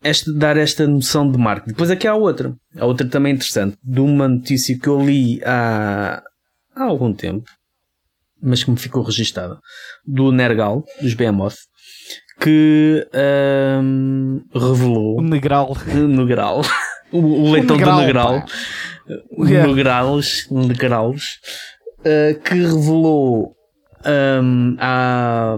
este, 0.04 0.34
dar 0.34 0.58
esta 0.58 0.88
noção 0.88 1.30
de 1.30 1.38
marketing. 1.38 1.72
Depois 1.72 1.90
aqui 1.90 2.08
há 2.08 2.16
outra, 2.16 2.54
há 2.78 2.86
outra 2.86 3.08
também 3.08 3.34
interessante, 3.34 3.78
de 3.84 4.00
uma 4.00 4.28
notícia 4.28 4.78
que 4.78 4.88
eu 4.88 5.02
li 5.02 5.42
há, 5.44 6.22
há 6.76 6.84
algum 6.84 7.14
tempo, 7.14 7.46
mas 8.44 8.64
que 8.64 8.72
me 8.72 8.78
ficou 8.78 9.02
registada, 9.04 9.58
do 10.06 10.32
Nergal, 10.32 10.84
dos 11.02 11.14
Behemoth, 11.14 11.56
que 12.40 13.08
um, 13.82 14.42
revelou. 14.54 15.20
O 15.20 15.22
Negral. 15.22 15.78
Negral. 15.88 16.62
o, 17.12 17.20
o 17.20 17.52
leitão 17.52 17.76
o 17.76 17.80
Negral, 17.80 17.96
do 17.96 18.02
Negral. 18.02 18.46
O 19.32 19.46
Negrals, 19.46 20.48
Negrals 20.50 21.24
uh, 22.00 22.40
que 22.42 22.56
revelou 22.56 23.54
um, 24.06 24.76
há, 24.80 25.58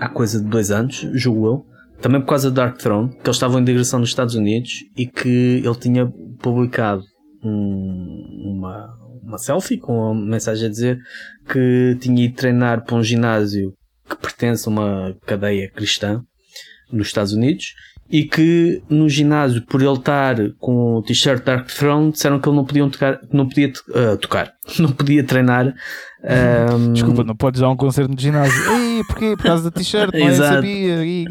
há 0.00 0.08
coisa 0.08 0.40
de 0.40 0.48
dois 0.48 0.70
anos, 0.70 1.06
julgo 1.14 1.46
eu, 1.46 1.66
também 2.00 2.20
por 2.20 2.28
causa 2.28 2.50
do 2.50 2.54
Dark 2.54 2.78
Throne, 2.78 3.10
que 3.10 3.28
eles 3.28 3.36
estavam 3.36 3.60
em 3.60 3.64
digressão 3.64 4.00
nos 4.00 4.08
Estados 4.08 4.34
Unidos 4.34 4.70
e 4.96 5.06
que 5.06 5.62
ele 5.64 5.74
tinha 5.76 6.06
publicado 6.40 7.02
um, 7.44 8.56
uma, 8.56 8.98
uma 9.32 9.38
selfie 9.38 9.78
com 9.78 10.12
uma 10.12 10.14
mensagem 10.14 10.66
a 10.66 10.70
dizer 10.70 10.98
que 11.48 11.96
tinha 12.00 12.24
ido 12.24 12.34
treinar 12.34 12.84
para 12.84 12.96
um 12.96 13.02
ginásio 13.02 13.72
que 14.08 14.16
pertence 14.16 14.68
a 14.68 14.70
uma 14.70 15.16
cadeia 15.26 15.70
cristã 15.70 16.22
nos 16.92 17.06
Estados 17.06 17.32
Unidos 17.32 17.74
e 18.10 18.24
que 18.24 18.82
no 18.90 19.08
ginásio, 19.08 19.62
por 19.62 19.80
ele 19.80 19.94
estar 19.94 20.36
com 20.58 20.96
o 20.96 21.02
t-shirt 21.02 21.42
Dark 21.44 21.66
Throne, 21.68 22.12
disseram 22.12 22.38
que 22.38 22.46
ele 22.46 22.56
não 22.56 22.64
podia 22.66 22.90
tocar, 22.90 23.20
não 23.32 23.48
podia 23.48 23.72
uh, 23.88 24.16
tocar, 24.18 24.52
não 24.78 24.92
podia 24.92 25.24
treinar. 25.24 25.74
Um... 26.22 26.92
Desculpa, 26.92 27.24
não 27.24 27.34
podes 27.34 27.62
dar 27.62 27.70
um 27.70 27.76
concerto 27.76 28.12
no 28.12 28.20
ginásio. 28.20 28.70
Ei, 28.70 29.02
porquê? 29.04 29.34
Por 29.34 29.44
causa 29.44 29.64
da 29.64 29.70
t-shirt, 29.70 30.12
não 30.12 30.28
é? 30.28 30.34
sabia. 30.36 31.04
E... 31.06 31.26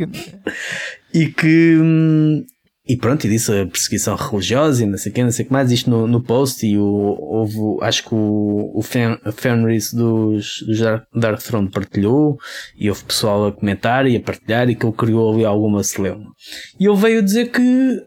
e 1.14 1.28
que 1.28 1.78
hum, 1.80 2.44
e 2.84 2.98
pronto, 2.98 3.26
e 3.26 3.30
disse 3.30 3.52
a 3.54 3.66
perseguição 3.66 4.16
religiosa 4.16 4.84
e 4.84 4.88
não 4.88 4.98
sei 4.98 5.12
o 5.12 5.16
que, 5.16 5.24
não 5.24 5.32
sei 5.32 5.46
o 5.46 5.48
que 5.48 5.54
mais, 5.54 5.72
isto 5.72 5.90
no, 5.90 6.08
no 6.08 6.22
post 6.22 6.66
e 6.66 6.80
o, 6.80 6.84
houve, 6.84 7.86
acho 7.86 8.04
que 8.04 8.16
o, 8.16 8.72
o 8.74 8.82
fan, 8.82 9.20
fanbase 9.34 9.96
dos, 9.96 10.64
dos 10.66 10.80
Dark 11.14 11.42
Throne 11.44 11.70
partilhou 11.70 12.40
e 12.76 12.90
houve 12.90 13.04
pessoal 13.04 13.46
a 13.46 13.52
comentar 13.52 14.08
e 14.08 14.16
a 14.16 14.20
partilhar 14.20 14.68
e 14.68 14.76
que 14.76 14.84
ele 14.84 14.96
criou 14.96 15.32
ali 15.32 15.46
alguma 15.46 15.84
celeuma. 15.84 16.32
E 16.80 16.88
ele 16.88 16.98
veio 16.98 17.22
dizer 17.22 17.52
que, 17.52 18.04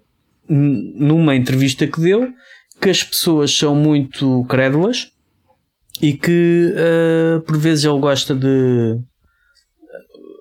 numa 0.48 1.36
entrevista 1.36 1.86
que 1.86 2.00
deu, 2.00 2.32
que 2.80 2.90
as 2.90 3.02
pessoas 3.02 3.56
são 3.56 3.76
muito 3.76 4.44
crédulas 4.48 5.12
e 6.02 6.14
que 6.14 6.74
uh, 6.74 7.40
por 7.42 7.56
vezes 7.56 7.84
ele 7.84 8.00
gosta 8.00 8.34
de 8.34 8.98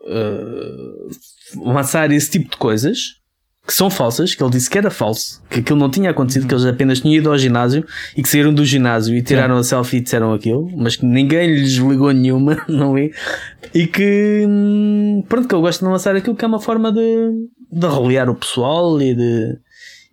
uh, 0.07 1.63
lançar 1.63 2.11
esse 2.11 2.31
tipo 2.31 2.49
de 2.49 2.57
coisas 2.57 3.22
que 3.65 3.73
são 3.73 3.89
falsas, 3.89 4.35
que 4.35 4.43
ele 4.43 4.51
disse 4.51 4.69
que 4.69 4.77
era 4.77 4.91
falso, 4.91 5.41
que 5.49 5.61
aquilo 5.61 5.79
não 5.79 5.89
tinha 5.89 6.09
acontecido, 6.09 6.45
que 6.45 6.53
eles 6.53 6.65
apenas 6.65 6.99
tinham 6.99 7.15
ido 7.15 7.31
ao 7.31 7.37
ginásio 7.37 7.85
e 8.15 8.21
que 8.21 8.27
saíram 8.27 8.53
do 8.53 8.65
ginásio 8.65 9.15
e 9.15 9.21
tiraram 9.21 9.55
a 9.55 9.63
selfie 9.63 9.97
e 9.97 10.01
disseram 10.01 10.33
aquilo, 10.33 10.69
mas 10.75 10.97
que 10.97 11.05
ninguém 11.05 11.47
lhes 11.47 11.75
ligou 11.75 12.11
nenhuma, 12.11 12.61
não 12.67 12.97
é? 12.97 13.09
E 13.73 13.87
que, 13.87 14.45
hum, 14.45 15.23
pronto, 15.29 15.47
que 15.47 15.55
ele 15.55 15.61
gosta 15.61 15.85
de 15.85 15.91
lançar 15.91 16.13
aquilo 16.15 16.35
que 16.35 16.43
é 16.43 16.47
uma 16.47 16.59
forma 16.59 16.91
de, 16.91 17.31
de 17.71 17.87
rolear 17.87 18.29
o 18.29 18.35
pessoal 18.35 19.01
e 19.01 19.15
de. 19.15 19.57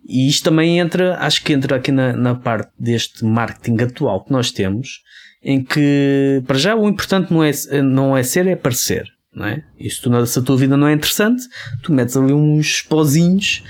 E 0.09 0.29
isto 0.29 0.45
também 0.45 0.79
entra, 0.79 1.19
acho 1.19 1.43
que 1.45 1.53
entra 1.53 1.77
aqui 1.77 1.93
na, 1.93 2.13
na 2.13 2.35
parte 2.35 2.71
deste 2.79 3.25
marketing 3.25 3.83
atual 3.83 4.25
que 4.25 4.33
nós 4.33 4.51
temos, 4.51 5.03
em 5.43 5.63
que, 5.63 6.43
para 6.47 6.57
já, 6.57 6.75
o 6.75 6.89
importante 6.89 7.33
não 7.33 7.45
é, 7.45 7.53
não 7.83 8.17
é 8.17 8.23
ser, 8.23 8.47
é 8.47 8.57
parecer 8.57 9.05
não 9.35 9.47
é? 9.47 9.63
Se, 9.89 10.01
tu, 10.01 10.27
se 10.27 10.39
a 10.39 10.43
tua 10.43 10.57
vida 10.57 10.77
não 10.77 10.89
é 10.89 10.93
interessante, 10.93 11.43
tu 11.83 11.93
metes 11.93 12.17
ali 12.17 12.33
uns 12.33 12.83
pozinhos 12.83 13.63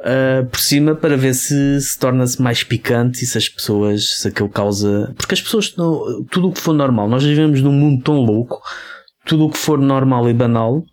uh, 0.00 0.46
por 0.46 0.60
cima 0.60 0.94
para 0.94 1.16
ver 1.16 1.34
se 1.34 1.80
se 1.80 1.98
torna-se 1.98 2.40
mais 2.40 2.62
picante 2.62 3.24
e 3.24 3.26
se 3.26 3.38
as 3.38 3.48
pessoas, 3.48 4.18
se 4.18 4.28
aquilo 4.28 4.48
causa. 4.48 5.12
Porque 5.16 5.34
as 5.34 5.40
pessoas, 5.40 5.70
tudo 5.70 6.48
o 6.48 6.52
que 6.52 6.60
for 6.60 6.74
normal, 6.74 7.08
nós 7.08 7.24
vivemos 7.24 7.60
num 7.60 7.72
mundo 7.72 8.02
tão 8.02 8.16
louco, 8.16 8.60
tudo 9.24 9.46
o 9.46 9.50
que 9.50 9.58
for 9.58 9.78
normal 9.78 10.28
e 10.28 10.34
banal 10.34 10.84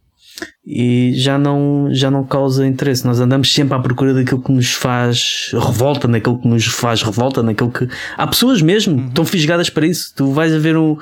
e 0.65 1.13
já 1.15 1.37
não, 1.37 1.87
já 1.91 2.11
não 2.11 2.23
causa 2.23 2.65
interesse. 2.65 3.05
Nós 3.05 3.19
andamos 3.19 3.53
sempre 3.53 3.73
à 3.73 3.79
procura 3.79 4.13
daquilo 4.13 4.41
que 4.41 4.51
nos 4.51 4.73
faz 4.73 5.51
revolta, 5.53 6.07
naquilo 6.07 6.39
que 6.39 6.47
nos 6.47 6.65
faz 6.65 7.01
revolta, 7.01 7.41
naquilo 7.41 7.71
que. 7.71 7.87
Há 8.15 8.27
pessoas 8.27 8.61
mesmo 8.61 8.95
uhum. 8.95 9.07
estão 9.07 9.25
fisgadas 9.25 9.69
para 9.69 9.87
isso. 9.87 10.13
Tu 10.15 10.31
vais 10.31 10.53
a 10.53 10.59
ver 10.59 10.77
um. 10.77 10.97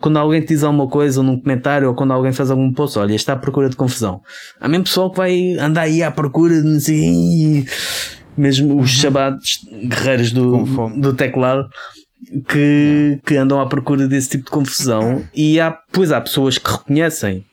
Quando 0.00 0.16
alguém 0.16 0.40
te 0.40 0.48
diz 0.48 0.64
alguma 0.64 0.88
coisa 0.88 1.22
num 1.22 1.38
comentário 1.38 1.88
ou 1.88 1.94
quando 1.94 2.12
alguém 2.12 2.32
faz 2.32 2.50
algum 2.50 2.72
post, 2.72 2.98
olha, 2.98 3.14
está 3.14 3.34
à 3.34 3.36
procura 3.36 3.68
de 3.68 3.76
confusão. 3.76 4.20
Há 4.60 4.68
mesmo 4.68 4.84
pessoal 4.84 5.10
que 5.10 5.16
vai 5.16 5.52
andar 5.58 5.82
aí 5.82 6.02
à 6.02 6.10
procura 6.10 6.60
de. 6.60 6.76
Assim, 6.76 7.66
mesmo 8.36 8.80
os 8.80 8.80
uhum. 8.80 8.86
chamados 8.86 9.60
guerreiros 9.86 10.32
do, 10.32 10.64
do 11.00 11.12
teclado 11.12 11.68
que, 12.48 13.20
que 13.24 13.36
andam 13.36 13.60
à 13.60 13.66
procura 13.66 14.08
desse 14.08 14.30
tipo 14.30 14.46
de 14.46 14.50
confusão. 14.50 15.22
E 15.34 15.60
há, 15.60 15.76
pois 15.92 16.12
há 16.12 16.20
pessoas 16.20 16.58
que 16.58 16.70
reconhecem 16.70 17.44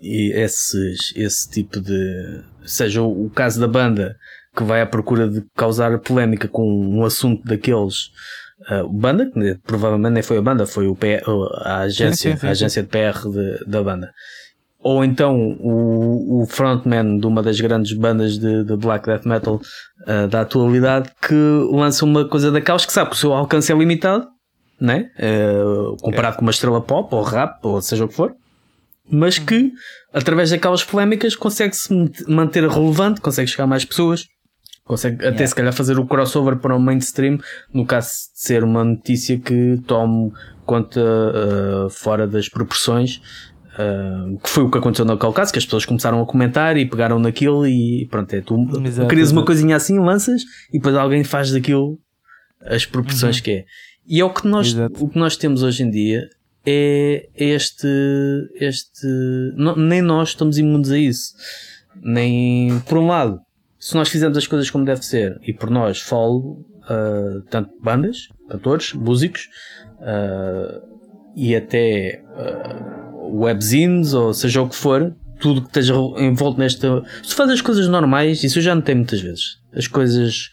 e 0.00 0.32
esses, 0.32 1.12
esse 1.14 1.50
tipo 1.50 1.80
de. 1.80 2.42
Seja 2.64 3.02
o, 3.02 3.26
o 3.26 3.30
caso 3.30 3.60
da 3.60 3.68
banda 3.68 4.16
que 4.56 4.64
vai 4.64 4.80
à 4.80 4.86
procura 4.86 5.28
de 5.28 5.44
causar 5.54 5.98
polémica 5.98 6.48
com 6.48 6.66
um 6.66 7.04
assunto 7.04 7.44
daqueles. 7.44 8.10
Uh, 8.70 8.86
banda, 8.88 9.30
que 9.30 9.56
provavelmente 9.66 10.12
nem 10.12 10.22
foi 10.22 10.36
a 10.36 10.42
banda, 10.42 10.66
foi 10.66 10.86
o 10.86 10.94
PR, 10.94 11.22
a 11.62 11.78
agência, 11.78 12.32
sim, 12.32 12.36
sim, 12.36 12.40
sim. 12.40 12.46
a 12.46 12.50
agência 12.50 12.82
de 12.82 12.88
PR 12.88 13.28
de, 13.28 13.64
da 13.66 13.82
banda. 13.82 14.10
Ou 14.82 15.04
então 15.04 15.56
o, 15.60 16.42
o 16.42 16.46
frontman 16.46 17.18
de 17.18 17.26
uma 17.26 17.42
das 17.42 17.60
grandes 17.60 17.92
bandas 17.92 18.38
de, 18.38 18.64
de 18.64 18.76
black 18.76 19.06
death 19.06 19.26
metal 19.26 19.60
uh, 20.06 20.28
da 20.28 20.42
atualidade 20.42 21.10
que 21.20 21.34
lança 21.70 22.04
uma 22.04 22.26
coisa 22.26 22.50
daquelas 22.50 22.86
que 22.86 22.92
sabe 22.92 23.10
que 23.10 23.16
o 23.16 23.18
seu 23.18 23.32
alcance 23.32 23.70
é 23.72 23.76
limitado, 23.76 24.26
né? 24.80 25.10
Uh, 25.18 25.96
comparado 25.98 26.34
é. 26.34 26.38
com 26.38 26.42
uma 26.42 26.50
estrela 26.50 26.80
pop 26.80 27.14
ou 27.14 27.22
rap 27.22 27.58
ou 27.62 27.80
seja 27.80 28.04
o 28.04 28.08
que 28.08 28.14
for 28.14 28.34
mas 29.10 29.38
que 29.38 29.72
através 30.12 30.50
daquelas 30.50 30.84
polémicas 30.84 31.34
consegue-se 31.34 31.92
manter 32.28 32.68
relevante, 32.68 33.20
consegue 33.20 33.50
chegar 33.50 33.64
a 33.64 33.66
mais 33.66 33.84
pessoas, 33.84 34.26
consegue 34.84 35.16
até 35.16 35.28
yeah. 35.28 35.46
se 35.46 35.54
calhar 35.54 35.72
fazer 35.72 35.98
o 35.98 36.06
crossover 36.06 36.56
para 36.56 36.74
o 36.74 36.80
mainstream, 36.80 37.38
no 37.72 37.84
caso 37.84 38.08
de 38.08 38.42
ser 38.42 38.64
uma 38.64 38.84
notícia 38.84 39.38
que 39.38 39.80
tome 39.86 40.32
conta 40.64 41.00
uh, 41.00 41.90
fora 41.90 42.26
das 42.26 42.48
proporções. 42.48 43.20
Uh, 43.70 44.36
que 44.40 44.50
foi 44.50 44.64
o 44.64 44.70
que 44.70 44.76
aconteceu 44.76 45.04
naquele 45.04 45.32
caso, 45.32 45.52
que 45.52 45.58
as 45.58 45.64
pessoas 45.64 45.86
começaram 45.86 46.20
a 46.20 46.26
comentar 46.26 46.76
e 46.76 46.84
pegaram 46.84 47.20
naquilo 47.20 47.66
e 47.66 48.06
pronto, 48.10 48.34
é 48.34 48.40
tu 48.40 48.68
exato, 48.84 49.08
crias 49.08 49.30
uma 49.30 49.44
coisinha 49.44 49.76
assim, 49.76 49.98
lanças 49.98 50.42
e 50.70 50.78
depois 50.78 50.94
alguém 50.96 51.22
faz 51.22 51.52
daquilo 51.52 51.96
as 52.62 52.84
proporções 52.84 53.36
uhum. 53.36 53.42
que 53.42 53.50
é. 53.52 53.64
E 54.06 54.20
é 54.20 54.24
o 54.24 54.30
que 54.30 54.46
nós, 54.46 54.74
o 54.98 55.08
que 55.08 55.18
nós 55.18 55.36
temos 55.36 55.62
hoje 55.62 55.84
em 55.84 55.90
dia 55.90 56.28
é 56.64 57.28
este, 57.34 57.88
este, 58.54 59.06
não, 59.56 59.76
nem 59.76 60.02
nós 60.02 60.30
estamos 60.30 60.58
imunes 60.58 60.90
a 60.90 60.98
isso. 60.98 61.34
Nem, 62.02 62.80
por 62.80 62.98
um 62.98 63.06
lado, 63.06 63.40
se 63.78 63.94
nós 63.94 64.08
fizermos 64.08 64.36
as 64.38 64.46
coisas 64.46 64.70
como 64.70 64.84
deve 64.84 65.04
ser, 65.04 65.38
e 65.46 65.52
por 65.52 65.70
nós 65.70 66.00
falo, 66.00 66.64
uh, 66.84 67.42
tanto 67.50 67.70
bandas, 67.82 68.28
cantores, 68.48 68.92
músicos, 68.92 69.48
uh, 70.00 70.82
e 71.34 71.56
até 71.56 72.22
uh, 72.24 73.38
webzines, 73.38 74.12
ou 74.12 74.34
seja 74.34 74.62
o 74.62 74.68
que 74.68 74.76
for, 74.76 75.14
tudo 75.40 75.62
que 75.62 75.68
esteja 75.68 75.94
envolto 76.18 76.58
nesta. 76.58 77.02
Se 77.22 77.34
faz 77.34 77.50
as 77.50 77.62
coisas 77.62 77.88
normais, 77.88 78.44
isso 78.44 78.58
eu 78.58 78.62
já 78.62 78.74
notei 78.74 78.94
muitas 78.94 79.20
vezes. 79.20 79.58
As 79.72 79.86
coisas 79.86 80.50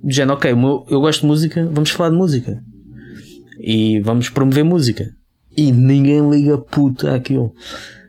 do 0.00 0.12
género, 0.12 0.34
ok, 0.36 0.52
eu 0.52 1.00
gosto 1.00 1.22
de 1.22 1.26
música, 1.26 1.68
vamos 1.72 1.90
falar 1.90 2.10
de 2.10 2.16
música. 2.16 2.62
E 3.58 4.00
vamos 4.00 4.28
promover 4.28 4.64
música 4.64 5.12
e 5.56 5.72
ninguém 5.72 6.28
liga 6.30 6.58
puta 6.58 7.14
àquilo. 7.14 7.54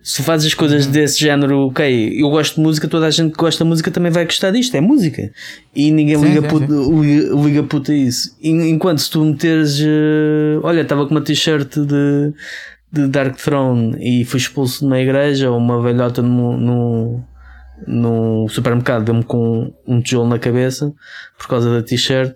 Se 0.01 0.21
fazes 0.21 0.47
as 0.47 0.53
coisas 0.53 0.85
uhum. 0.85 0.91
desse 0.91 1.17
género, 1.17 1.67
ok, 1.67 2.21
eu 2.21 2.29
gosto 2.29 2.55
de 2.55 2.61
música, 2.61 2.89
toda 2.89 3.05
a 3.05 3.09
gente 3.09 3.31
que 3.31 3.37
gosta 3.37 3.63
de 3.63 3.69
música 3.69 3.89
também 3.89 4.11
vai 4.11 4.25
gostar 4.25 4.51
disto, 4.51 4.75
é 4.75 4.81
música. 4.81 5.31
E 5.73 5.91
ninguém 5.91 6.17
sim, 6.17 6.25
liga, 6.25 6.41
sim, 6.41 6.47
puta, 6.47 6.67
sim. 6.67 7.01
Liga, 7.01 7.35
liga 7.35 7.63
puta 7.63 7.91
a 7.93 7.95
isso. 7.95 8.35
Enquanto 8.41 8.99
se 8.99 9.09
tu 9.09 9.23
meteres, 9.23 9.79
uh, 9.79 10.59
olha, 10.61 10.81
estava 10.81 11.05
com 11.05 11.11
uma 11.11 11.21
t-shirt 11.21 11.77
de, 11.77 12.33
de 12.91 13.07
Dark 13.07 13.37
Throne 13.37 13.95
e 13.97 14.25
fui 14.25 14.39
expulso 14.39 14.83
numa 14.83 14.99
igreja 14.99 15.49
ou 15.49 15.57
uma 15.57 15.81
velhota 15.81 16.21
no, 16.21 16.57
no, 16.57 17.23
no 17.87 18.49
supermercado 18.49 19.05
deu-me 19.05 19.23
com 19.23 19.73
um 19.87 20.01
tijolo 20.01 20.27
na 20.27 20.37
cabeça 20.37 20.93
por 21.37 21.47
causa 21.47 21.73
da 21.73 21.81
t-shirt, 21.81 22.35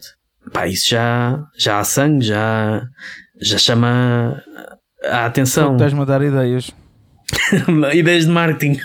pá, 0.53 0.67
isso 0.67 0.89
já, 0.89 1.45
já 1.57 1.79
há 1.79 1.83
sangue, 1.83 2.25
já, 2.25 2.87
já 3.39 3.57
chama 3.57 4.41
a 5.03 5.25
atenção. 5.25 5.73
Estás-me 5.73 6.01
a 6.01 6.05
dar 6.05 6.21
ideias. 6.21 6.71
ideias 7.93 8.25
de 8.25 8.31
marketing. 8.31 8.79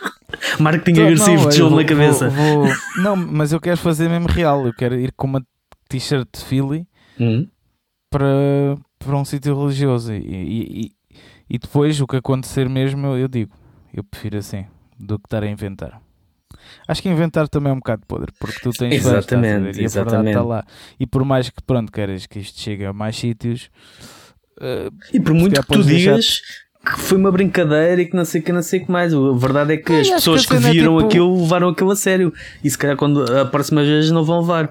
marketing 0.58 0.92
então, 0.92 1.04
agressivo, 1.04 1.48
tijolo 1.48 1.76
na 1.76 1.84
cabeça. 1.84 2.28
Vou, 2.28 2.66
vou... 2.66 2.74
Não, 3.02 3.16
mas 3.16 3.52
eu 3.52 3.60
quero 3.60 3.76
fazer 3.76 4.08
mesmo 4.08 4.28
real. 4.28 4.66
Eu 4.66 4.74
quero 4.74 4.98
ir 4.98 5.12
com 5.12 5.26
uma 5.26 5.44
t-shirt 5.88 6.28
de 6.32 6.44
Philly 6.44 6.86
hum. 7.18 7.46
para, 8.10 8.78
para 8.98 9.16
um 9.16 9.24
sítio 9.24 9.58
religioso. 9.58 10.12
E, 10.12 10.18
e, 10.18 10.92
e, 11.48 11.58
depois 11.58 12.00
o 12.00 12.06
que 12.06 12.16
acontecer 12.16 12.68
mesmo, 12.68 13.06
eu, 13.08 13.18
eu 13.18 13.28
digo. 13.28 13.52
Eu 13.92 14.04
prefiro 14.04 14.38
assim 14.38 14.66
do 14.98 15.18
que 15.18 15.26
estar 15.26 15.42
a 15.42 15.46
inventar. 15.48 16.00
Acho 16.86 17.02
que 17.02 17.08
inventar 17.08 17.48
também 17.48 17.70
é 17.70 17.72
um 17.72 17.78
bocado 17.78 18.02
podre, 18.06 18.32
porque 18.38 18.60
tu 18.60 18.70
tens 18.70 18.94
exatamente, 18.94 19.78
e 19.78 19.82
a 19.82 19.84
exatamente. 19.84 20.28
está 20.28 20.42
lá. 20.42 20.64
E 20.98 21.06
por 21.06 21.24
mais 21.24 21.48
que 21.48 21.62
pronto, 21.62 21.90
queres 21.90 22.26
que 22.26 22.38
isto 22.38 22.60
chegue 22.60 22.84
a 22.84 22.92
mais 22.92 23.16
sítios, 23.16 23.70
Uh, 24.60 24.92
e 25.12 25.18
por 25.18 25.32
muito 25.32 25.60
que 25.60 25.66
tu 25.66 25.82
digas 25.82 26.42
que 26.84 27.00
foi 27.00 27.18
uma 27.18 27.30
brincadeira 27.30 28.02
e 28.02 28.06
que 28.06 28.16
não 28.16 28.24
sei 28.24 28.40
o 28.40 28.44
que, 28.44 28.52
não 28.52 28.62
sei 28.62 28.80
o 28.80 28.86
que 28.86 28.92
mais. 28.92 29.12
A 29.14 29.32
verdade 29.32 29.74
é 29.74 29.76
que 29.76 29.92
as 29.92 30.08
pessoas 30.08 30.46
que, 30.46 30.54
que 30.54 30.60
viram 30.60 30.94
é 30.94 30.98
tipo... 30.98 31.06
aquilo 31.08 31.42
levaram 31.42 31.68
aquilo 31.68 31.90
a 31.90 31.96
sério. 31.96 32.32
E 32.64 32.70
se 32.70 32.76
calhar 32.76 32.96
quando 32.96 33.22
a 33.36 33.44
próxima 33.44 33.82
vez 33.82 34.10
não 34.10 34.24
vão 34.24 34.40
levar. 34.40 34.70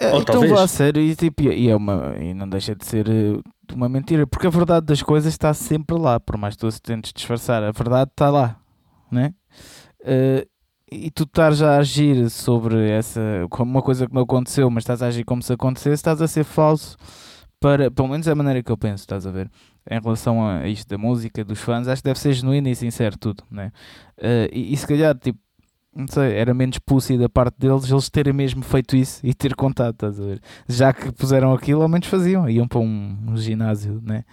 É, 0.00 0.12
Ou 0.12 0.20
então 0.20 0.58
a 0.58 0.66
sério 0.66 1.02
e, 1.02 1.14
tipo, 1.14 1.42
e, 1.42 1.68
é 1.68 1.76
uma, 1.76 2.14
e 2.18 2.32
não 2.32 2.48
deixa 2.48 2.74
de 2.74 2.86
ser 2.86 3.06
eh, 3.06 3.38
uma 3.74 3.86
mentira, 3.86 4.26
porque 4.26 4.46
a 4.46 4.50
verdade 4.50 4.86
das 4.86 5.02
coisas 5.02 5.30
está 5.30 5.52
sempre 5.52 5.98
lá, 5.98 6.18
por 6.18 6.38
mais 6.38 6.54
que 6.54 6.60
tu 6.60 6.70
se 6.70 6.80
tentes 6.80 7.12
disfarçar, 7.12 7.62
a 7.62 7.70
verdade 7.70 8.10
está 8.10 8.30
lá, 8.30 8.56
né? 9.12 9.34
Uh, 10.00 10.48
e 10.90 11.10
tu 11.10 11.24
estás 11.24 11.60
a 11.60 11.76
agir 11.76 12.30
sobre 12.30 12.88
essa, 12.88 13.20
como 13.50 13.70
uma 13.70 13.82
coisa 13.82 14.06
que 14.06 14.14
não 14.14 14.22
aconteceu, 14.22 14.70
mas 14.70 14.84
estás 14.84 15.02
a 15.02 15.08
agir 15.08 15.22
como 15.22 15.42
se 15.42 15.52
acontecesse, 15.52 15.96
estás 15.96 16.22
a 16.22 16.26
ser 16.26 16.44
falso 16.44 16.96
para, 17.60 17.90
pelo 17.90 18.08
menos 18.08 18.26
é 18.26 18.32
a 18.32 18.34
maneira 18.34 18.62
que 18.62 18.72
eu 18.72 18.76
penso, 18.76 19.02
estás 19.02 19.26
a 19.26 19.30
ver? 19.30 19.50
Em 19.88 20.00
relação 20.00 20.46
a 20.46 20.66
isto 20.66 20.88
da 20.88 20.96
música, 20.96 21.44
dos 21.44 21.60
fãs, 21.60 21.86
acho 21.86 22.02
que 22.02 22.08
deve 22.08 22.18
ser 22.18 22.32
genuíno 22.32 22.68
e 22.68 22.74
sincero 22.74 23.18
tudo, 23.18 23.44
né? 23.50 23.70
Uh, 24.18 24.48
e, 24.50 24.72
e 24.72 24.76
se 24.76 24.86
calhar, 24.86 25.16
tipo, 25.16 25.38
não 25.94 26.06
sei, 26.08 26.32
era 26.34 26.54
menos 26.54 26.78
pussy 26.78 27.18
da 27.18 27.28
parte 27.28 27.56
deles 27.58 27.90
eles 27.90 28.08
terem 28.08 28.32
mesmo 28.32 28.62
feito 28.62 28.96
isso 28.96 29.20
e 29.22 29.34
ter 29.34 29.54
contado, 29.54 29.92
estás 29.92 30.18
a 30.18 30.24
ver? 30.24 30.40
Já 30.68 30.92
que 30.92 31.12
puseram 31.12 31.52
aquilo, 31.52 31.82
ao 31.82 31.88
menos 31.88 32.06
faziam, 32.06 32.48
iam 32.48 32.66
para 32.66 32.78
um, 32.78 33.16
um 33.28 33.36
ginásio, 33.36 34.00
né? 34.02 34.24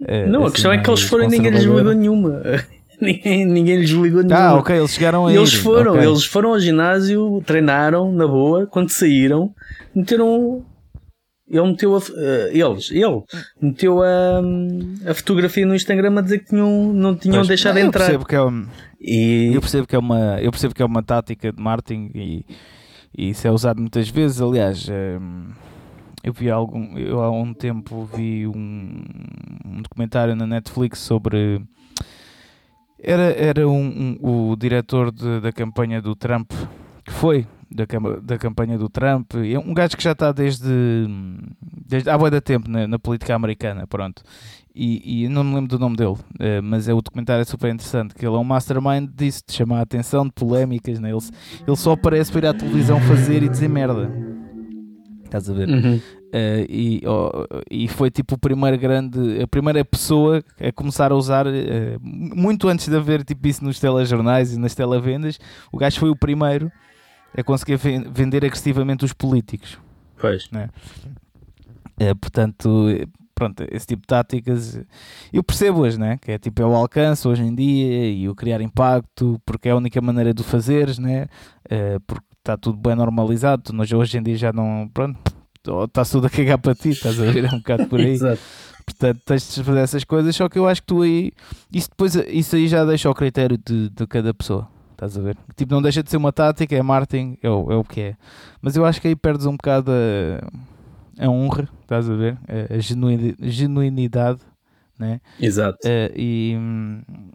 Uh, 0.00 0.28
não, 0.28 0.40
assim, 0.40 0.48
a 0.48 0.52
questão 0.52 0.72
é 0.72 0.78
que 0.78 0.90
eles 0.90 1.02
foram 1.02 1.24
e 1.24 1.28
ninguém 1.28 1.50
lhes 1.50 1.64
ligou 1.64 1.94
nenhuma. 1.94 2.42
ninguém, 3.00 3.46
ninguém 3.46 3.76
lhes 3.76 3.90
ligou 3.90 4.22
nenhuma. 4.22 4.48
Ah, 4.48 4.54
ok, 4.56 4.76
eles 4.76 4.90
chegaram 4.90 5.26
a 5.26 5.32
Eles 5.32 5.52
ir. 5.54 5.62
foram, 5.62 5.92
okay. 5.92 6.06
eles 6.06 6.24
foram 6.24 6.50
ao 6.50 6.60
ginásio, 6.60 7.42
treinaram 7.46 8.12
na 8.12 8.26
boa, 8.26 8.66
quando 8.66 8.90
saíram, 8.90 9.54
meteram 9.94 10.64
ele 11.50 11.66
meteu 11.66 11.94
a, 11.94 11.98
uh, 11.98 12.02
eles, 12.50 12.90
ele 12.90 13.22
meteu 13.60 14.02
a, 14.02 14.40
a 15.10 15.14
fotografia 15.14 15.64
no 15.66 15.74
Instagram 15.74 16.18
a 16.18 16.22
dizer 16.22 16.40
que 16.40 16.46
tinham, 16.46 16.92
não 16.92 17.16
tinham 17.16 17.36
pois, 17.36 17.48
deixado 17.48 17.78
eu 17.78 17.86
entrar. 17.86 18.04
Percebo 18.04 18.26
que 18.26 18.34
é 18.34 18.42
um, 18.42 18.66
e... 19.00 19.50
Eu 19.54 19.60
percebo 19.60 19.86
que 19.86 19.96
é 19.96 19.98
uma, 19.98 20.40
eu 20.40 20.50
percebo 20.50 20.74
que 20.74 20.82
é 20.82 20.84
uma 20.84 21.02
tática 21.02 21.52
de 21.52 21.62
marketing 21.62 22.10
e, 22.14 22.44
e 23.16 23.30
isso 23.30 23.46
é 23.46 23.50
usado 23.50 23.80
muitas 23.80 24.08
vezes. 24.08 24.40
Aliás, 24.40 24.88
um, 24.88 25.50
eu 26.22 26.32
vi 26.32 26.50
algum, 26.50 26.98
eu 26.98 27.20
há 27.20 27.30
um 27.30 27.54
tempo 27.54 28.04
vi 28.04 28.46
um, 28.46 29.02
um 29.64 29.82
documentário 29.82 30.36
na 30.36 30.46
Netflix 30.46 30.98
sobre 30.98 31.62
era, 33.00 33.32
era 33.32 33.68
um, 33.68 34.18
um 34.22 34.50
o 34.50 34.56
diretor 34.56 35.12
de, 35.12 35.40
da 35.40 35.52
campanha 35.52 36.02
do 36.02 36.16
Trump 36.16 36.50
que 37.04 37.12
foi 37.12 37.46
da, 37.70 37.84
da 38.22 38.38
campanha 38.38 38.78
do 38.78 38.88
Trump. 38.88 39.34
É 39.34 39.58
um 39.58 39.74
gajo 39.74 39.96
que 39.96 40.02
já 40.02 40.12
está 40.12 40.32
desde, 40.32 41.06
desde 41.86 42.08
há 42.08 42.18
muito 42.18 42.40
tempo 42.40 42.70
na, 42.70 42.86
na, 42.86 42.98
política 42.98 43.34
americana, 43.34 43.86
pronto. 43.86 44.22
E, 44.74 45.24
e, 45.24 45.28
não 45.28 45.42
me 45.42 45.54
lembro 45.54 45.68
do 45.68 45.78
nome 45.78 45.96
dele, 45.96 46.12
uh, 46.12 46.62
mas 46.62 46.88
é 46.88 46.94
o 46.94 47.02
documentário 47.02 47.42
é 47.42 47.44
super 47.44 47.72
interessante, 47.72 48.14
que 48.14 48.24
ele 48.24 48.36
é 48.36 48.38
um 48.38 48.44
mastermind 48.44 49.10
disso, 49.12 49.42
de 49.46 49.52
chamar 49.52 49.80
a 49.80 49.82
atenção, 49.82 50.24
de 50.24 50.32
polémicas, 50.32 51.00
né? 51.00 51.10
ele, 51.10 51.18
ele 51.66 51.76
só 51.76 51.92
aparece 51.92 52.30
para 52.30 52.46
ir 52.46 52.50
à 52.50 52.54
televisão 52.54 53.00
fazer 53.00 53.42
e 53.42 53.48
dizer 53.48 53.68
merda. 53.68 54.08
Estás 55.24 55.50
a 55.50 55.52
ver? 55.52 55.68
Uhum. 55.68 55.96
Uh, 55.96 56.64
e, 56.68 57.02
oh, 57.06 57.46
e 57.70 57.88
foi 57.88 58.10
tipo 58.10 58.36
o 58.36 58.38
primeiro 58.38 58.78
grande, 58.78 59.42
a 59.42 59.48
primeira 59.48 59.84
pessoa 59.84 60.44
a 60.60 60.70
começar 60.70 61.10
a 61.10 61.16
usar, 61.16 61.46
uh, 61.46 61.50
muito 62.00 62.68
antes 62.68 62.86
de 62.86 62.96
haver 62.96 63.24
tipo 63.24 63.48
isso 63.48 63.64
nos 63.64 63.80
telejornais 63.80 64.54
e 64.54 64.58
nas 64.58 64.74
televendas, 64.74 65.38
o 65.72 65.76
gajo 65.76 65.98
foi 65.98 66.10
o 66.10 66.16
primeiro 66.16 66.70
é 67.34 67.42
conseguir 67.42 67.76
vender 67.76 68.44
agressivamente 68.44 69.04
os 69.04 69.12
políticos. 69.12 69.78
Pois. 70.18 70.50
Né? 70.50 70.68
É, 71.98 72.14
portanto, 72.14 72.88
pronto, 73.34 73.64
esse 73.70 73.86
tipo 73.86 74.02
de 74.02 74.06
táticas 74.08 74.80
eu 75.32 75.42
percebo-as, 75.42 75.96
né? 75.96 76.18
que 76.20 76.32
é 76.32 76.38
tipo 76.38 76.60
é 76.60 76.66
o 76.66 76.74
alcance 76.74 77.26
hoje 77.26 77.42
em 77.42 77.54
dia 77.54 78.10
e 78.10 78.28
o 78.28 78.34
criar 78.34 78.60
impacto, 78.60 79.40
porque 79.46 79.68
é 79.68 79.72
a 79.72 79.76
única 79.76 80.00
maneira 80.00 80.34
de 80.34 80.42
o 80.42 80.44
fazeres, 80.44 80.98
né? 80.98 81.26
É, 81.68 81.98
porque 82.00 82.26
está 82.38 82.56
tudo 82.56 82.78
bem 82.78 82.94
normalizado, 82.94 83.72
nós 83.72 83.92
hoje 83.92 84.18
em 84.18 84.22
dia 84.22 84.36
já 84.36 84.52
não, 84.52 84.88
pronto, 84.92 85.18
está 85.84 86.04
tudo 86.04 86.26
a 86.26 86.30
cagar 86.30 86.58
para 86.58 86.74
ti, 86.74 86.90
estás 86.90 87.20
a 87.20 87.30
ver, 87.30 87.44
é 87.44 87.48
um 87.48 87.58
bocado 87.58 87.86
por 87.86 88.00
aí. 88.00 88.18
Portanto, 88.86 89.20
tens 89.26 89.54
de 89.54 89.62
fazer 89.62 89.80
essas 89.80 90.04
coisas, 90.04 90.34
só 90.34 90.48
que 90.48 90.58
eu 90.58 90.66
acho 90.66 90.80
que 90.80 90.86
tu 90.86 91.02
aí, 91.02 91.30
isso 91.70 91.90
depois, 91.90 92.14
isso 92.14 92.56
aí 92.56 92.66
já 92.66 92.86
deixa 92.86 93.06
ao 93.06 93.14
critério 93.14 93.58
de, 93.58 93.90
de 93.90 94.06
cada 94.06 94.32
pessoa. 94.32 94.66
Estás 94.98 95.16
a 95.16 95.22
ver? 95.22 95.36
Tipo, 95.54 95.72
não 95.72 95.80
deixa 95.80 96.02
de 96.02 96.10
ser 96.10 96.16
uma 96.16 96.32
tática, 96.32 96.74
é 96.74 96.82
marketing, 96.82 97.38
é 97.40 97.48
o, 97.48 97.70
é 97.70 97.76
o 97.76 97.84
que 97.84 98.00
é. 98.00 98.16
Mas 98.60 98.74
eu 98.74 98.84
acho 98.84 99.00
que 99.00 99.06
aí 99.06 99.14
perdes 99.14 99.46
um 99.46 99.52
bocado 99.52 99.92
a, 99.92 101.24
a 101.24 101.30
honra, 101.30 101.68
estás 101.82 102.10
a 102.10 102.14
ver? 102.16 102.36
A, 102.48 102.74
a 102.74 103.48
genuinidade, 103.48 104.40
né? 104.98 105.20
Exato. 105.40 105.78
Uh, 105.86 106.10
e 106.16 106.56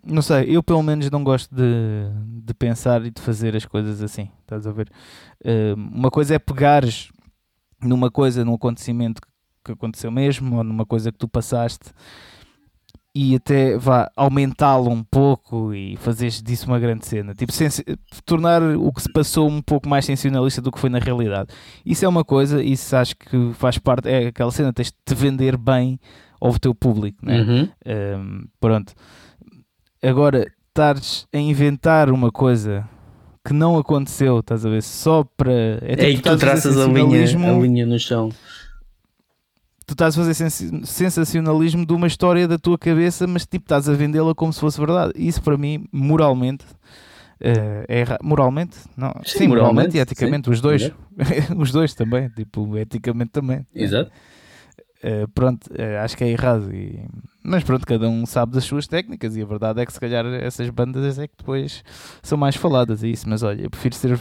não 0.05 0.22
sei, 0.22 0.43
eu 0.49 0.61
pelo 0.61 0.84
menos 0.84 1.09
não 1.09 1.24
gosto 1.24 1.55
de, 1.55 1.64
de 2.43 2.53
pensar 2.53 3.05
e 3.05 3.09
de 3.09 3.22
fazer 3.22 3.55
as 3.55 3.66
coisas 3.66 4.03
assim, 4.03 4.30
estás 4.41 4.68
a 4.68 4.72
ver? 4.74 4.89
Uh, 5.39 5.76
uma 5.76 6.11
coisa 6.11 6.36
é 6.36 6.39
pegares 6.39 7.14
numa 7.82 8.11
coisa, 8.11 8.43
num 8.43 8.55
acontecimento 8.55 9.22
que 9.64 9.72
aconteceu 9.72 10.11
mesmo, 10.11 10.57
ou 10.57 10.66
numa 10.66 10.86
coisa 10.86 11.14
que 11.14 11.18
tu 11.18 11.30
passaste 11.30 11.91
e 13.16 13.36
até 13.36 13.78
vá 13.78 14.09
aumentá-lo 14.16 14.89
um 14.89 15.03
pouco 15.03 15.74
e 15.74 15.95
fazer 15.97 16.30
disso 16.30 16.68
uma 16.68 16.80
grande 16.80 17.05
cena, 17.05 17.36
tipo 17.36 17.51
tornar 18.26 18.61
o 18.64 18.91
que 18.91 19.03
se 19.03 19.14
passou 19.14 19.47
um 19.47 19.61
pouco 19.61 19.88
mais 19.88 20.05
sensacionalista 20.05 20.61
do 20.61 20.72
que 20.72 20.80
foi 20.80 20.89
na 20.89 20.97
realidade. 20.97 21.49
Isso 21.86 22.03
é 22.03 22.07
uma 22.07 22.24
coisa, 22.24 22.64
isso 22.64 22.95
acho 22.95 23.16
que 23.16 23.53
faz 23.53 23.78
parte, 23.78 24.09
é 24.09 24.28
aquela 24.28 24.51
cena, 24.51 24.74
tens 24.74 24.88
de 24.88 24.97
te 25.05 25.14
vender 25.14 25.57
bem 25.57 25.99
ao 26.41 26.57
teu 26.57 26.74
público, 26.74 27.24
né? 27.24 27.41
Uhum. 27.41 27.70
Um, 27.86 28.45
pronto. 28.59 28.93
Agora, 30.01 30.45
estares 30.68 31.28
a 31.32 31.38
inventar 31.38 32.09
uma 32.09 32.32
coisa 32.32 32.84
que 33.45 33.53
não 33.53 33.78
aconteceu, 33.78 34.39
estás 34.39 34.66
a 34.66 34.70
ver? 34.70 34.82
Só 34.82 35.24
para. 35.38 35.53
É, 35.82 35.95
tipo, 35.95 36.01
é 36.01 36.14
que 36.14 36.22
tu 36.22 36.38
traças 36.38 36.78
a 36.78 36.88
linha, 36.88 37.24
a 37.24 37.59
linha 37.59 37.86
no 37.86 37.99
chão 37.99 38.32
tu 39.86 39.93
estás 39.93 40.17
a 40.17 40.21
fazer 40.21 40.34
sens 40.34 40.71
sensacionalismo 40.86 41.86
de 41.86 41.93
uma 41.93 42.07
história 42.07 42.47
da 42.47 42.57
tua 42.57 42.77
cabeça, 42.77 43.27
mas 43.27 43.45
tipo 43.45 43.65
estás 43.65 43.89
a 43.89 43.93
vendê-la 43.93 44.34
como 44.34 44.51
se 44.53 44.59
fosse 44.59 44.79
verdade. 44.79 45.13
Isso 45.15 45.41
para 45.41 45.57
mim, 45.57 45.86
moralmente, 45.91 46.65
uh, 46.65 47.86
é 47.88 48.05
moralmente, 48.21 48.77
não, 48.95 49.11
sim, 49.25 49.39
sim 49.39 49.47
moralmente, 49.47 49.73
moralmente, 49.73 49.97
e 49.97 49.99
eticamente, 49.99 50.45
sim. 50.45 50.51
os 50.51 50.61
dois, 50.61 50.91
os 51.57 51.71
dois 51.71 51.93
também, 51.93 52.29
tipo, 52.29 52.77
eticamente 52.77 53.31
também. 53.31 53.65
Exato. 53.75 54.11
Uh, 55.03 55.27
pronto, 55.36 55.67
uh, 55.67 56.03
acho 56.03 56.15
que 56.15 56.23
é 56.23 56.29
errado. 56.29 56.73
E... 56.73 57.03
Mas 57.43 57.63
pronto, 57.63 57.86
cada 57.86 58.07
um 58.07 58.25
sabe 58.25 58.53
das 58.53 58.63
suas 58.63 58.88
técnicas 58.88 59.36
e 59.36 59.41
a 59.41 59.45
verdade 59.45 59.81
é 59.81 59.86
que 59.86 59.91
se 59.91 59.99
calhar 59.99 60.25
essas 60.25 60.69
bandas 60.69 61.19
é 61.19 61.27
que 61.27 61.36
depois 61.38 61.84
são 62.21 62.38
mais 62.38 62.55
faladas. 62.55 63.03
É 63.03 63.09
isso, 63.09 63.27
mas 63.27 63.43
olha, 63.43 63.63
eu 63.63 63.69
prefiro 63.69 63.95
ser 63.95 64.17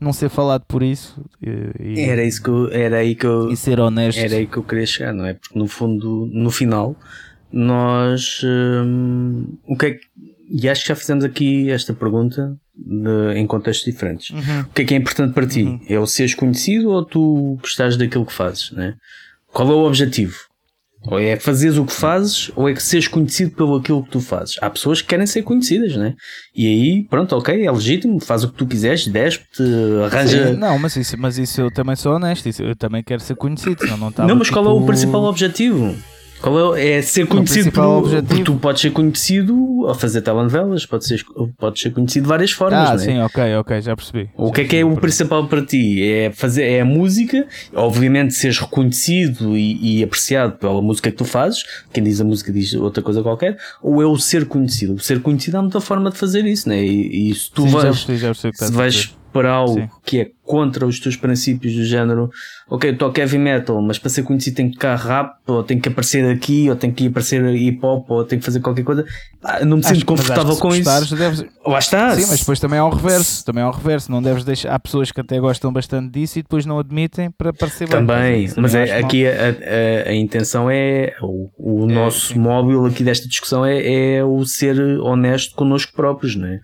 não 0.00 0.12
ser 0.12 0.28
falado 0.28 0.64
por 0.66 0.82
isso. 0.82 1.20
E, 1.42 2.00
era, 2.00 2.24
isso 2.24 2.42
que 2.42 2.48
eu, 2.48 2.70
era 2.72 2.98
aí 2.98 3.14
que 3.14 3.26
eu. 3.26 3.50
E 3.50 3.56
ser 3.56 3.80
honesto. 3.80 4.18
Era 4.18 4.36
aí 4.36 4.46
que 4.46 4.56
eu 4.56 4.62
queria 4.62 4.86
chegar, 4.86 5.12
não 5.12 5.24
é? 5.24 5.34
Porque 5.34 5.58
no 5.58 5.66
fundo, 5.66 6.28
no 6.32 6.50
final, 6.50 6.96
nós. 7.52 8.40
Hum, 8.44 9.56
o 9.66 9.76
que 9.76 9.86
é 9.86 9.90
que. 9.92 10.06
E 10.48 10.68
acho 10.68 10.82
que 10.82 10.88
já 10.88 10.94
fizemos 10.94 11.24
aqui 11.24 11.70
esta 11.70 11.92
pergunta 11.92 12.56
de, 12.74 13.34
em 13.34 13.46
contextos 13.46 13.90
diferentes. 13.90 14.30
Uhum. 14.30 14.60
O 14.60 14.72
que 14.72 14.82
é 14.82 14.84
que 14.84 14.94
é 14.94 14.96
importante 14.96 15.34
para 15.34 15.46
ti? 15.46 15.62
Uhum. 15.62 15.80
É 15.88 15.98
o 15.98 16.06
seres 16.06 16.34
conhecido 16.34 16.90
ou 16.90 17.04
tu 17.04 17.58
gostares 17.60 17.96
daquilo 17.96 18.24
que 18.24 18.32
fazes, 18.32 18.70
né? 18.70 18.94
Qual 19.52 19.68
é 19.68 19.72
o 19.72 19.86
objetivo? 19.86 20.36
Ou 21.06 21.18
é 21.18 21.36
fazeres 21.36 21.76
o 21.78 21.84
que 21.84 21.92
fazes, 21.92 22.50
ou 22.56 22.68
é 22.68 22.74
que 22.74 22.82
seres 22.82 23.08
conhecido 23.08 23.52
pelo 23.52 23.76
aquilo 23.76 24.02
que 24.02 24.10
tu 24.10 24.20
fazes. 24.20 24.56
Há 24.60 24.68
pessoas 24.70 25.00
que 25.00 25.08
querem 25.08 25.26
ser 25.26 25.42
conhecidas, 25.42 25.96
né? 25.96 26.14
E 26.54 26.66
aí, 26.66 27.04
pronto, 27.08 27.36
ok, 27.36 27.64
é 27.64 27.70
legítimo, 27.70 28.20
faz 28.20 28.44
o 28.44 28.48
que 28.48 28.54
tu 28.54 28.66
quiseres, 28.66 29.06
despe-te, 29.06 29.62
arranja. 30.04 30.48
Sim, 30.48 30.56
não, 30.56 30.78
mas 30.78 30.96
isso, 30.96 31.16
mas 31.18 31.38
isso 31.38 31.60
eu 31.60 31.70
também 31.70 31.96
sou 31.96 32.14
honesto, 32.14 32.48
isso, 32.48 32.62
eu 32.62 32.74
também 32.74 33.02
quero 33.02 33.20
ser 33.20 33.36
conhecido, 33.36 33.80
senão 33.80 33.96
não 33.96 34.08
estava. 34.08 34.28
Não, 34.28 34.36
mas 34.36 34.48
tipo... 34.48 34.58
qual 34.58 34.66
é 34.66 34.70
o 34.70 34.74
tipo 34.74 34.86
principal 34.86 35.24
objetivo? 35.24 35.96
Qual 36.40 36.76
é, 36.76 36.98
é 36.98 37.02
ser 37.02 37.26
conhecido 37.26 37.72
por, 37.72 38.10
porque 38.26 38.42
tu 38.44 38.56
podes 38.56 38.82
ser 38.82 38.90
conhecido 38.90 39.86
a 39.88 39.94
fazer 39.94 40.22
telenovelas, 40.22 40.84
pode 40.86 41.06
ser, 41.06 41.24
pode 41.58 41.80
ser 41.80 41.90
conhecido 41.90 42.24
de 42.24 42.28
várias 42.28 42.50
formas. 42.50 42.90
Ah, 42.90 42.94
é? 42.94 42.98
sim, 42.98 43.18
ok, 43.20 43.56
ok, 43.56 43.80
já 43.80 43.96
percebi. 43.96 44.30
O 44.36 44.48
já 44.48 44.52
que 44.52 44.60
é 44.60 44.64
que 44.64 44.76
é 44.76 44.84
o 44.84 44.96
principal 44.96 45.46
para 45.46 45.64
ti? 45.64 46.02
É 46.02 46.30
fazer 46.30 46.64
é 46.64 46.80
a 46.80 46.84
música, 46.84 47.46
obviamente 47.74 48.34
seres 48.34 48.58
reconhecido 48.58 49.56
e, 49.56 50.00
e, 50.00 50.04
apreciado 50.04 50.52
pela 50.58 50.80
música 50.82 51.10
que 51.10 51.16
tu 51.16 51.24
fazes, 51.24 51.64
quem 51.92 52.02
diz 52.02 52.20
a 52.20 52.24
música 52.24 52.52
diz 52.52 52.74
outra 52.74 53.02
coisa 53.02 53.22
qualquer, 53.22 53.56
ou 53.82 54.02
é 54.02 54.06
o 54.06 54.16
ser 54.16 54.46
conhecido? 54.46 54.94
O 54.94 54.98
ser 54.98 55.20
conhecido 55.20 55.58
há 55.58 55.62
muita 55.62 55.80
forma 55.80 56.10
de 56.10 56.18
fazer 56.18 56.44
isso, 56.44 56.68
né? 56.68 56.84
E, 56.84 57.30
e 57.30 57.34
se 57.34 57.50
tu 57.50 57.62
sim, 57.62 57.68
vais, 57.68 57.84
já 57.84 57.90
percebi, 57.90 58.18
já 58.18 58.28
percebi 58.28 58.56
se 58.56 58.72
vais 58.72 59.15
para 59.36 59.52
algo 59.52 59.74
sim. 59.74 59.88
que 60.04 60.20
é 60.20 60.30
contra 60.46 60.86
os 60.86 61.00
teus 61.00 61.16
princípios 61.16 61.74
do 61.74 61.84
género, 61.84 62.30
ok, 62.68 62.90
eu 62.90 62.96
toco 62.96 63.18
heavy 63.18 63.36
metal, 63.36 63.82
mas 63.82 63.98
para 63.98 64.08
ser 64.08 64.22
conhecido 64.22 64.56
tem 64.56 64.68
que 64.68 64.74
tocar 64.74 64.96
rap, 64.96 65.38
ou 65.46 65.62
tem 65.62 65.78
que 65.78 65.88
aparecer 65.88 66.24
aqui, 66.30 66.70
ou 66.70 66.76
tem 66.76 66.92
que 66.92 67.08
aparecer 67.08 67.44
hip 67.54 67.84
hop, 67.84 68.08
ou 68.08 68.24
tem 68.24 68.38
que 68.38 68.44
fazer 68.44 68.60
qualquer 68.60 68.84
coisa. 68.84 69.04
Ah, 69.42 69.64
não 69.64 69.78
me 69.78 69.84
acho, 69.84 69.94
sinto 69.94 70.06
confortável 70.06 70.56
com 70.56 70.74
isso. 70.74 71.16
Deves... 71.16 71.44
Lá 71.66 71.78
está. 71.78 72.14
Sim, 72.14 72.26
mas 72.28 72.38
depois 72.38 72.60
também 72.60 72.78
há 72.78 72.84
o 72.84 72.90
reverso. 72.90 73.44
Também 73.44 73.62
há 73.62 73.68
o 73.68 73.72
reverso. 73.72 74.10
Não 74.10 74.22
deves 74.22 74.44
deixar. 74.44 74.72
Há 74.72 74.78
pessoas 74.78 75.10
que 75.10 75.20
até 75.20 75.38
gostam 75.40 75.72
bastante 75.72 76.12
disso 76.12 76.38
e 76.38 76.42
depois 76.42 76.64
não 76.64 76.78
admitem 76.78 77.30
para 77.30 77.52
parecer 77.52 77.88
Também, 77.88 78.48
mas 78.56 78.74
é, 78.74 78.98
aqui 78.98 79.26
a, 79.26 79.30
a, 79.30 80.10
a, 80.10 80.14
intenção 80.14 80.70
é 80.70 81.14
o, 81.20 81.48
o 81.58 81.90
é, 81.90 81.94
nosso 81.94 82.34
sim. 82.34 82.38
móvel 82.38 82.86
aqui 82.86 83.02
desta 83.02 83.28
discussão 83.28 83.66
é, 83.66 84.16
é 84.16 84.24
o 84.24 84.44
ser 84.44 84.80
honesto 85.00 85.56
connosco 85.56 85.92
próprios, 85.92 86.36
não 86.36 86.46
é? 86.46 86.60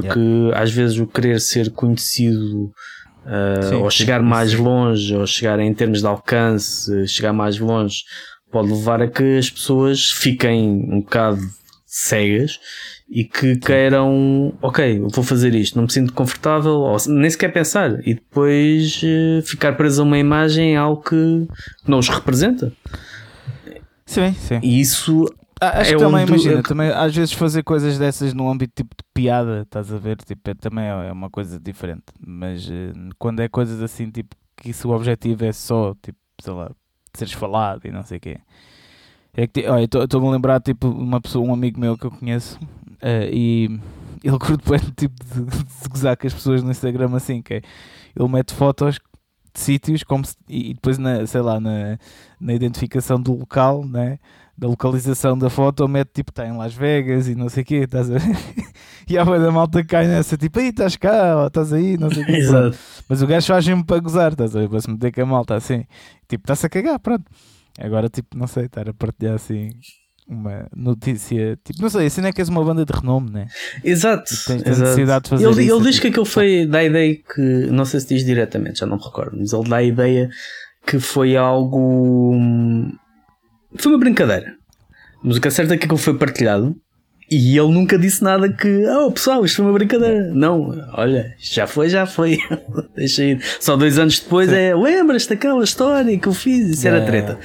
Porque 0.00 0.18
yeah. 0.18 0.62
às 0.62 0.72
vezes 0.72 0.98
o 0.98 1.06
querer 1.06 1.40
ser 1.40 1.70
conhecido 1.70 2.72
uh, 3.24 3.68
sim, 3.68 3.74
ou 3.76 3.90
chegar 3.90 4.20
sim, 4.20 4.26
mais 4.26 4.50
sim. 4.50 4.56
longe, 4.56 5.16
ou 5.16 5.26
chegar 5.26 5.58
em 5.60 5.72
termos 5.72 6.00
de 6.00 6.06
alcance, 6.06 7.06
chegar 7.06 7.32
mais 7.32 7.58
longe, 7.58 8.02
pode 8.50 8.70
levar 8.70 9.02
a 9.02 9.08
que 9.08 9.38
as 9.38 9.50
pessoas 9.50 10.10
fiquem 10.10 10.68
um 10.90 11.00
bocado 11.00 11.40
cegas 11.86 12.58
e 13.08 13.24
que 13.24 13.56
queiram, 13.56 14.52
ok, 14.60 14.98
vou 14.98 15.22
fazer 15.22 15.54
isto, 15.54 15.76
não 15.76 15.84
me 15.84 15.92
sinto 15.92 16.12
confortável, 16.12 16.72
ou 16.72 16.96
nem 17.06 17.30
sequer 17.30 17.52
pensar, 17.52 18.00
e 18.06 18.14
depois 18.14 19.00
uh, 19.02 19.42
ficar 19.42 19.74
preso 19.74 20.02
a 20.02 20.04
uma 20.04 20.18
imagem, 20.18 20.76
algo 20.76 21.02
que 21.02 21.46
não 21.86 21.98
os 21.98 22.08
representa. 22.08 22.72
Sim, 24.06 24.34
sim. 24.34 24.60
E 24.62 24.80
isso 24.80 25.26
acho 25.68 25.90
é 25.90 25.94
que 25.94 25.98
também, 25.98 26.26
imagina, 26.26 26.62
também 26.62 26.90
às 26.90 27.14
vezes 27.14 27.32
fazer 27.32 27.62
coisas 27.62 27.98
dessas 27.98 28.32
no 28.32 28.50
âmbito 28.50 28.72
tipo 28.76 28.94
de 28.96 29.04
piada, 29.12 29.62
estás 29.62 29.92
a 29.92 29.98
ver, 29.98 30.16
tipo, 30.18 30.50
é, 30.50 30.54
também 30.54 30.84
é 30.84 31.12
uma 31.12 31.30
coisa 31.30 31.58
diferente. 31.58 32.04
Mas 32.24 32.68
uh, 32.68 32.92
quando 33.18 33.40
é 33.40 33.48
coisas 33.48 33.82
assim, 33.82 34.10
tipo, 34.10 34.34
que 34.56 34.72
se 34.72 34.86
o 34.86 34.90
objetivo 34.90 35.44
é 35.44 35.52
só, 35.52 35.94
tipo, 36.02 36.18
sei 36.40 36.52
lá, 36.52 36.70
seres 37.14 37.32
falado 37.32 37.86
e 37.86 37.90
não 37.90 38.02
sei 38.02 38.18
o 38.18 38.20
quê. 38.20 38.38
É 39.32 39.46
que, 39.46 39.66
olha, 39.66 39.84
estou-me 39.84 40.28
a 40.28 40.30
lembrar, 40.30 40.60
tipo, 40.60 40.88
uma 40.88 41.20
pessoa, 41.20 41.46
um 41.46 41.52
amigo 41.52 41.80
meu 41.80 41.98
que 41.98 42.06
eu 42.06 42.10
conheço, 42.10 42.58
uh, 43.02 43.28
e 43.32 43.68
ele 44.22 44.38
curte 44.38 44.68
bem, 44.68 44.80
tipo, 44.96 45.14
de, 45.24 45.44
de 45.44 45.88
gozar 45.88 46.16
com 46.16 46.26
as 46.26 46.34
pessoas 46.34 46.62
no 46.62 46.70
Instagram 46.70 47.14
assim, 47.14 47.42
que 47.42 47.54
é, 47.54 47.62
ele 48.16 48.28
mete 48.28 48.54
fotos 48.54 49.00
de 49.52 49.60
sítios 49.60 50.02
como 50.02 50.24
se, 50.24 50.36
e 50.48 50.74
depois, 50.74 50.98
na, 50.98 51.26
sei 51.26 51.40
lá, 51.40 51.60
na, 51.60 51.98
na 52.40 52.54
identificação 52.54 53.20
do 53.20 53.34
local, 53.34 53.84
né? 53.84 54.18
Da 54.56 54.68
localização 54.68 55.36
da 55.36 55.50
foto, 55.50 55.86
mete 55.88 56.10
tipo, 56.14 56.30
está 56.30 56.46
em 56.46 56.56
Las 56.56 56.74
Vegas 56.74 57.28
e 57.28 57.34
não 57.34 57.48
sei 57.48 57.62
o 57.62 57.66
quê, 57.66 57.74
estás 57.76 58.10
a 58.10 58.18
ver? 58.18 58.36
e 59.08 59.18
a 59.18 59.24
da 59.24 59.50
malta 59.50 59.84
cai 59.84 60.06
nessa, 60.06 60.36
tipo, 60.36 60.60
aí 60.60 60.68
estás 60.68 60.96
cá, 60.96 61.40
ou 61.40 61.46
estás 61.48 61.72
aí, 61.72 61.98
não 61.98 62.08
sei 62.10 62.22
o 62.22 62.26
quê. 62.26 62.32
Exato. 62.32 62.78
Mas 63.08 63.20
o 63.20 63.26
gajo 63.26 63.46
faz 63.46 63.66
me 63.66 63.84
para 63.84 64.00
gozar, 64.00 64.32
estás 64.32 64.54
a 64.54 64.60
ver? 64.60 64.68
Para 64.68 64.80
se 64.80 64.90
meter 64.90 65.12
com 65.12 65.22
a 65.22 65.26
malta 65.26 65.56
assim, 65.56 65.84
tipo, 66.28 66.44
está-se 66.44 66.66
a 66.66 66.68
cagar, 66.68 66.98
pronto. 67.00 67.24
Agora, 67.78 68.08
tipo, 68.08 68.38
não 68.38 68.46
sei, 68.46 68.66
estar 68.66 68.88
a 68.88 68.94
partilhar 68.94 69.34
assim 69.34 69.70
uma 70.26 70.66
notícia, 70.74 71.58
tipo, 71.62 71.82
não 71.82 71.90
sei, 71.90 72.06
assim 72.06 72.20
não 72.20 72.28
é 72.28 72.32
que 72.32 72.40
és 72.40 72.48
uma 72.48 72.64
banda 72.64 72.84
de 72.84 72.92
renome, 72.92 73.30
né? 73.30 73.46
Exato. 73.82 74.24
Tens 74.46 74.62
exato. 74.62 74.80
necessidade 74.80 75.24
de 75.24 75.30
fazer 75.30 75.44
ele, 75.44 75.62
isso, 75.64 75.74
ele 75.74 75.84
diz 75.84 75.94
tipo, 75.96 76.02
que 76.02 76.08
aquilo 76.08 76.24
foi, 76.24 76.66
dá 76.66 76.78
a 76.78 76.84
ideia 76.84 77.16
que, 77.16 77.40
não 77.70 77.84
sei 77.84 78.00
se 78.00 78.08
diz 78.08 78.24
diretamente, 78.24 78.78
já 78.78 78.86
não 78.86 78.96
me 78.96 79.02
recordo, 79.02 79.36
mas 79.38 79.52
ele 79.52 79.68
dá 79.68 79.76
a 79.76 79.82
ideia 79.82 80.30
que 80.86 81.00
foi 81.00 81.36
algo 81.36 82.34
foi 83.76 83.92
uma 83.92 83.98
brincadeira. 83.98 84.54
Mas 85.22 85.36
o 85.36 85.40
que 85.40 85.48
é 85.48 85.50
certo 85.50 85.72
é 85.72 85.76
que 85.76 85.84
aquilo 85.84 85.98
foi 85.98 86.14
partilhado 86.14 86.76
e 87.30 87.58
ele 87.58 87.72
nunca 87.72 87.98
disse 87.98 88.22
nada 88.22 88.52
que, 88.52 88.86
oh 88.86 89.10
pessoal, 89.10 89.44
isto 89.44 89.56
foi 89.56 89.64
uma 89.64 89.72
brincadeira. 89.72 90.30
Não, 90.34 90.70
olha, 90.92 91.34
já 91.38 91.66
foi, 91.66 91.88
já 91.88 92.06
foi. 92.06 92.38
Deixa 92.94 93.24
ir. 93.24 93.42
Só 93.60 93.76
dois 93.76 93.98
anos 93.98 94.20
depois 94.20 94.50
Sim. 94.50 94.56
é, 94.56 94.74
lembras-te 94.74 95.30
daquela 95.30 95.64
história 95.64 96.18
que 96.18 96.28
eu 96.28 96.34
fiz? 96.34 96.68
Isso 96.68 96.86
era 96.86 97.04
treta. 97.04 97.38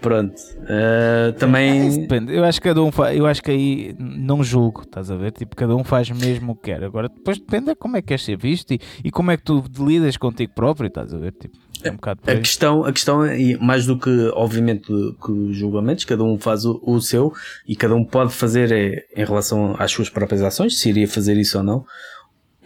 Pronto. 0.00 0.34
Uh, 0.62 1.32
também. 1.38 1.88
É, 1.88 1.98
depende. 1.98 2.34
Eu 2.34 2.44
acho 2.44 2.60
que 2.60 2.68
cada 2.68 2.82
um 2.82 2.90
faz, 2.90 3.16
eu 3.16 3.26
acho 3.26 3.42
que 3.42 3.50
aí 3.50 3.94
não 3.98 4.42
julgo, 4.42 4.82
estás 4.82 5.10
a 5.10 5.16
ver? 5.16 5.32
Tipo, 5.32 5.54
cada 5.54 5.76
um 5.76 5.84
faz 5.84 6.10
mesmo 6.10 6.52
o 6.52 6.56
que 6.56 6.62
quer. 6.70 6.82
Agora 6.82 7.08
depois 7.08 7.38
depende 7.38 7.66
de 7.66 7.74
como 7.74 7.96
é 7.96 8.02
que 8.02 8.08
queres 8.08 8.24
ser 8.24 8.36
visto 8.36 8.72
e, 8.72 8.80
e 9.04 9.10
como 9.10 9.30
é 9.30 9.36
que 9.36 9.44
tu 9.44 9.62
lidas 9.78 10.16
contigo 10.16 10.52
próprio, 10.54 10.88
estás 10.88 11.12
a 11.12 11.18
ver? 11.18 11.32
Tipo, 11.32 11.56
é 11.82 11.90
um 11.90 11.94
bocado 11.94 12.20
a 12.26 12.34
questão, 12.36 12.84
a 12.84 12.92
questão 12.92 13.24
é, 13.24 13.56
mais 13.56 13.86
do 13.86 13.98
que, 13.98 14.10
obviamente, 14.34 14.86
que 14.86 15.32
os 15.32 15.56
julgamentos, 15.56 16.04
cada 16.04 16.22
um 16.22 16.38
faz 16.38 16.64
o, 16.64 16.80
o 16.82 17.00
seu 17.00 17.32
e 17.66 17.74
cada 17.74 17.94
um 17.94 18.04
pode 18.04 18.32
fazer 18.32 18.70
é, 18.72 19.04
em 19.16 19.24
relação 19.24 19.74
às 19.78 19.90
suas 19.90 20.08
próprias 20.10 20.42
ações, 20.42 20.78
se 20.78 20.90
iria 20.90 21.08
fazer 21.08 21.36
isso 21.36 21.58
ou 21.58 21.64
não. 21.64 21.84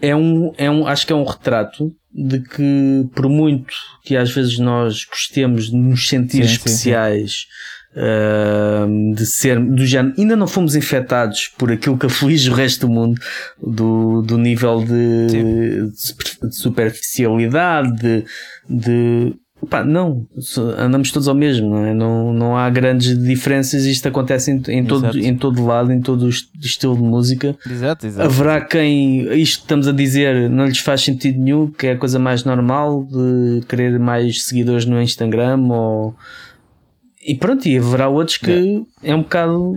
É 0.08 0.14
um, 0.14 0.52
é 0.58 0.70
um, 0.70 0.86
acho 0.86 1.06
que 1.06 1.12
é 1.12 1.16
um 1.16 1.24
retrato 1.24 1.90
de 2.12 2.40
que, 2.40 3.08
por 3.14 3.28
muito 3.28 3.74
que 4.04 4.16
às 4.16 4.30
vezes 4.30 4.58
nós 4.58 5.04
gostemos 5.04 5.70
de 5.70 5.76
nos 5.76 6.08
sentir 6.08 6.46
sim, 6.46 6.52
especiais, 6.52 7.30
sim, 7.30 7.36
sim 7.36 7.74
uh, 7.94 9.14
de 9.14 9.26
ser 9.26 9.60
do 9.60 9.86
género, 9.86 10.14
ainda 10.18 10.36
não 10.36 10.46
fomos 10.46 10.74
infectados 10.74 11.48
por 11.56 11.70
aquilo 11.70 11.98
que 11.98 12.06
aflige 12.06 12.50
o 12.50 12.54
resto 12.54 12.86
do 12.86 12.92
mundo, 12.92 13.20
do, 13.62 14.22
do 14.22 14.36
nível 14.36 14.84
de, 14.84 15.90
de 15.90 16.56
superficialidade, 16.56 17.94
de, 17.96 18.24
de 18.68 19.34
Pá, 19.64 19.84
não, 19.84 20.26
andamos 20.78 21.10
todos 21.10 21.28
ao 21.28 21.34
mesmo, 21.34 21.70
não, 21.70 21.84
é? 21.84 21.94
não, 21.94 22.32
não 22.32 22.56
há 22.56 22.68
grandes 22.70 23.18
diferenças. 23.18 23.84
Isto 23.84 24.08
acontece 24.08 24.50
em, 24.50 24.62
em, 24.68 24.84
todo, 24.84 25.18
em 25.18 25.36
todo 25.36 25.64
lado, 25.64 25.92
em 25.92 26.00
todo 26.00 26.26
o 26.26 26.28
estilo 26.28 26.96
de 26.96 27.02
música. 27.02 27.56
Exato, 27.68 28.06
exato. 28.06 28.28
Haverá 28.28 28.60
quem 28.60 29.20
isto 29.40 29.62
estamos 29.62 29.88
a 29.88 29.92
dizer 29.92 30.48
não 30.50 30.66
lhes 30.66 30.78
faz 30.78 31.02
sentido 31.02 31.38
nenhum, 31.38 31.66
que 31.68 31.86
é 31.86 31.92
a 31.92 31.96
coisa 31.96 32.18
mais 32.18 32.44
normal 32.44 33.04
de 33.04 33.66
querer 33.66 33.98
mais 33.98 34.44
seguidores 34.44 34.84
no 34.84 35.00
Instagram 35.00 35.68
ou 35.70 36.14
e 37.26 37.34
pronto, 37.34 37.66
e 37.66 37.78
haverá 37.78 38.08
outros 38.08 38.36
que 38.36 38.50
yeah. 38.50 38.86
é 39.02 39.14
um 39.14 39.22
bocado 39.22 39.76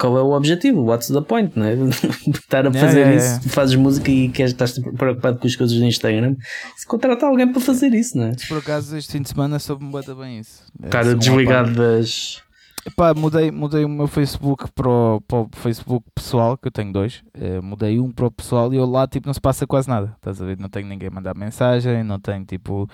qual 0.00 0.16
é 0.16 0.22
o 0.22 0.32
objetivo? 0.32 0.82
What's 0.82 1.08
the 1.08 1.20
point, 1.20 1.52
não 1.54 1.66
é? 1.66 1.74
Estar 2.26 2.66
a 2.66 2.72
fazer 2.72 3.14
isso, 3.14 3.48
fazes 3.50 3.76
música 3.76 4.10
e 4.10 4.30
queres, 4.30 4.52
estás 4.52 4.78
preocupado 4.78 5.38
com 5.38 5.46
as 5.46 5.54
coisas 5.54 5.76
do 5.76 5.84
Instagram. 5.84 6.36
Se 6.74 6.86
contrata 6.86 7.26
alguém 7.26 7.46
para 7.52 7.60
fazer 7.60 7.92
isso, 7.92 8.16
não 8.16 8.28
é? 8.28 8.32
Por 8.48 8.58
acaso, 8.58 8.96
este 8.96 9.12
fim 9.12 9.22
de 9.22 9.28
semana 9.28 9.58
soube-me 9.58 9.92
bem 10.14 10.38
isso. 10.38 10.64
Cara, 10.88 11.14
desligado 11.14 11.74
das. 11.74 12.42
Epá, 12.86 13.12
mudei, 13.12 13.50
mudei 13.50 13.84
o 13.84 13.88
meu 13.90 14.06
Facebook 14.06 14.70
para 14.72 14.88
o, 14.88 15.20
para 15.20 15.38
o 15.40 15.48
Facebook 15.52 16.06
pessoal, 16.14 16.56
que 16.56 16.68
eu 16.68 16.72
tenho 16.72 16.90
dois. 16.90 17.22
Uh, 17.36 17.62
mudei 17.62 18.00
um 18.00 18.10
para 18.10 18.26
o 18.26 18.30
pessoal 18.30 18.72
e 18.72 18.78
eu 18.78 18.86
lá 18.86 19.06
tipo 19.06 19.26
não 19.26 19.34
se 19.34 19.40
passa 19.40 19.66
quase 19.66 19.86
nada. 19.86 20.14
Estás 20.16 20.40
a 20.40 20.46
ver? 20.46 20.58
Não 20.58 20.70
tenho 20.70 20.88
ninguém 20.88 21.08
a 21.08 21.10
mandar 21.10 21.36
mensagem, 21.36 22.02
não 22.02 22.18
tenho 22.18 22.42
tipo 22.46 22.88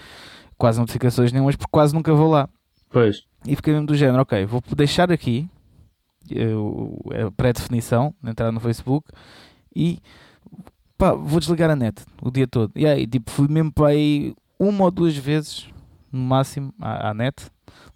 quase 0.59 0.81
notificações 0.81 1.31
nenhumas 1.31 1.55
porque 1.55 1.71
quase 1.71 1.95
nunca 1.95 2.13
vou 2.13 2.29
lá. 2.29 2.49
Pois. 2.91 3.23
E 3.47 3.55
fiquei 3.55 3.75
mesmo 3.75 3.87
do 3.87 3.95
género, 3.95 4.23
ok, 4.23 4.45
vou 4.45 4.61
deixar 4.75 5.13
aqui 5.13 5.49
a 6.35 7.31
pré-definição 7.33 8.15
de 8.23 8.31
entrar 8.31 8.51
no 8.53 8.61
Facebook 8.61 9.11
e 9.75 9.99
pá, 10.97 11.13
vou 11.13 11.41
desligar 11.41 11.71
a 11.71 11.77
net 11.77 12.03
o 12.23 12.31
dia 12.31 12.47
todo. 12.47 12.73
E 12.75 12.87
aí, 12.87 13.07
tipo, 13.07 13.31
fui 13.31 13.49
mesmo 13.49 13.73
para 13.73 13.89
aí 13.89 14.35
uma 14.59 14.85
ou 14.85 14.91
duas 14.91 15.17
vezes 15.17 15.69
no 16.11 16.21
máximo 16.21 16.73
à, 16.81 17.11
à 17.11 17.15
net, 17.15 17.47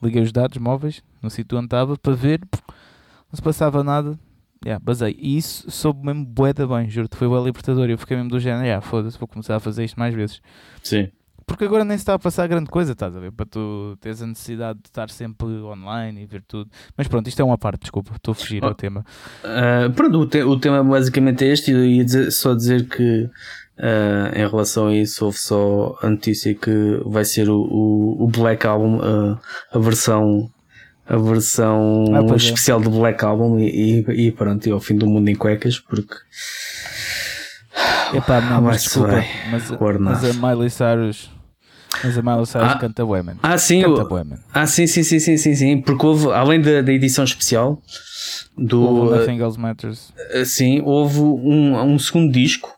liguei 0.03 0.23
os 0.23 0.33
dados 0.33 0.59
móveis 0.59 1.03
no 1.23 1.31
sítio 1.31 1.59
onde 1.59 1.67
estava 1.67 1.97
para 1.97 2.15
ver, 2.15 2.41
não 2.53 3.35
se 3.35 3.43
passava 3.43 3.85
nada. 3.85 4.19
Yeah, 4.63 4.83
basei. 4.85 5.17
E 5.19 5.39
isso 5.39 5.71
soube 5.71 6.05
mesmo 6.05 6.25
bué 6.25 6.53
da 6.53 6.67
bem, 6.67 6.89
juro-te, 6.89 7.17
foi 7.17 7.27
o 7.27 7.45
libertador. 7.45 7.89
Eu 7.89 7.97
fiquei 7.97 8.15
mesmo 8.15 8.29
do 8.29 8.39
género, 8.39 8.67
yeah, 8.67 8.81
foda-se, 8.87 9.19
vou 9.19 9.27
começar 9.27 9.57
a 9.57 9.61
fazer 9.61 9.85
isto 9.85 9.99
mais 9.99 10.15
vezes. 10.15 10.43
Sim. 10.83 11.09
Porque 11.51 11.65
agora 11.65 11.85
nem 11.85 11.97
se 11.97 12.03
está 12.03 12.15
a 12.15 12.19
passar 12.19 12.47
grande 12.47 12.71
coisa, 12.71 12.93
estás 12.93 13.17
a 13.17 13.19
ver? 13.19 13.33
Para 13.33 13.45
tu 13.45 13.99
teres 14.01 14.23
a 14.23 14.27
necessidade 14.27 14.79
de 14.79 14.87
estar 14.87 15.11
sempre 15.11 15.49
online 15.49 16.23
e 16.23 16.25
ver 16.25 16.45
tudo. 16.47 16.71
Mas 16.97 17.09
pronto, 17.09 17.27
isto 17.27 17.43
é 17.43 17.45
uma 17.45 17.59
parte, 17.59 17.81
desculpa, 17.81 18.13
estou 18.15 18.31
a 18.31 18.35
fugir 18.37 18.63
oh, 18.63 18.69
ao 18.69 18.75
tema. 18.75 19.05
Uh, 19.43 19.93
pronto, 19.93 20.21
o, 20.21 20.27
te 20.27 20.45
o, 20.45 20.57
tema 20.61 20.85
basicamente 20.85 21.45
é 21.45 21.49
este. 21.49 21.73
Eu 21.73 21.85
ia 21.85 22.05
dizer, 22.05 22.31
só 22.31 22.55
dizer 22.55 22.89
que 22.89 23.25
uh, 23.25 24.33
em 24.33 24.49
relação 24.49 24.87
a 24.87 24.95
isso, 24.95 25.25
houve 25.25 25.39
só 25.39 25.99
a 26.01 26.09
notícia 26.09 26.55
que 26.55 27.03
vai 27.05 27.25
ser 27.25 27.51
o, 27.51 27.61
o, 27.63 28.25
o 28.25 28.29
Black 28.29 28.65
Album, 28.65 28.99
uh, 28.99 29.37
a 29.73 29.79
versão 29.81 30.49
a 31.05 31.17
versão 31.17 32.05
ah, 32.15 32.33
é. 32.33 32.37
especial 32.37 32.81
é. 32.81 32.85
do 32.85 32.91
Black 32.91 33.25
Album 33.25 33.59
e, 33.59 34.05
e, 34.07 34.27
e 34.29 34.31
pronto, 34.31 34.65
e 34.69 34.71
ao 34.71 34.79
fim 34.79 34.95
do 34.95 35.09
mundo 35.09 35.29
em 35.29 35.35
cuecas, 35.35 35.81
porque 35.81 36.15
Epá, 38.15 38.41
não, 38.41 38.63
mas 38.63 38.85
desculpa, 38.85 39.25
mas, 39.51 39.69
mas 39.99 40.25
a 40.25 40.33
Miley 40.49 40.71
Cyrus 40.71 41.40
mas 42.03 42.17
a 42.17 42.23
Miley 42.23 42.47
Cyrus 42.47 42.69
ah, 42.69 42.79
canta 42.79 43.05
Women. 43.05 43.37
Ah, 43.43 43.59
sim. 43.59 43.83
Canta 43.83 44.05
Women. 44.05 44.39
Ah, 44.53 44.67
sim, 44.67 44.87
sim, 44.87 45.03
sim, 45.03 45.19
sim, 45.19 45.37
sim, 45.37 45.55
sim. 45.55 45.81
Porque 45.81 46.05
houve, 46.05 46.31
além 46.33 46.61
da, 46.61 46.83
da 46.83 46.93
edição 46.93 47.25
especial 47.25 47.83
do. 48.57 48.83
Houve 48.83 49.19
Nothing 49.19 49.41
Else 49.41 49.59
Matters. 49.59 50.13
Uh, 50.35 50.45
sim, 50.45 50.81
houve 50.83 51.21
um, 51.21 51.81
um 51.81 51.99
segundo 51.99 52.33
disco. 52.33 52.75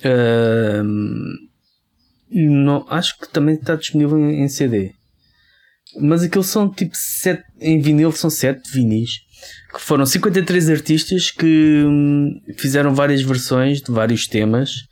Uh, 0.00 0.84
não, 2.30 2.86
acho 2.88 3.18
que 3.18 3.28
também 3.28 3.54
está 3.54 3.74
disponível 3.74 4.18
em, 4.18 4.42
em 4.42 4.48
CD. 4.48 4.92
Mas 6.00 6.22
aqueles 6.22 6.46
são 6.46 6.68
tipo 6.68 6.94
sete, 6.94 7.42
em 7.60 7.80
vinil 7.80 8.12
são 8.12 8.28
sete 8.28 8.70
vinis 8.70 9.26
que 9.72 9.80
foram 9.80 10.04
53 10.04 10.70
artistas 10.70 11.30
que 11.30 11.84
hum, 11.86 12.40
fizeram 12.56 12.94
várias 12.94 13.22
versões 13.22 13.80
de 13.80 13.92
vários 13.92 14.26
temas 14.26 14.87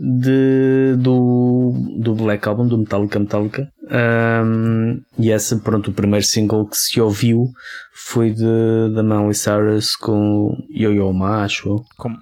de, 0.00 0.96
do, 0.96 1.74
do 1.98 2.14
Black 2.14 2.48
Album, 2.48 2.66
do 2.66 2.78
Metallica 2.78 3.18
Metallica. 3.18 3.70
Um, 3.82 5.02
e 5.18 5.30
essa, 5.30 5.58
pronto, 5.58 5.90
o 5.90 5.92
primeiro 5.94 6.24
single 6.24 6.66
que 6.66 6.76
se 6.76 6.98
ouviu 6.98 7.50
foi 7.92 8.30
de, 8.30 8.94
da 8.94 9.02
Miley 9.02 9.34
Cyrus 9.34 9.94
com 9.96 10.56
Yo-Yo 10.70 11.12
Ma, 11.12 11.44
acho 11.44 11.84
com, 11.98 12.16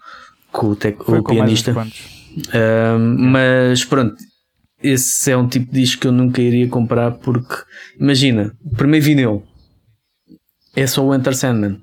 com 0.51 0.70
o, 0.70 0.76
tec, 0.76 1.09
o 1.09 1.22
pianista. 1.22 1.72
Um, 1.72 3.31
mas 3.31 3.85
pronto, 3.85 4.16
esse 4.83 5.31
é 5.31 5.37
um 5.37 5.47
tipo 5.47 5.72
de 5.72 5.81
disco 5.81 6.03
que 6.03 6.09
eu 6.09 6.12
nunca 6.12 6.43
iria 6.43 6.68
comprar 6.68 7.12
porque, 7.12 7.55
imagina, 8.01 8.53
o 8.64 8.74
primeiro 8.74 9.07
vinil 9.07 9.45
é 10.74 10.85
só 10.87 11.05
o 11.05 11.14
Enter 11.14 11.37
Sandman. 11.37 11.81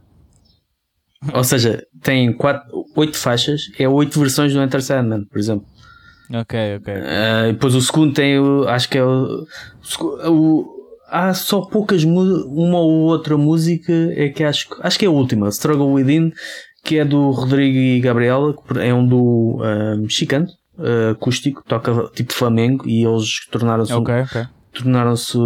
Ou 1.34 1.44
seja, 1.44 1.86
tem 2.02 2.32
quatro, 2.34 2.86
oito 2.96 3.18
faixas, 3.18 3.64
é 3.78 3.88
oito 3.88 4.20
versões 4.20 4.54
do 4.54 4.62
Enter 4.62 4.82
Sandman, 4.82 5.26
por 5.26 5.38
exemplo. 5.38 5.66
Ok, 6.34 6.78
ok. 6.78 6.94
Uh, 6.94 7.54
depois 7.54 7.76
o 7.76 7.82
segundo 7.82 8.14
tem, 8.14 8.40
o, 8.40 8.68
acho 8.68 8.90
que 8.90 8.98
é 8.98 9.04
o, 9.04 9.46
o, 10.28 10.76
há 11.08 11.34
só 11.34 11.62
poucas 11.62 12.04
uma 12.04 12.80
ou 12.80 13.04
outra 13.04 13.38
música 13.38 13.94
é 14.16 14.30
que 14.30 14.44
acho 14.44 14.68
acho 14.82 14.98
que 14.98 15.06
é 15.06 15.08
a 15.08 15.12
última 15.12 15.50
Struggle 15.50 15.94
Within 15.94 16.32
que 16.84 16.98
é 16.98 17.06
do 17.06 17.30
Rodrigo 17.30 17.78
e 17.78 18.00
Gabriela 18.00 18.56
é 18.80 18.94
um 18.94 19.08
do 19.08 19.60
uh, 19.62 19.98
mexicano 20.00 20.48
uh, 20.80 21.12
acústico 21.12 21.64
toca 21.68 22.10
tipo 22.16 22.34
Flamengo 22.34 22.88
e 22.88 23.06
eles 23.06 23.46
tornaram-se 23.52 23.94
okay, 23.94 24.22
okay 24.22 24.46
tornaram-se 24.76 25.38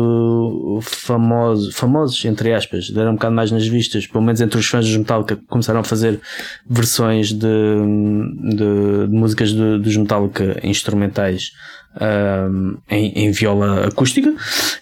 famosos, 0.82 1.76
famosos, 1.76 2.26
entre 2.26 2.54
aspas, 2.54 2.90
deram 2.90 3.12
um 3.12 3.16
bocado 3.16 3.36
mais 3.36 3.52
nas 3.52 3.68
vistas, 3.68 4.08
pelo 4.08 4.24
menos 4.24 4.42
entre 4.42 4.60
os 4.60 4.68
fãs 4.68 4.86
dos 4.86 4.98
Metallica, 4.98 5.40
começaram 5.48 5.80
a 5.80 5.84
fazer 5.84 6.20
versões 6.68 7.32
de, 7.32 7.40
de, 7.40 9.08
de 9.08 9.16
músicas 9.16 9.52
de, 9.52 9.80
dos 9.80 9.96
Metallica 9.96 10.60
instrumentais 10.64 11.52
um, 12.00 12.78
em, 12.90 13.26
em, 13.26 13.32
viola 13.32 13.88
acústica. 13.88 14.34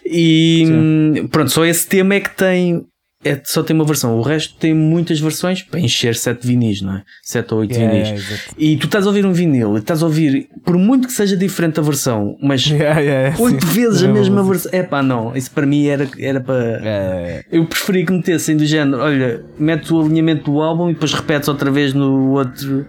E 0.05 0.63
Sim. 0.65 1.27
pronto, 1.27 1.51
só 1.51 1.65
esse 1.65 1.87
tema 1.87 2.15
é 2.15 2.19
que 2.19 2.35
tem 2.35 2.85
é, 3.27 3.41
só 3.43 3.61
tem 3.61 3.75
uma 3.75 3.85
versão, 3.85 4.17
o 4.17 4.21
resto 4.21 4.55
tem 4.57 4.73
muitas 4.73 5.19
versões 5.19 5.61
para 5.61 5.79
encher 5.79 6.15
7 6.15 6.45
vinis, 6.45 6.81
não 6.81 6.95
é? 6.95 7.03
7 7.23 7.53
ou 7.53 7.59
8 7.61 7.73
yeah, 7.73 7.93
vinis. 7.93 8.23
Yeah, 8.23 8.43
e 8.57 8.77
tu 8.77 8.85
estás 8.85 9.05
a 9.05 9.09
ouvir 9.09 9.25
um 9.25 9.33
vinil 9.33 9.75
e 9.75 9.79
estás 9.79 10.01
a 10.01 10.05
ouvir, 10.05 10.49
por 10.63 10.77
muito 10.77 11.07
que 11.07 11.13
seja 11.13 11.35
diferente 11.35 11.79
a 11.79 11.83
versão, 11.83 12.37
mas 12.41 12.65
yeah, 12.67 12.99
yeah, 12.99 13.35
8 13.37 13.65
sim. 13.65 13.73
vezes 13.73 14.03
a 14.03 14.07
mesma 14.07 14.43
versão. 14.43 14.71
É 14.73 14.83
pá, 14.83 15.03
não, 15.03 15.35
isso 15.35 15.51
para 15.51 15.65
mim 15.65 15.87
era, 15.87 16.07
era 16.17 16.39
para. 16.39 17.43
Eu 17.51 17.65
preferia 17.65 18.05
que 18.05 18.13
metessem 18.13 18.55
do 18.55 18.65
género, 18.65 19.01
olha, 19.01 19.43
metes 19.59 19.91
o 19.91 20.01
alinhamento 20.01 20.51
do 20.51 20.61
álbum 20.61 20.89
e 20.89 20.93
depois 20.93 21.13
repetes 21.13 21.49
outra 21.49 21.69
vez 21.69 21.93
no 21.93 22.31
outro. 22.31 22.85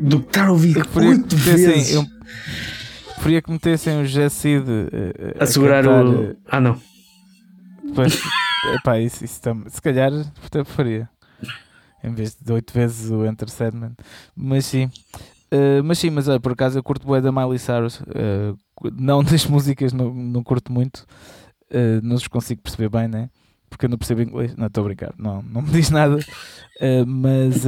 Do 0.00 0.20
que 0.20 0.28
estar 0.28 0.46
a 0.46 0.52
ouvir 0.52 0.76
8 0.94 1.36
vezes. 1.36 1.94
Eu 1.94 2.06
preferia 3.16 3.42
que 3.42 3.50
metessem 3.50 4.00
o 4.00 4.06
Jesse 4.06 4.60
de, 4.60 5.34
a, 5.38 5.40
a, 5.40 5.44
a 5.44 5.46
segurar 5.46 5.82
cantar... 5.82 6.06
o. 6.06 6.36
Ah, 6.48 6.60
não. 6.60 6.80
Pois. 7.94 8.20
Epá, 8.74 8.98
isso, 8.98 9.24
isso 9.24 9.40
tam... 9.40 9.64
se 9.68 9.80
calhar 9.80 10.12
até 10.44 10.64
faria. 10.64 11.08
Em 12.02 12.12
vez 12.12 12.36
de 12.40 12.52
oito 12.52 12.72
vezes 12.72 13.10
o 13.10 13.24
Enter 13.26 13.48
Sandman. 13.48 13.92
Mas 14.34 14.66
sim. 14.66 14.90
Uh, 15.52 15.82
mas 15.82 15.98
sim, 15.98 16.10
mas 16.10 16.28
olha, 16.28 16.38
por 16.38 16.52
acaso 16.52 16.78
eu 16.78 16.82
curto 16.82 17.10
bem 17.10 17.20
da 17.20 17.32
Miley 17.32 17.58
Cyrus. 17.58 18.00
Uh, 18.00 18.56
não 18.92 19.22
das 19.24 19.46
músicas, 19.46 19.92
não, 19.92 20.12
não 20.12 20.42
curto 20.42 20.72
muito. 20.72 21.06
Uh, 21.70 22.00
não 22.02 22.16
os 22.16 22.26
consigo 22.28 22.62
perceber 22.62 22.88
bem, 22.88 23.08
né? 23.08 23.30
Porque 23.68 23.84
eu 23.84 23.90
não 23.90 23.98
percebo 23.98 24.22
inglês. 24.22 24.54
Não, 24.56 24.66
estou 24.66 24.82
a 24.82 24.86
brincar. 24.86 25.12
Não, 25.18 25.42
não 25.42 25.60
me 25.60 25.70
diz 25.70 25.90
nada. 25.90 26.18
mas, 27.06 27.66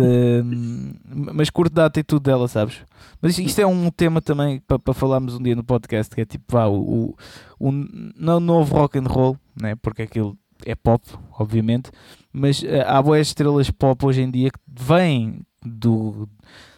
mas 1.13 1.51
curto 1.51 1.75
da 1.75 1.85
atitude 1.85 2.23
dela, 2.23 2.49
sabes? 2.49 2.79
Mas 3.21 3.39
isto 3.39 3.61
é 3.61 3.67
um 3.67 3.91
tema 3.91 4.23
também 4.23 4.61
para, 4.61 4.79
para 4.79 4.95
falarmos 4.95 5.35
um 5.35 5.43
dia 5.43 5.55
no 5.55 5.63
podcast. 5.63 6.15
Que 6.15 6.23
é 6.23 6.25
tipo, 6.25 6.45
vá, 6.49 6.65
o, 6.69 6.81
o, 6.81 7.17
o 7.59 7.71
não 8.17 8.41
novo 8.41 8.75
rock 8.75 8.99
and 8.99 9.09
roll, 9.09 9.37
né? 9.61 9.75
Porque 9.77 10.03
aquilo 10.03 10.37
é 10.65 10.75
pop, 10.75 11.05
obviamente, 11.39 11.91
mas 12.33 12.63
uh, 12.63 12.67
há 12.87 13.03
boas 13.03 13.29
estrelas 13.29 13.71
pop 13.71 14.05
hoje 14.05 14.23
em 14.23 14.31
dia 14.31 14.51
que 14.51 14.59
vêm 14.67 15.41
do, 15.65 16.29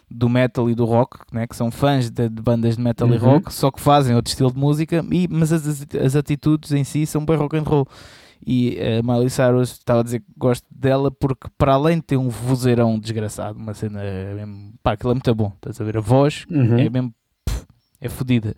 do 0.09 0.29
metal 0.29 0.69
e 0.69 0.75
do 0.75 0.85
rock, 0.85 1.19
né, 1.31 1.47
que 1.47 1.55
são 1.55 1.71
fãs 1.71 2.09
de, 2.09 2.29
de 2.29 2.41
bandas 2.41 2.75
de 2.75 2.81
metal 2.81 3.07
uhum. 3.07 3.13
e 3.13 3.17
rock, 3.17 3.53
só 3.53 3.71
que 3.71 3.81
fazem 3.81 4.15
outro 4.15 4.29
estilo 4.29 4.51
de 4.51 4.59
música, 4.59 5.05
e, 5.11 5.27
mas 5.29 5.51
as, 5.51 5.85
as 5.95 6.15
atitudes 6.15 6.71
em 6.71 6.83
si 6.83 7.05
são 7.05 7.25
bem 7.25 7.35
rock 7.35 7.57
and 7.57 7.63
roll. 7.63 7.87
E 8.45 8.77
a 8.77 8.99
uh, 8.99 9.03
Miley 9.05 9.29
Cyrus 9.29 9.71
estava 9.71 10.01
a 10.01 10.03
dizer 10.03 10.19
que 10.19 10.25
gosto 10.35 10.67
dela 10.69 11.09
porque, 11.09 11.47
para 11.57 11.75
além 11.75 11.97
de 11.97 12.03
ter 12.03 12.17
um 12.17 12.27
vozeirão 12.27 12.99
desgraçado, 12.99 13.57
uma 13.57 13.73
cena 13.73 14.01
mesmo, 14.35 14.73
pá, 14.83 14.93
aquilo 14.93 15.11
é 15.11 15.13
muito 15.13 15.33
bom, 15.33 15.53
estás 15.55 15.79
a 15.79 15.83
ver? 15.85 15.97
A 15.97 16.01
voz 16.01 16.45
uhum. 16.51 16.77
é 16.77 16.89
mesmo, 16.89 17.13
pff, 17.45 17.65
é 18.01 18.09
fodida 18.09 18.53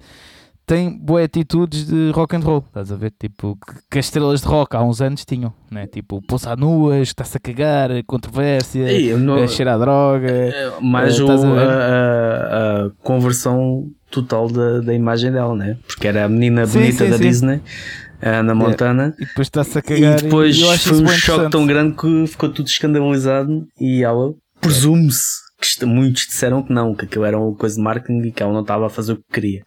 tem 0.66 0.98
boas 0.98 1.26
atitudes 1.26 1.86
de 1.86 2.12
rock 2.12 2.36
and 2.36 2.40
roll, 2.40 2.64
estás 2.68 2.92
a 2.92 2.96
ver? 2.96 3.14
Tipo, 3.20 3.56
que, 3.56 3.74
que 3.92 4.00
as 4.00 4.06
estrelas 4.06 4.42
de 4.42 4.48
rock 4.48 4.76
há 4.76 4.84
uns 4.84 5.02
anos 5.02 5.24
tinham, 5.24 5.54
né? 5.70 5.86
Tipo, 5.88 6.22
pousar 6.22 6.58
nuas, 6.58 7.10
está-se 7.10 7.38
a 7.38 7.40
cagar, 7.40 7.90
controvérsia, 8.06 9.18
não... 9.18 9.44
a 9.44 9.48
cheirar 9.48 9.76
a 9.76 9.78
droga. 9.78 10.32
É, 10.32 10.72
mais 10.82 11.20
uh, 11.20 11.26
o, 11.26 11.30
a, 11.30 11.64
a, 11.64 12.86
a, 12.86 12.90
conversão 13.04 13.88
total 14.10 14.50
da, 14.50 14.82
da 14.82 14.94
imagem 14.94 15.32
dela, 15.32 15.56
né? 15.56 15.78
Porque 15.86 16.08
era 16.08 16.26
a 16.26 16.30
menina 16.30 16.66
sim, 16.66 16.80
bonita 16.80 17.06
sim, 17.06 17.12
da 17.12 17.18
sim. 17.18 17.24
Disney. 17.24 17.62
na 18.44 18.56
Montana 18.56 19.14
é, 19.20 19.24
e 19.24 19.26
depois 19.28 19.48
está-se 19.48 19.78
a 19.78 19.82
cagar 19.82 20.20
e 20.20 20.24
depois 20.24 20.58
e 20.58 20.78
foi 20.80 21.04
um 21.04 21.08
choque 21.10 21.52
tão 21.52 21.68
grande 21.68 21.96
que 21.96 22.28
ficou 22.28 22.50
tudo 22.50 22.68
escandalizado 22.68 23.68
e 23.80 24.04
ela 24.04 24.34
presume-se 24.60 25.46
que 25.60 25.86
muitos 25.86 26.24
disseram 26.28 26.64
que 26.64 26.74
não, 26.74 26.96
que 26.96 27.06
aquilo 27.06 27.26
era 27.26 27.38
uma 27.38 27.56
coisa 27.56 27.76
de 27.76 27.82
marketing 27.82 28.28
e 28.28 28.32
que 28.32 28.42
ela 28.42 28.52
não 28.52 28.62
estava 28.62 28.88
a 28.88 28.90
fazer 28.90 29.14
o 29.14 29.18
que 29.18 29.24
queria 29.32 29.64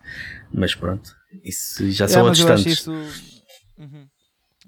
mas 0.52 0.74
pronto, 0.74 1.10
isso 1.44 1.90
já 1.90 2.04
é, 2.04 2.08
são 2.08 2.24
outros 2.24 2.44
tantos. 2.44 2.66
Isso... 2.66 2.90
Uhum. 2.90 4.06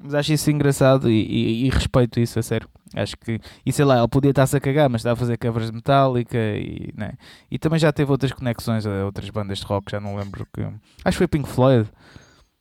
Mas 0.03 0.15
acho 0.15 0.33
isso 0.33 0.51
engraçado 0.51 1.11
e, 1.11 1.23
e, 1.23 1.67
e, 1.67 1.71
respeito 1.71 2.19
isso, 2.19 2.39
a 2.39 2.43
sério. 2.43 2.69
Acho 2.95 3.17
que, 3.19 3.39
e 3.65 3.73
sei 3.73 3.85
lá, 3.85 3.99
ele 3.99 4.09
podia 4.09 4.31
estar-se 4.31 4.57
a 4.57 4.61
cagar, 4.61 4.89
mas 4.89 5.01
estava 5.01 5.13
a 5.13 5.17
fazer 5.17 5.37
covers 5.37 5.71
metálica 5.71 6.39
e, 6.39 6.93
né? 6.97 7.13
e 7.51 7.59
também 7.59 7.79
já 7.79 7.93
teve 7.93 8.11
outras 8.11 8.33
conexões 8.33 8.87
a 8.87 9.05
outras 9.05 9.29
bandas 9.29 9.59
de 9.59 9.67
rock, 9.67 9.93
já 9.93 10.01
não 10.01 10.17
lembro 10.17 10.47
que. 10.53 10.63
Acho 10.63 10.79
que 11.05 11.19
foi 11.19 11.29
Pink 11.29 11.49
Floyd. 11.49 11.89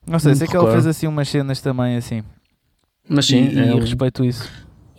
Não 0.05 0.19
sei, 0.19 0.35
sei 0.35 0.47
que 0.47 0.57
ele 0.57 0.71
fez 0.71 0.85
assim 0.85 1.07
umas 1.07 1.29
cenas 1.29 1.61
também 1.61 1.95
assim. 1.95 2.23
Mas 3.07 3.25
sim, 3.25 3.47
e, 3.47 3.59
é 3.59 3.73
um, 3.73 3.79
respeito 3.79 4.23
isso. 4.23 4.49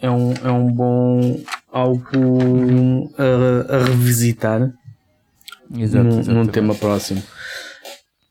É 0.00 0.10
um, 0.10 0.32
é 0.32 0.50
um 0.50 0.72
bom 0.72 1.40
algo 1.70 3.12
a, 3.18 3.76
a 3.76 3.84
revisitar 3.84 4.72
Exato, 5.76 6.04
num, 6.04 6.22
num 6.22 6.46
tema 6.46 6.74
próximo. 6.74 7.22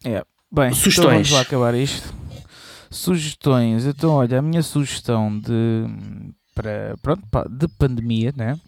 É. 0.03 0.23
Bem, 0.51 0.73
sugestões. 0.73 0.97
Então 0.97 1.11
vamos 1.11 1.31
lá 1.31 1.41
acabar 1.41 1.75
isto. 1.75 2.13
Sugestões. 2.89 3.85
Então, 3.85 4.11
olha, 4.11 4.39
a 4.39 4.41
minha 4.41 4.63
sugestão 4.63 5.37
de, 5.39 5.85
para, 6.55 6.95
pronto, 7.01 7.23
de 7.49 7.67
pandemia, 7.67 8.33
né? 8.35 8.59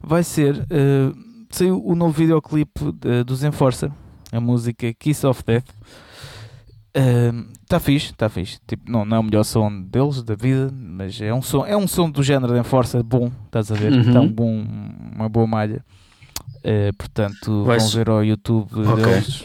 Vai 0.00 0.22
ser. 0.22 0.56
Uh, 0.62 1.14
saiu 1.50 1.84
o 1.84 1.94
novo 1.94 2.12
videoclipe 2.12 2.80
dos 3.26 3.44
Enforcer, 3.44 3.90
a 4.32 4.40
música 4.40 4.92
Kiss 4.94 5.26
of 5.26 5.42
Death. 5.44 5.68
Está 7.62 7.76
uh, 7.76 7.80
fixe, 7.80 8.12
está 8.12 8.28
fixe. 8.28 8.58
Tipo, 8.66 8.90
não, 8.90 9.04
não 9.04 9.16
é 9.18 9.20
o 9.20 9.22
melhor 9.22 9.44
som 9.44 9.82
deles, 9.82 10.22
da 10.22 10.34
vida, 10.34 10.70
mas 10.72 11.20
é 11.20 11.32
um 11.32 11.42
som, 11.42 11.66
é 11.66 11.76
um 11.76 11.86
som 11.86 12.10
do 12.10 12.22
género 12.22 12.54
de 12.54 12.60
Enforcer 12.60 13.02
bom, 13.02 13.30
estás 13.44 13.70
a 13.70 13.74
ver? 13.74 13.92
Uhum. 13.92 14.00
Está 14.00 14.20
um 14.20 14.32
bom, 14.32 14.64
uma 15.14 15.28
boa 15.28 15.46
malha. 15.46 15.84
Uh, 16.58 16.92
portanto, 16.96 17.64
Vai 17.64 17.78
vão 17.78 17.88
ver 17.88 18.08
ao 18.08 18.24
YouTube 18.24 18.68
okay. 18.72 19.04
deles. 19.04 19.44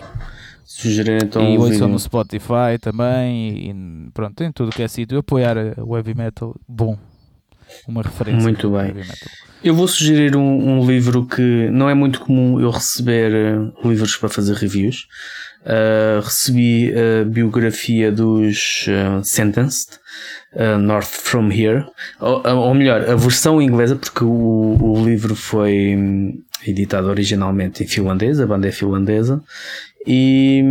Sugerir 0.66 1.24
então 1.24 1.44
e 1.54 1.58
ouçam 1.58 1.88
no 1.88 2.00
Spotify 2.00 2.78
também 2.80 3.70
e 3.70 4.12
pronto, 4.14 4.36
tem 4.36 4.52
tudo 4.52 4.72
que 4.72 4.82
é 4.82 4.88
sítio. 4.88 5.18
Apoiar 5.18 5.58
o 5.78 5.96
heavy 5.96 6.16
metal, 6.16 6.56
bom. 6.68 6.98
Uma 7.88 8.02
referência. 8.02 8.42
Muito 8.42 8.70
bem. 8.70 8.94
Eu 9.64 9.74
vou 9.74 9.88
sugerir 9.88 10.36
um, 10.36 10.80
um, 10.82 10.86
livro 10.86 11.26
que 11.26 11.70
não 11.72 11.90
é 11.90 11.94
muito 11.94 12.20
comum 12.20 12.60
eu 12.60 12.70
receber 12.70 13.32
uh, 13.34 13.88
livros 13.88 14.16
para 14.18 14.30
fazer 14.30 14.54
reviews. 14.56 15.08
Uh, 15.62 16.22
recebi 16.22 16.94
a 16.94 17.24
biografia 17.24 18.12
dos 18.12 18.86
uh, 18.88 19.24
Sentenced, 19.24 20.00
North 20.82 21.08
From 21.08 21.50
Here, 21.52 21.84
ou, 22.20 22.46
ou, 22.46 22.74
melhor, 22.76 23.10
a 23.10 23.16
versão 23.16 23.60
inglesa, 23.60 23.96
porque 23.96 24.24
o, 24.24 24.78
o 24.80 25.04
livro 25.04 25.36
foi 25.36 25.96
hum, 25.98 26.44
editado 26.68 27.08
originalmente 27.08 27.84
em 27.84 27.88
finlandês, 27.88 28.40
a 28.40 28.46
banda 28.46 28.68
é 28.68 28.72
finlandesa, 28.72 29.42
e, 30.06 30.64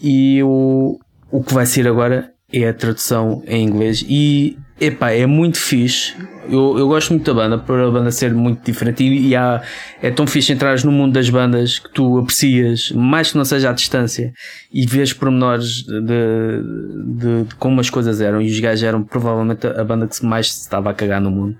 e 0.00 0.42
o, 0.42 0.98
o 1.30 1.42
que 1.42 1.54
vai 1.54 1.66
ser 1.66 1.86
agora 1.86 2.32
é 2.52 2.68
a 2.68 2.74
tradução 2.74 3.42
em 3.46 3.64
inglês 3.64 4.04
e 4.08 4.58
epá, 4.80 5.10
é 5.10 5.26
muito 5.26 5.58
fixe. 5.58 6.14
Eu, 6.48 6.76
eu 6.78 6.88
gosto 6.88 7.10
muito 7.10 7.24
da 7.24 7.34
banda, 7.34 7.58
por 7.58 7.78
a 7.78 7.90
banda 7.90 8.10
ser 8.10 8.34
muito 8.34 8.64
diferente 8.64 9.04
e, 9.04 9.28
e 9.28 9.36
há, 9.36 9.62
é 10.02 10.10
tão 10.10 10.26
fixe 10.26 10.52
entrar 10.52 10.82
no 10.84 10.90
mundo 10.90 11.12
das 11.12 11.30
bandas 11.30 11.78
que 11.78 11.92
tu 11.92 12.18
aprecias, 12.18 12.90
mais 12.90 13.30
que 13.30 13.36
não 13.36 13.44
seja 13.44 13.70
à 13.70 13.72
distância, 13.72 14.32
e 14.72 14.84
vês 14.86 15.12
pormenores 15.12 15.84
de, 15.84 16.00
de, 16.00 17.44
de 17.44 17.54
como 17.56 17.80
as 17.80 17.88
coisas 17.88 18.20
eram. 18.20 18.40
E 18.40 18.50
os 18.50 18.58
gajos 18.58 18.82
eram 18.82 19.04
provavelmente 19.04 19.66
a 19.66 19.84
banda 19.84 20.08
que 20.08 20.24
mais 20.24 20.52
se 20.52 20.62
estava 20.62 20.90
a 20.90 20.94
cagar 20.94 21.20
no 21.20 21.30
mundo, 21.30 21.56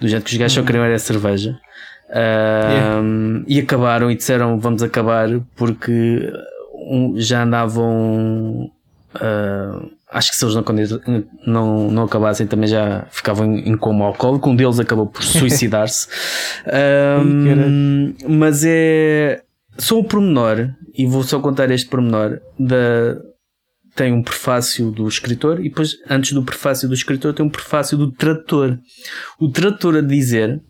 do 0.00 0.08
jeito 0.08 0.24
que 0.24 0.32
os 0.32 0.38
gajos 0.38 0.54
só 0.54 0.62
queriam 0.62 0.84
era 0.84 0.98
cerveja. 0.98 1.58
Yeah. 2.18 3.44
E 3.46 3.60
acabaram 3.60 4.10
e 4.10 4.16
disseram 4.16 4.58
vamos 4.58 4.82
acabar 4.82 5.28
porque 5.54 6.32
um, 6.74 7.14
já 7.16 7.44
andavam. 7.44 8.70
Uh, 9.14 9.90
acho 10.10 10.30
que 10.30 10.36
se 10.36 10.44
eles 10.44 10.54
não, 10.54 10.64
não, 11.46 11.90
não 11.90 12.02
acabassem 12.04 12.46
também 12.46 12.68
já 12.68 13.06
ficavam 13.10 13.46
em, 13.46 13.70
em 13.70 13.76
coma 13.76 14.06
alcoólico. 14.06 14.50
Um 14.50 14.56
deles 14.56 14.78
acabou 14.80 15.06
por 15.06 15.22
suicidar-se. 15.24 16.08
um, 17.24 18.14
mas 18.28 18.64
é 18.64 19.42
só 19.78 19.98
o 19.98 20.04
pormenor, 20.04 20.70
e 20.94 21.06
vou 21.06 21.22
só 21.22 21.40
contar 21.40 21.70
este 21.70 21.88
pormenor 21.88 22.40
da. 22.58 23.20
Tem 23.94 24.12
um 24.12 24.22
prefácio 24.22 24.90
do 24.90 25.08
escritor 25.08 25.58
e 25.60 25.64
depois, 25.68 25.96
antes 26.08 26.32
do 26.32 26.44
prefácio 26.44 26.88
do 26.88 26.94
escritor, 26.94 27.34
tem 27.34 27.44
um 27.44 27.50
prefácio 27.50 27.98
do 27.98 28.10
tradutor. 28.12 28.78
O 29.38 29.48
tradutor 29.48 29.96
a 29.96 30.00
dizer 30.00 30.62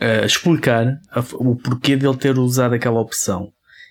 uh, 0.00 0.24
explicar 0.24 0.98
a, 1.10 1.20
o 1.34 1.56
porquê 1.56 1.96
dele 1.96 2.16
ter 2.16 2.38
usado 2.38 2.74
aquela 2.74 3.00
opção. 3.00 3.48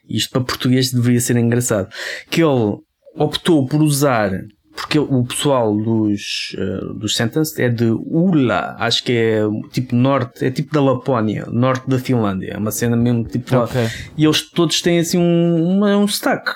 Isto 0.10 0.32
para 0.32 0.42
português 0.42 0.92
deveria 0.92 1.20
ser 1.20 1.38
engraçado. 1.38 1.90
Que 2.30 2.42
ele 2.42 2.78
optou 3.16 3.66
por 3.68 3.82
usar 3.82 4.32
porque 4.78 5.00
o 5.00 5.24
pessoal 5.26 5.76
dos, 5.76 6.56
uh, 6.56 6.94
dos 6.94 7.16
Sentenced 7.16 7.60
é 7.60 7.68
de 7.68 7.86
Ula, 7.86 8.76
acho 8.78 9.04
que 9.04 9.12
é 9.12 9.42
tipo 9.72 9.96
norte, 9.96 10.46
é 10.46 10.52
tipo 10.52 10.72
da 10.72 10.80
Lapónia, 10.80 11.48
norte 11.52 11.90
da 11.90 11.98
Finlândia, 11.98 12.52
é 12.54 12.58
uma 12.58 12.70
cena 12.70 12.96
mesmo 12.96 13.24
tipo 13.24 13.58
okay. 13.58 13.84
lá. 13.84 13.90
E 14.16 14.24
eles 14.24 14.44
todos 14.52 14.80
têm 14.80 15.00
assim 15.00 15.18
um, 15.18 15.78
uma, 15.78 15.98
um 15.98 16.08
sotaque 16.08 16.52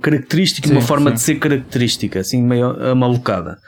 característico, 0.00 0.66
sim, 0.66 0.74
uma 0.74 0.82
forma 0.82 1.10
sim. 1.10 1.14
de 1.14 1.20
ser 1.20 1.34
característica, 1.36 2.20
assim 2.20 2.42
meio 2.42 2.70
amalucada. 2.90 3.58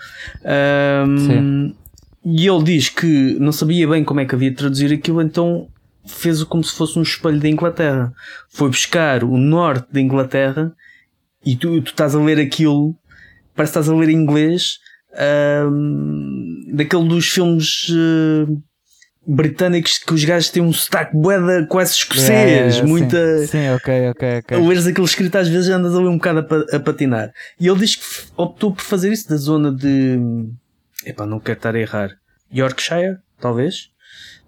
Um, 1.06 1.74
e 2.24 2.46
ele 2.46 2.62
diz 2.62 2.88
que 2.88 3.36
não 3.40 3.52
sabia 3.52 3.86
bem 3.88 4.04
como 4.04 4.20
é 4.20 4.24
que 4.24 4.34
havia 4.34 4.50
de 4.50 4.56
traduzir 4.56 4.92
aquilo, 4.92 5.20
então 5.20 5.68
fez-o 6.06 6.46
como 6.46 6.62
se 6.62 6.74
fosse 6.74 6.98
um 6.98 7.02
espelho 7.02 7.40
da 7.40 7.48
Inglaterra. 7.48 8.12
Foi 8.50 8.68
buscar 8.68 9.24
o 9.24 9.36
norte 9.36 9.92
da 9.92 10.00
Inglaterra 10.00 10.72
e 11.44 11.56
tu, 11.56 11.80
tu 11.82 11.90
estás 11.90 12.14
a 12.14 12.22
ler 12.22 12.38
aquilo, 12.38 12.94
parece 13.54 13.72
que 13.72 13.78
estás 13.78 13.88
a 13.88 13.96
ler 13.96 14.08
em 14.08 14.16
inglês, 14.16 14.78
daquele 16.72 17.08
dos 17.08 17.26
filmes 17.26 17.88
uh, 17.90 18.62
britânicos 19.26 19.98
que 19.98 20.14
os 20.14 20.24
gajos 20.24 20.50
têm 20.50 20.62
um 20.62 20.72
sotaque 20.72 21.16
boeda 21.16 21.66
quase 21.68 21.92
escocês, 21.92 22.78
é, 22.78 22.82
muita. 22.82 23.38
Sim, 23.38 23.46
sim, 23.46 23.68
ok, 23.70 24.10
ok, 24.10 24.38
ok. 24.38 24.68
Leres 24.68 24.86
aquele 24.86 25.06
escrito 25.06 25.36
às 25.36 25.48
vezes 25.48 25.70
andas 25.70 25.94
a 25.94 25.98
ler 25.98 26.08
um 26.08 26.16
bocado 26.16 26.40
a, 26.72 26.76
a 26.76 26.80
patinar. 26.80 27.32
E 27.60 27.68
ele 27.68 27.78
diz 27.78 27.96
que 27.96 28.04
optou 28.36 28.72
por 28.72 28.82
fazer 28.82 29.12
isso 29.12 29.28
da 29.28 29.36
zona 29.36 29.72
de. 29.72 30.18
Epá, 31.04 31.26
não 31.26 31.40
quero 31.40 31.58
estar 31.58 31.74
a 31.74 31.80
errar. 31.80 32.10
Yorkshire, 32.52 33.18
talvez 33.40 33.92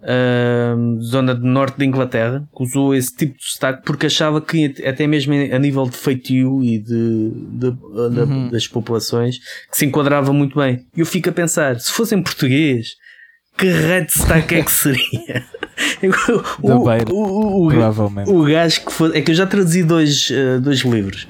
uh, 0.04 1.02
zona 1.02 1.34
do 1.34 1.46
norte 1.46 1.78
da 1.78 1.84
Inglaterra, 1.84 2.46
que 2.54 2.62
usou 2.62 2.94
esse 2.94 3.14
tipo 3.14 3.36
de 3.36 3.44
sotaque 3.44 3.82
porque 3.84 4.06
achava 4.06 4.40
que 4.40 4.74
até 4.86 5.06
mesmo 5.06 5.34
a 5.34 5.58
nível 5.58 5.84
de 5.84 5.96
feitio 5.96 6.62
e 6.62 6.78
de, 6.78 7.30
de, 7.30 7.70
de 7.70 8.20
uhum. 8.20 8.50
das 8.50 8.68
populações 8.68 9.38
que 9.70 9.76
se 9.76 9.86
enquadrava 9.86 10.32
muito 10.32 10.58
bem. 10.58 10.86
E 10.96 11.00
eu 11.00 11.06
fico 11.06 11.30
a 11.30 11.32
pensar, 11.32 11.78
se 11.80 11.90
fosse 11.90 12.14
em 12.14 12.22
português, 12.22 12.88
que 13.56 13.68
raio 13.68 14.06
de 14.06 14.12
sotaque 14.12 14.56
é 14.56 14.62
que 14.62 14.70
seria? 14.70 15.44
o, 16.62 16.72
o, 17.12 17.66
o, 17.66 17.68
provavelmente. 17.68 18.30
O 18.30 18.44
gajo 18.44 18.84
que 18.84 18.92
foi. 18.92 19.16
É 19.16 19.22
que 19.22 19.30
eu 19.30 19.34
já 19.34 19.46
traduzi 19.46 19.82
dois, 19.82 20.28
uh, 20.30 20.60
dois 20.60 20.80
livros. 20.80 21.26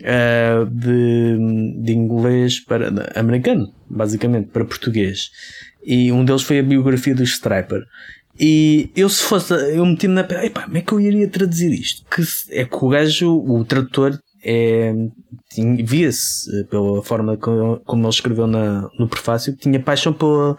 Uh, 0.00 0.66
de, 0.66 1.84
de 1.84 1.92
inglês 1.92 2.58
para 2.58 2.90
americano, 3.14 3.72
basicamente, 3.92 4.48
para 4.48 4.64
português. 4.64 5.30
E 5.84 6.10
um 6.10 6.24
deles 6.24 6.42
foi 6.42 6.58
a 6.58 6.62
biografia 6.62 7.14
do 7.14 7.22
Striper. 7.22 7.82
E 8.40 8.90
eu 8.96 9.08
se 9.08 9.22
fosse, 9.22 9.52
eu 9.52 9.84
meti-me 9.84 10.14
na 10.14 10.24
pele, 10.24 10.50
como 10.50 10.76
é 10.76 10.80
que 10.80 10.92
eu 10.92 11.00
iria 11.00 11.28
traduzir 11.28 11.70
isto? 11.72 12.04
Que 12.10 12.22
é 12.50 12.64
que 12.64 12.76
o 12.76 12.88
gajo, 12.88 13.30
o 13.30 13.64
tradutor, 13.64 14.18
é, 14.42 14.92
via-se 15.84 16.64
pela 16.64 17.02
forma 17.02 17.36
como 17.36 18.02
ele 18.02 18.08
escreveu 18.08 18.46
na, 18.46 18.88
no 18.98 19.06
prefácio, 19.06 19.54
tinha 19.54 19.78
paixão 19.78 20.12
pela, 20.12 20.56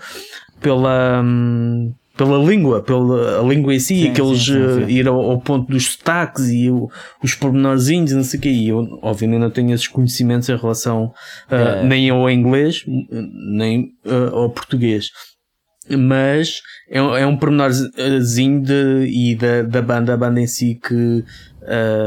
pela, 0.61 1.21
hum, 1.21 1.93
pela 2.15 2.37
língua, 2.37 2.81
pela 2.81 3.41
língua 3.41 3.73
em 3.73 3.79
si, 3.79 3.95
sim, 3.95 4.09
aqueles 4.09 4.45
sim, 4.45 4.53
sim, 4.53 4.91
ir 4.91 5.07
ao, 5.07 5.19
ao, 5.19 5.41
ponto 5.41 5.71
dos 5.71 5.93
sotaques 5.93 6.47
e 6.49 6.69
o, 6.69 6.89
os 7.23 7.33
pormenorzinhos, 7.33 8.11
não 8.11 8.23
sei 8.23 8.39
o 8.39 8.43
quê. 8.43 8.49
E 8.49 8.69
eu, 8.69 8.99
obviamente, 9.01 9.39
não 9.39 9.49
tenho 9.49 9.73
esses 9.73 9.87
conhecimentos 9.87 10.47
em 10.47 10.55
relação 10.55 11.05
uh, 11.05 11.85
nem 11.85 12.09
ao 12.09 12.29
inglês, 12.29 12.83
nem 13.55 13.93
uh, 14.05 14.35
ao 14.35 14.49
português. 14.49 15.09
Mas 15.89 16.61
é, 16.89 16.99
é 16.99 17.25
um 17.25 17.35
pormenorzinho 17.35 18.61
de, 18.61 19.05
e 19.07 19.35
da, 19.35 19.63
da 19.63 19.81
banda, 19.81 20.13
a 20.13 20.17
banda 20.17 20.39
em 20.39 20.47
si 20.47 20.79
que 20.81 21.23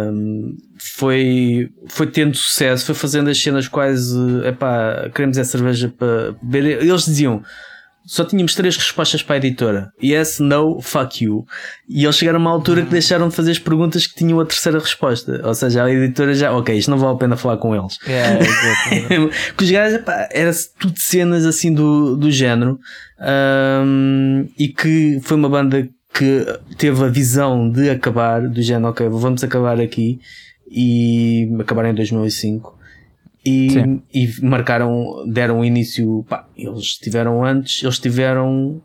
um, 0.09 0.57
foi, 0.79 1.69
foi 1.89 2.07
tendo 2.07 2.37
sucesso, 2.37 2.87
foi 2.87 2.95
fazendo 2.95 3.29
as 3.29 3.39
cenas 3.39 3.69
quase, 3.69 4.17
epá, 4.47 5.11
queremos 5.15 5.37
é 5.37 5.45
cerveja 5.45 5.89
para 5.89 6.33
beber. 6.43 6.83
Eles 6.83 7.05
diziam, 7.05 7.43
só 8.07 8.25
tínhamos 8.25 8.55
três 8.55 8.77
respostas 8.77 9.23
para 9.23 9.35
a 9.35 9.39
editora: 9.39 9.93
yes, 10.03 10.39
no, 10.39 10.81
fuck 10.81 11.25
you. 11.25 11.45
E 11.89 12.05
eles 12.05 12.17
chegaram 12.17 12.39
a 12.39 12.41
uma 12.41 12.51
altura 12.51 12.83
que 12.83 12.91
deixaram 12.91 13.29
de 13.29 13.35
fazer 13.35 13.51
as 13.51 13.59
perguntas 13.59 14.07
que 14.07 14.15
tinham 14.15 14.39
a 14.39 14.47
terceira 14.47 14.79
resposta. 14.79 15.43
Ou 15.45 15.55
seja, 15.55 15.85
a 15.85 15.91
editora 15.91 16.33
já, 16.33 16.53
ok, 16.53 16.77
isto 16.77 16.91
não 16.91 16.99
vale 16.99 17.15
a 17.15 17.19
pena 17.19 17.37
falar 17.37 17.57
com 17.57 17.75
eles. 17.75 17.99
Yeah, 18.07 18.39
que 19.57 19.65
os 19.65 19.71
gajos, 19.71 20.01
pá, 20.03 20.29
era 20.31 20.51
tudo 20.79 20.95
cenas 20.97 21.45
assim 21.45 21.75
do, 21.75 22.17
do 22.17 22.31
género. 22.31 22.79
Um, 23.21 24.49
e 24.59 24.69
que 24.69 25.21
foi 25.23 25.37
uma 25.37 25.49
banda 25.49 25.89
que 26.15 26.47
teve 26.79 27.05
a 27.05 27.09
visão 27.09 27.69
de 27.69 27.91
acabar, 27.91 28.49
do 28.49 28.63
género, 28.63 28.91
ok, 28.91 29.09
vamos 29.09 29.43
acabar 29.43 29.81
aqui. 29.81 30.21
E 30.71 31.49
acabar 31.61 31.87
em 31.87 31.95
2005 31.95 32.76
e, 33.47 34.03
e 34.13 34.45
marcaram, 34.45 35.25
deram 35.29 35.65
início, 35.65 36.25
pá, 36.29 36.49
eles 36.57 36.95
tiveram 36.95 37.45
antes, 37.45 37.83
eles 37.83 37.99
tiveram 37.99 38.83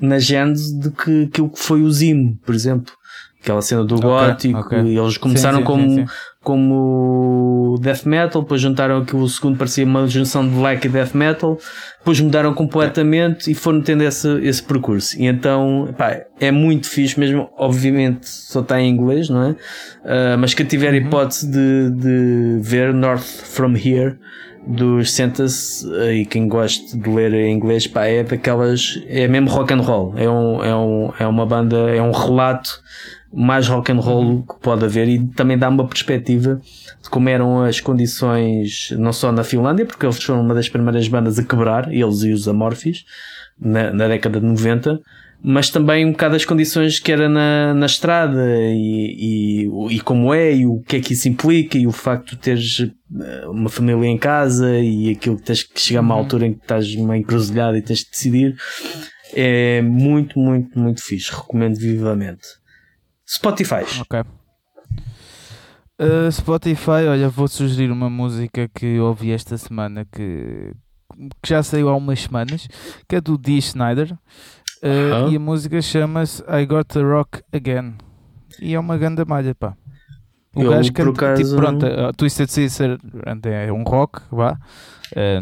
na 0.00 0.18
gênese 0.18 0.78
de 0.78 0.90
que 0.90 1.24
aquilo 1.24 1.50
que 1.50 1.58
foi 1.58 1.82
o 1.82 1.90
Zim, 1.90 2.38
por 2.44 2.54
exemplo. 2.54 2.92
Aquela 3.40 3.60
cena 3.60 3.84
do 3.84 3.96
okay, 3.96 4.08
gótico, 4.08 4.58
okay. 4.58 4.98
eles 4.98 5.18
começaram 5.18 5.58
sim, 5.58 5.64
sim, 5.64 5.66
como, 5.66 5.94
sim, 5.94 6.06
como 6.44 7.76
death 7.80 8.04
metal, 8.04 8.42
depois 8.42 8.60
juntaram 8.60 8.98
aquilo, 8.98 9.22
o 9.22 9.28
segundo 9.28 9.56
parecia 9.56 9.84
uma 9.84 10.06
junção 10.06 10.46
de 10.46 10.54
black 10.54 10.86
e 10.86 10.90
death 10.90 11.14
metal, 11.14 11.58
depois 11.98 12.20
mudaram 12.20 12.52
completamente 12.52 13.50
e 13.50 13.54
foram 13.54 13.80
tendo 13.80 14.04
esse, 14.04 14.28
esse 14.42 14.62
percurso. 14.62 15.18
E 15.18 15.26
então, 15.26 15.92
pá, 15.96 16.20
é 16.38 16.50
muito 16.50 16.88
fixe 16.88 17.18
mesmo, 17.18 17.48
obviamente 17.56 18.28
só 18.28 18.60
está 18.60 18.80
em 18.80 18.90
inglês, 18.90 19.30
não 19.30 19.42
é? 19.42 19.50
Uh, 19.50 20.38
mas 20.38 20.52
quem 20.52 20.66
tiver 20.66 20.90
uhum. 20.90 20.98
hipótese 20.98 21.50
de, 21.50 21.90
de 21.90 22.58
ver 22.60 22.92
North 22.92 23.24
From 23.24 23.74
Here, 23.74 24.18
dos 24.66 25.12
Sentas 25.12 25.84
e 26.12 26.24
quem 26.24 26.48
gosta 26.48 26.96
de 26.96 27.10
ler 27.10 27.34
em 27.34 27.54
inglês 27.54 27.86
pá, 27.86 28.06
é 28.06 28.22
daquelas 28.22 28.98
é 29.08 29.28
mesmo 29.28 29.50
rock 29.50 29.74
and 29.74 29.82
roll 29.82 30.14
é, 30.16 30.28
um, 30.28 30.64
é, 30.64 30.74
um, 30.74 31.12
é 31.18 31.26
uma 31.26 31.44
banda 31.44 31.76
é 31.94 32.00
um 32.00 32.12
relato 32.12 32.82
mais 33.34 33.66
rock 33.68 33.90
and 33.90 33.98
roll 33.98 34.24
uhum. 34.24 34.42
que 34.42 34.54
pode 34.60 34.84
haver 34.84 35.08
e 35.08 35.26
também 35.28 35.58
dá 35.58 35.68
uma 35.68 35.86
perspectiva 35.86 36.60
de 37.02 37.10
como 37.10 37.28
eram 37.28 37.62
as 37.62 37.80
condições 37.80 38.94
não 38.98 39.12
só 39.12 39.32
na 39.32 39.42
Finlândia, 39.42 39.84
porque 39.84 40.06
eles 40.06 40.22
foram 40.22 40.40
uma 40.40 40.54
das 40.54 40.68
primeiras 40.68 41.08
bandas 41.08 41.38
a 41.38 41.42
quebrar, 41.42 41.92
eles 41.92 42.22
e 42.22 42.32
os 42.32 42.46
Amorphis, 42.46 43.04
na, 43.60 43.92
na 43.92 44.08
década 44.08 44.40
de 44.40 44.46
90, 44.46 45.00
mas 45.42 45.68
também 45.68 46.06
um 46.06 46.12
bocado 46.12 46.36
as 46.36 46.44
condições 46.44 46.98
que 46.98 47.12
era 47.12 47.28
na, 47.28 47.74
na 47.74 47.86
estrada 47.86 48.46
e, 48.48 49.66
e, 49.68 49.94
e 49.96 50.00
como 50.00 50.32
é 50.32 50.54
e 50.54 50.64
o 50.66 50.80
que 50.80 50.96
é 50.96 51.00
que 51.00 51.12
isso 51.12 51.28
implica 51.28 51.76
e 51.76 51.86
o 51.86 51.92
facto 51.92 52.30
de 52.30 52.38
teres 52.38 52.80
eh, 52.80 53.46
uma 53.46 53.68
família 53.68 54.06
em 54.06 54.16
casa 54.16 54.78
e 54.78 55.10
aquilo 55.10 55.36
que 55.36 55.42
tens 55.42 55.62
que 55.62 55.78
chegar 55.78 56.00
a 56.00 56.02
uma 56.02 56.14
uhum. 56.14 56.20
altura 56.20 56.46
em 56.46 56.54
que 56.54 56.62
estás 56.62 56.94
uma 56.94 57.18
encruzilhada 57.18 57.76
e 57.76 57.82
tens 57.82 58.04
que 58.04 58.10
decidir 58.12 58.56
é 59.34 59.82
muito, 59.82 60.38
muito, 60.38 60.78
muito 60.78 61.02
fixe. 61.02 61.30
Recomendo 61.30 61.76
vivamente. 61.76 62.63
Spotify. 63.26 63.84
Ok. 64.00 64.20
Uh, 66.00 66.30
Spotify, 66.30 67.06
olha, 67.08 67.28
vou 67.28 67.46
sugerir 67.46 67.90
uma 67.90 68.10
música 68.10 68.68
que 68.68 68.98
ouvi 68.98 69.30
esta 69.30 69.56
semana 69.56 70.04
que, 70.04 70.72
que 71.40 71.48
já 71.48 71.62
saiu 71.62 71.88
há 71.88 71.96
umas 71.96 72.20
semanas, 72.20 72.66
que 73.08 73.16
é 73.16 73.20
do 73.20 73.38
Dee 73.38 73.58
Snyder. 73.58 74.12
Uh, 74.12 74.16
uh 74.16 74.88
-huh. 75.26 75.32
E 75.32 75.36
a 75.36 75.40
música 75.40 75.80
chama-se 75.80 76.42
I 76.48 76.66
Got 76.66 76.88
the 76.88 77.00
Rock 77.00 77.42
Again. 77.52 77.94
E 78.60 78.74
é 78.74 78.78
uma 78.78 78.98
grande 78.98 79.24
malha, 79.24 79.54
pá. 79.54 79.76
O 80.54 80.62
Eu, 80.62 80.70
gajo 80.70 80.92
canta, 80.92 81.12
tipo, 81.12 81.24
acaso... 81.24 81.42
tipo, 81.42 81.56
pronto, 81.56 81.86
uh, 81.86 82.12
Twisted 82.16 82.48
Sister 82.48 82.98
é 83.44 83.72
um 83.72 83.82
rock, 83.82 84.20
vá. 84.30 84.58
Uh, 85.14 85.40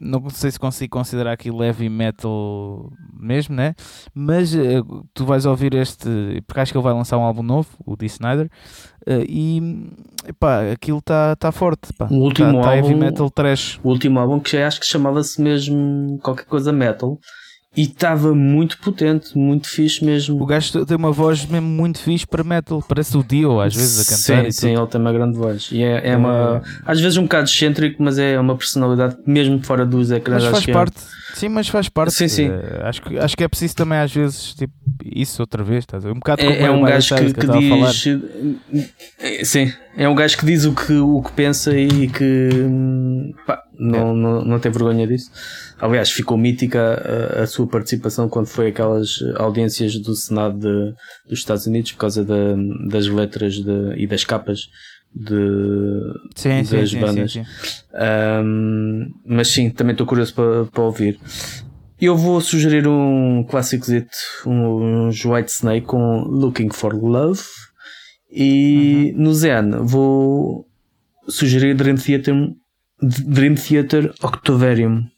não 0.00 0.30
sei 0.30 0.50
se 0.50 0.58
consigo 0.58 0.96
considerar 0.96 1.32
aqui 1.32 1.48
heavy 1.48 1.88
metal 1.88 2.92
mesmo, 3.18 3.54
né? 3.54 3.74
Mas 4.14 4.54
uh, 4.54 5.04
tu 5.12 5.24
vais 5.24 5.44
ouvir 5.44 5.74
este, 5.74 6.42
porque 6.46 6.60
acho 6.60 6.72
que 6.72 6.78
ele 6.78 6.84
vai 6.84 6.94
lançar 6.94 7.18
um 7.18 7.22
álbum 7.22 7.42
novo, 7.42 7.68
o 7.84 7.96
Dee 7.96 8.06
Snyder, 8.06 8.46
uh, 9.06 9.24
e 9.28 9.90
pá, 10.38 10.70
aquilo 10.72 10.98
está 10.98 11.34
tá 11.34 11.50
forte. 11.50 11.92
Pá. 11.94 12.06
O 12.10 12.20
último 12.20 12.54
tá, 12.54 12.62
tá 12.62 12.68
álbum, 12.70 12.88
heavy 12.88 12.94
metal 12.94 13.30
trash. 13.30 13.80
O 13.82 13.88
último 13.88 14.20
álbum 14.20 14.38
que 14.38 14.50
já 14.50 14.66
acho 14.66 14.78
que 14.78 14.86
chamava-se 14.86 15.42
mesmo 15.42 16.18
qualquer 16.22 16.46
coisa 16.46 16.72
metal. 16.72 17.18
E 17.78 17.82
estava 17.82 18.34
muito 18.34 18.76
potente, 18.78 19.38
muito 19.38 19.68
fixe 19.68 20.04
mesmo. 20.04 20.42
O 20.42 20.44
gajo 20.44 20.84
tem 20.84 20.96
uma 20.96 21.12
voz 21.12 21.46
mesmo 21.46 21.68
muito 21.68 22.00
fixe 22.00 22.26
para 22.26 22.42
metal, 22.42 22.82
parece 22.82 23.16
o 23.16 23.22
Dio 23.22 23.60
às 23.60 23.72
vezes 23.72 24.00
a 24.00 24.04
cantar. 24.04 24.46
Sim, 24.46 24.50
sim, 24.50 24.76
ele 24.76 24.86
tem 24.88 25.00
uma 25.00 25.12
grande 25.12 25.38
voz. 25.38 25.68
E 25.70 25.84
é, 25.84 26.08
é 26.08 26.16
uma. 26.16 26.60
Às 26.84 27.00
vezes 27.00 27.16
um 27.16 27.22
bocado 27.22 27.48
excêntrico, 27.48 28.02
mas 28.02 28.18
é 28.18 28.36
uma 28.40 28.56
personalidade 28.56 29.18
mesmo 29.24 29.62
fora 29.62 29.86
dos 29.86 30.10
ecrãs. 30.10 30.42
Mas 30.42 30.52
faz 30.52 30.66
é 30.66 30.72
parte, 30.72 30.96
é. 30.96 31.36
sim, 31.36 31.48
mas 31.48 31.68
faz 31.68 31.88
parte. 31.88 32.14
Sim, 32.14 32.26
sim. 32.26 32.48
Uh, 32.48 32.82
acho, 32.82 33.00
que, 33.00 33.16
acho 33.16 33.36
que 33.36 33.44
é 33.44 33.48
preciso 33.48 33.76
também 33.76 33.98
às 34.00 34.12
vezes 34.12 34.54
tipo, 34.54 34.74
isso 35.04 35.40
outra 35.40 35.62
vez, 35.62 35.84
estás 35.84 36.04
Um 36.04 36.14
bocado 36.14 36.42
é, 36.42 36.62
é 36.62 36.70
um 36.72 36.82
gajo 36.82 37.14
que, 37.14 37.32
que, 37.32 37.34
que 37.34 37.46
diz. 37.46 38.06
Eh, 39.20 39.44
sim, 39.44 39.72
é 39.96 40.08
um 40.08 40.16
gajo 40.16 40.36
que 40.36 40.44
diz 40.44 40.64
o 40.64 40.74
que, 40.74 40.94
o 40.94 41.22
que 41.22 41.30
pensa 41.30 41.78
e 41.78 42.08
que 42.08 42.50
hum, 42.54 43.32
pá, 43.46 43.62
não, 43.78 44.10
é. 44.10 44.14
não, 44.14 44.44
não 44.44 44.58
tem 44.58 44.72
vergonha 44.72 45.06
disso. 45.06 45.30
Aliás, 45.78 46.10
ficou 46.10 46.36
mítica 46.36 47.02
a, 47.36 47.42
a, 47.42 47.46
sua 47.46 47.66
participação 47.66 48.28
quando 48.28 48.46
foi 48.46 48.68
aquelas 48.68 49.18
audiências 49.36 49.98
do 49.98 50.14
Senado 50.14 50.58
de, 50.58 50.94
dos 51.28 51.38
Estados 51.38 51.66
Unidos 51.66 51.92
por 51.92 51.98
causa 51.98 52.24
das 52.88 53.06
letras 53.06 53.54
de, 53.54 53.94
e 53.96 54.06
das 54.06 54.24
capas 54.24 54.60
de, 55.14 56.02
sim, 56.34 56.62
das 56.62 56.90
sim, 56.90 57.00
bandas. 57.00 57.32
sim, 57.32 57.44
sim. 57.44 57.80
Um, 58.44 59.06
mas 59.24 59.48
sim, 59.48 59.70
também 59.70 59.92
estou 59.92 60.06
curioso 60.06 60.34
para, 60.34 60.64
para 60.66 60.82
ouvir. 60.82 61.18
Eu 62.00 62.16
vou 62.16 62.40
sugerir 62.40 62.86
um 62.86 63.44
clássico 63.48 63.86
um, 64.46 65.08
uns 65.08 65.24
White 65.24 65.50
Snake 65.50 65.86
com 65.86 66.22
Looking 66.22 66.70
for 66.70 66.94
Love. 66.94 67.42
E 68.30 69.12
Uhum. 69.16 69.22
no 69.22 69.34
Zen 69.34 69.70
vou 69.82 70.66
sugerir 71.28 71.74
Dream 71.74 71.96
Theater, 71.96 72.34
Dream 73.00 73.54
Theater 73.54 74.12
Octovarium. 74.22 75.08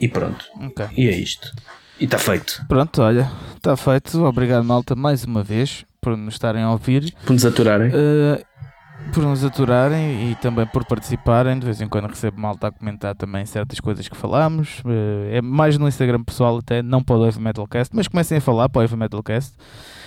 E 0.00 0.08
pronto. 0.08 0.44
Ok. 0.60 0.86
E 0.96 1.08
é 1.08 1.16
isto. 1.16 1.50
E 1.98 2.04
está 2.04 2.18
feito. 2.18 2.64
Pronto, 2.68 3.00
olha, 3.00 3.30
está 3.56 3.76
feito. 3.76 4.22
Obrigado, 4.24 4.64
malta, 4.64 4.94
mais 4.94 5.24
uma 5.24 5.42
vez 5.42 5.84
por 6.00 6.16
nos 6.16 6.34
estarem 6.34 6.62
a 6.62 6.70
ouvir. 6.70 7.14
Por 7.24 7.32
nos 7.32 7.44
aturarem. 7.44 7.88
Uh, 7.88 8.44
por 9.12 9.22
nos 9.22 9.42
aturarem 9.42 10.30
e 10.30 10.34
também 10.36 10.66
por 10.66 10.84
participarem. 10.84 11.58
De 11.58 11.64
vez 11.64 11.80
em 11.80 11.88
quando 11.88 12.06
recebo 12.06 12.38
malta 12.38 12.68
a 12.68 12.70
comentar 12.70 13.14
também 13.14 13.46
certas 13.46 13.80
coisas 13.80 14.06
que 14.06 14.16
falamos. 14.16 14.80
Uh, 14.80 15.30
é 15.30 15.40
mais 15.40 15.78
no 15.78 15.88
Instagram 15.88 16.22
pessoal, 16.22 16.58
até 16.58 16.82
não 16.82 17.02
para 17.02 17.16
o 17.16 17.24
Heavy 17.24 17.40
Metalcast, 17.40 17.96
mas 17.96 18.08
comecem 18.08 18.38
a 18.38 18.40
falar 18.42 18.68
para 18.68 18.80
o 18.80 18.82
Heavy 18.82 18.96
Metalcast. 18.96 19.54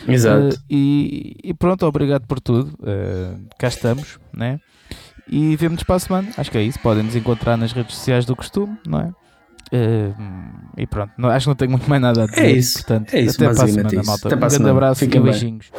Exato. 0.08 0.56
Uh, 0.56 0.60
e, 0.70 1.36
e, 1.44 1.54
pronto, 1.56 1.86
obrigado 1.88 2.28
por 2.28 2.40
tudo. 2.40 2.78
Cá 3.58 3.68
estamos, 3.68 4.20
né? 4.32 4.60
E 5.30 5.56
vemos-nos 5.56 5.84
para 5.84 5.96
a 5.96 6.00
semana. 6.00 6.30
Acho 6.38 6.50
que 6.52 6.58
é 6.58 6.64
isso. 6.64 6.80
Podem 6.80 7.04
nos 7.04 7.16
encontrar 7.16 7.56
nas 7.58 7.72
redes 7.72 7.96
sociais 7.96 8.26
do 8.26 8.36
costume, 8.36 8.78
não 8.86 9.00
é? 9.00 9.14
Uh, 9.72 10.16
e 10.76 10.88
pronto, 10.88 11.12
não, 11.16 11.30
acho 11.30 11.44
que 11.44 11.50
não 11.50 11.56
tenho 11.56 11.72
muito 11.72 11.88
mais 11.88 12.02
nada 12.02 12.24
a 12.24 12.26
dizer. 12.26 12.46
É 12.46 12.52
isso. 12.52 12.74
Portanto, 12.80 13.14
é 13.14 13.22
isso, 13.22 13.36
até 13.36 13.54
para 13.54 13.64
a 13.64 13.68
semana, 13.68 14.04
malta. 14.04 14.28
Até 14.28 14.36
um 14.36 14.40
grande 14.40 14.70
abraço 14.70 15.00
Fiquem 15.02 15.22
e 15.22 15.24
bem. 15.24 15.32
beijinhos. 15.32 15.72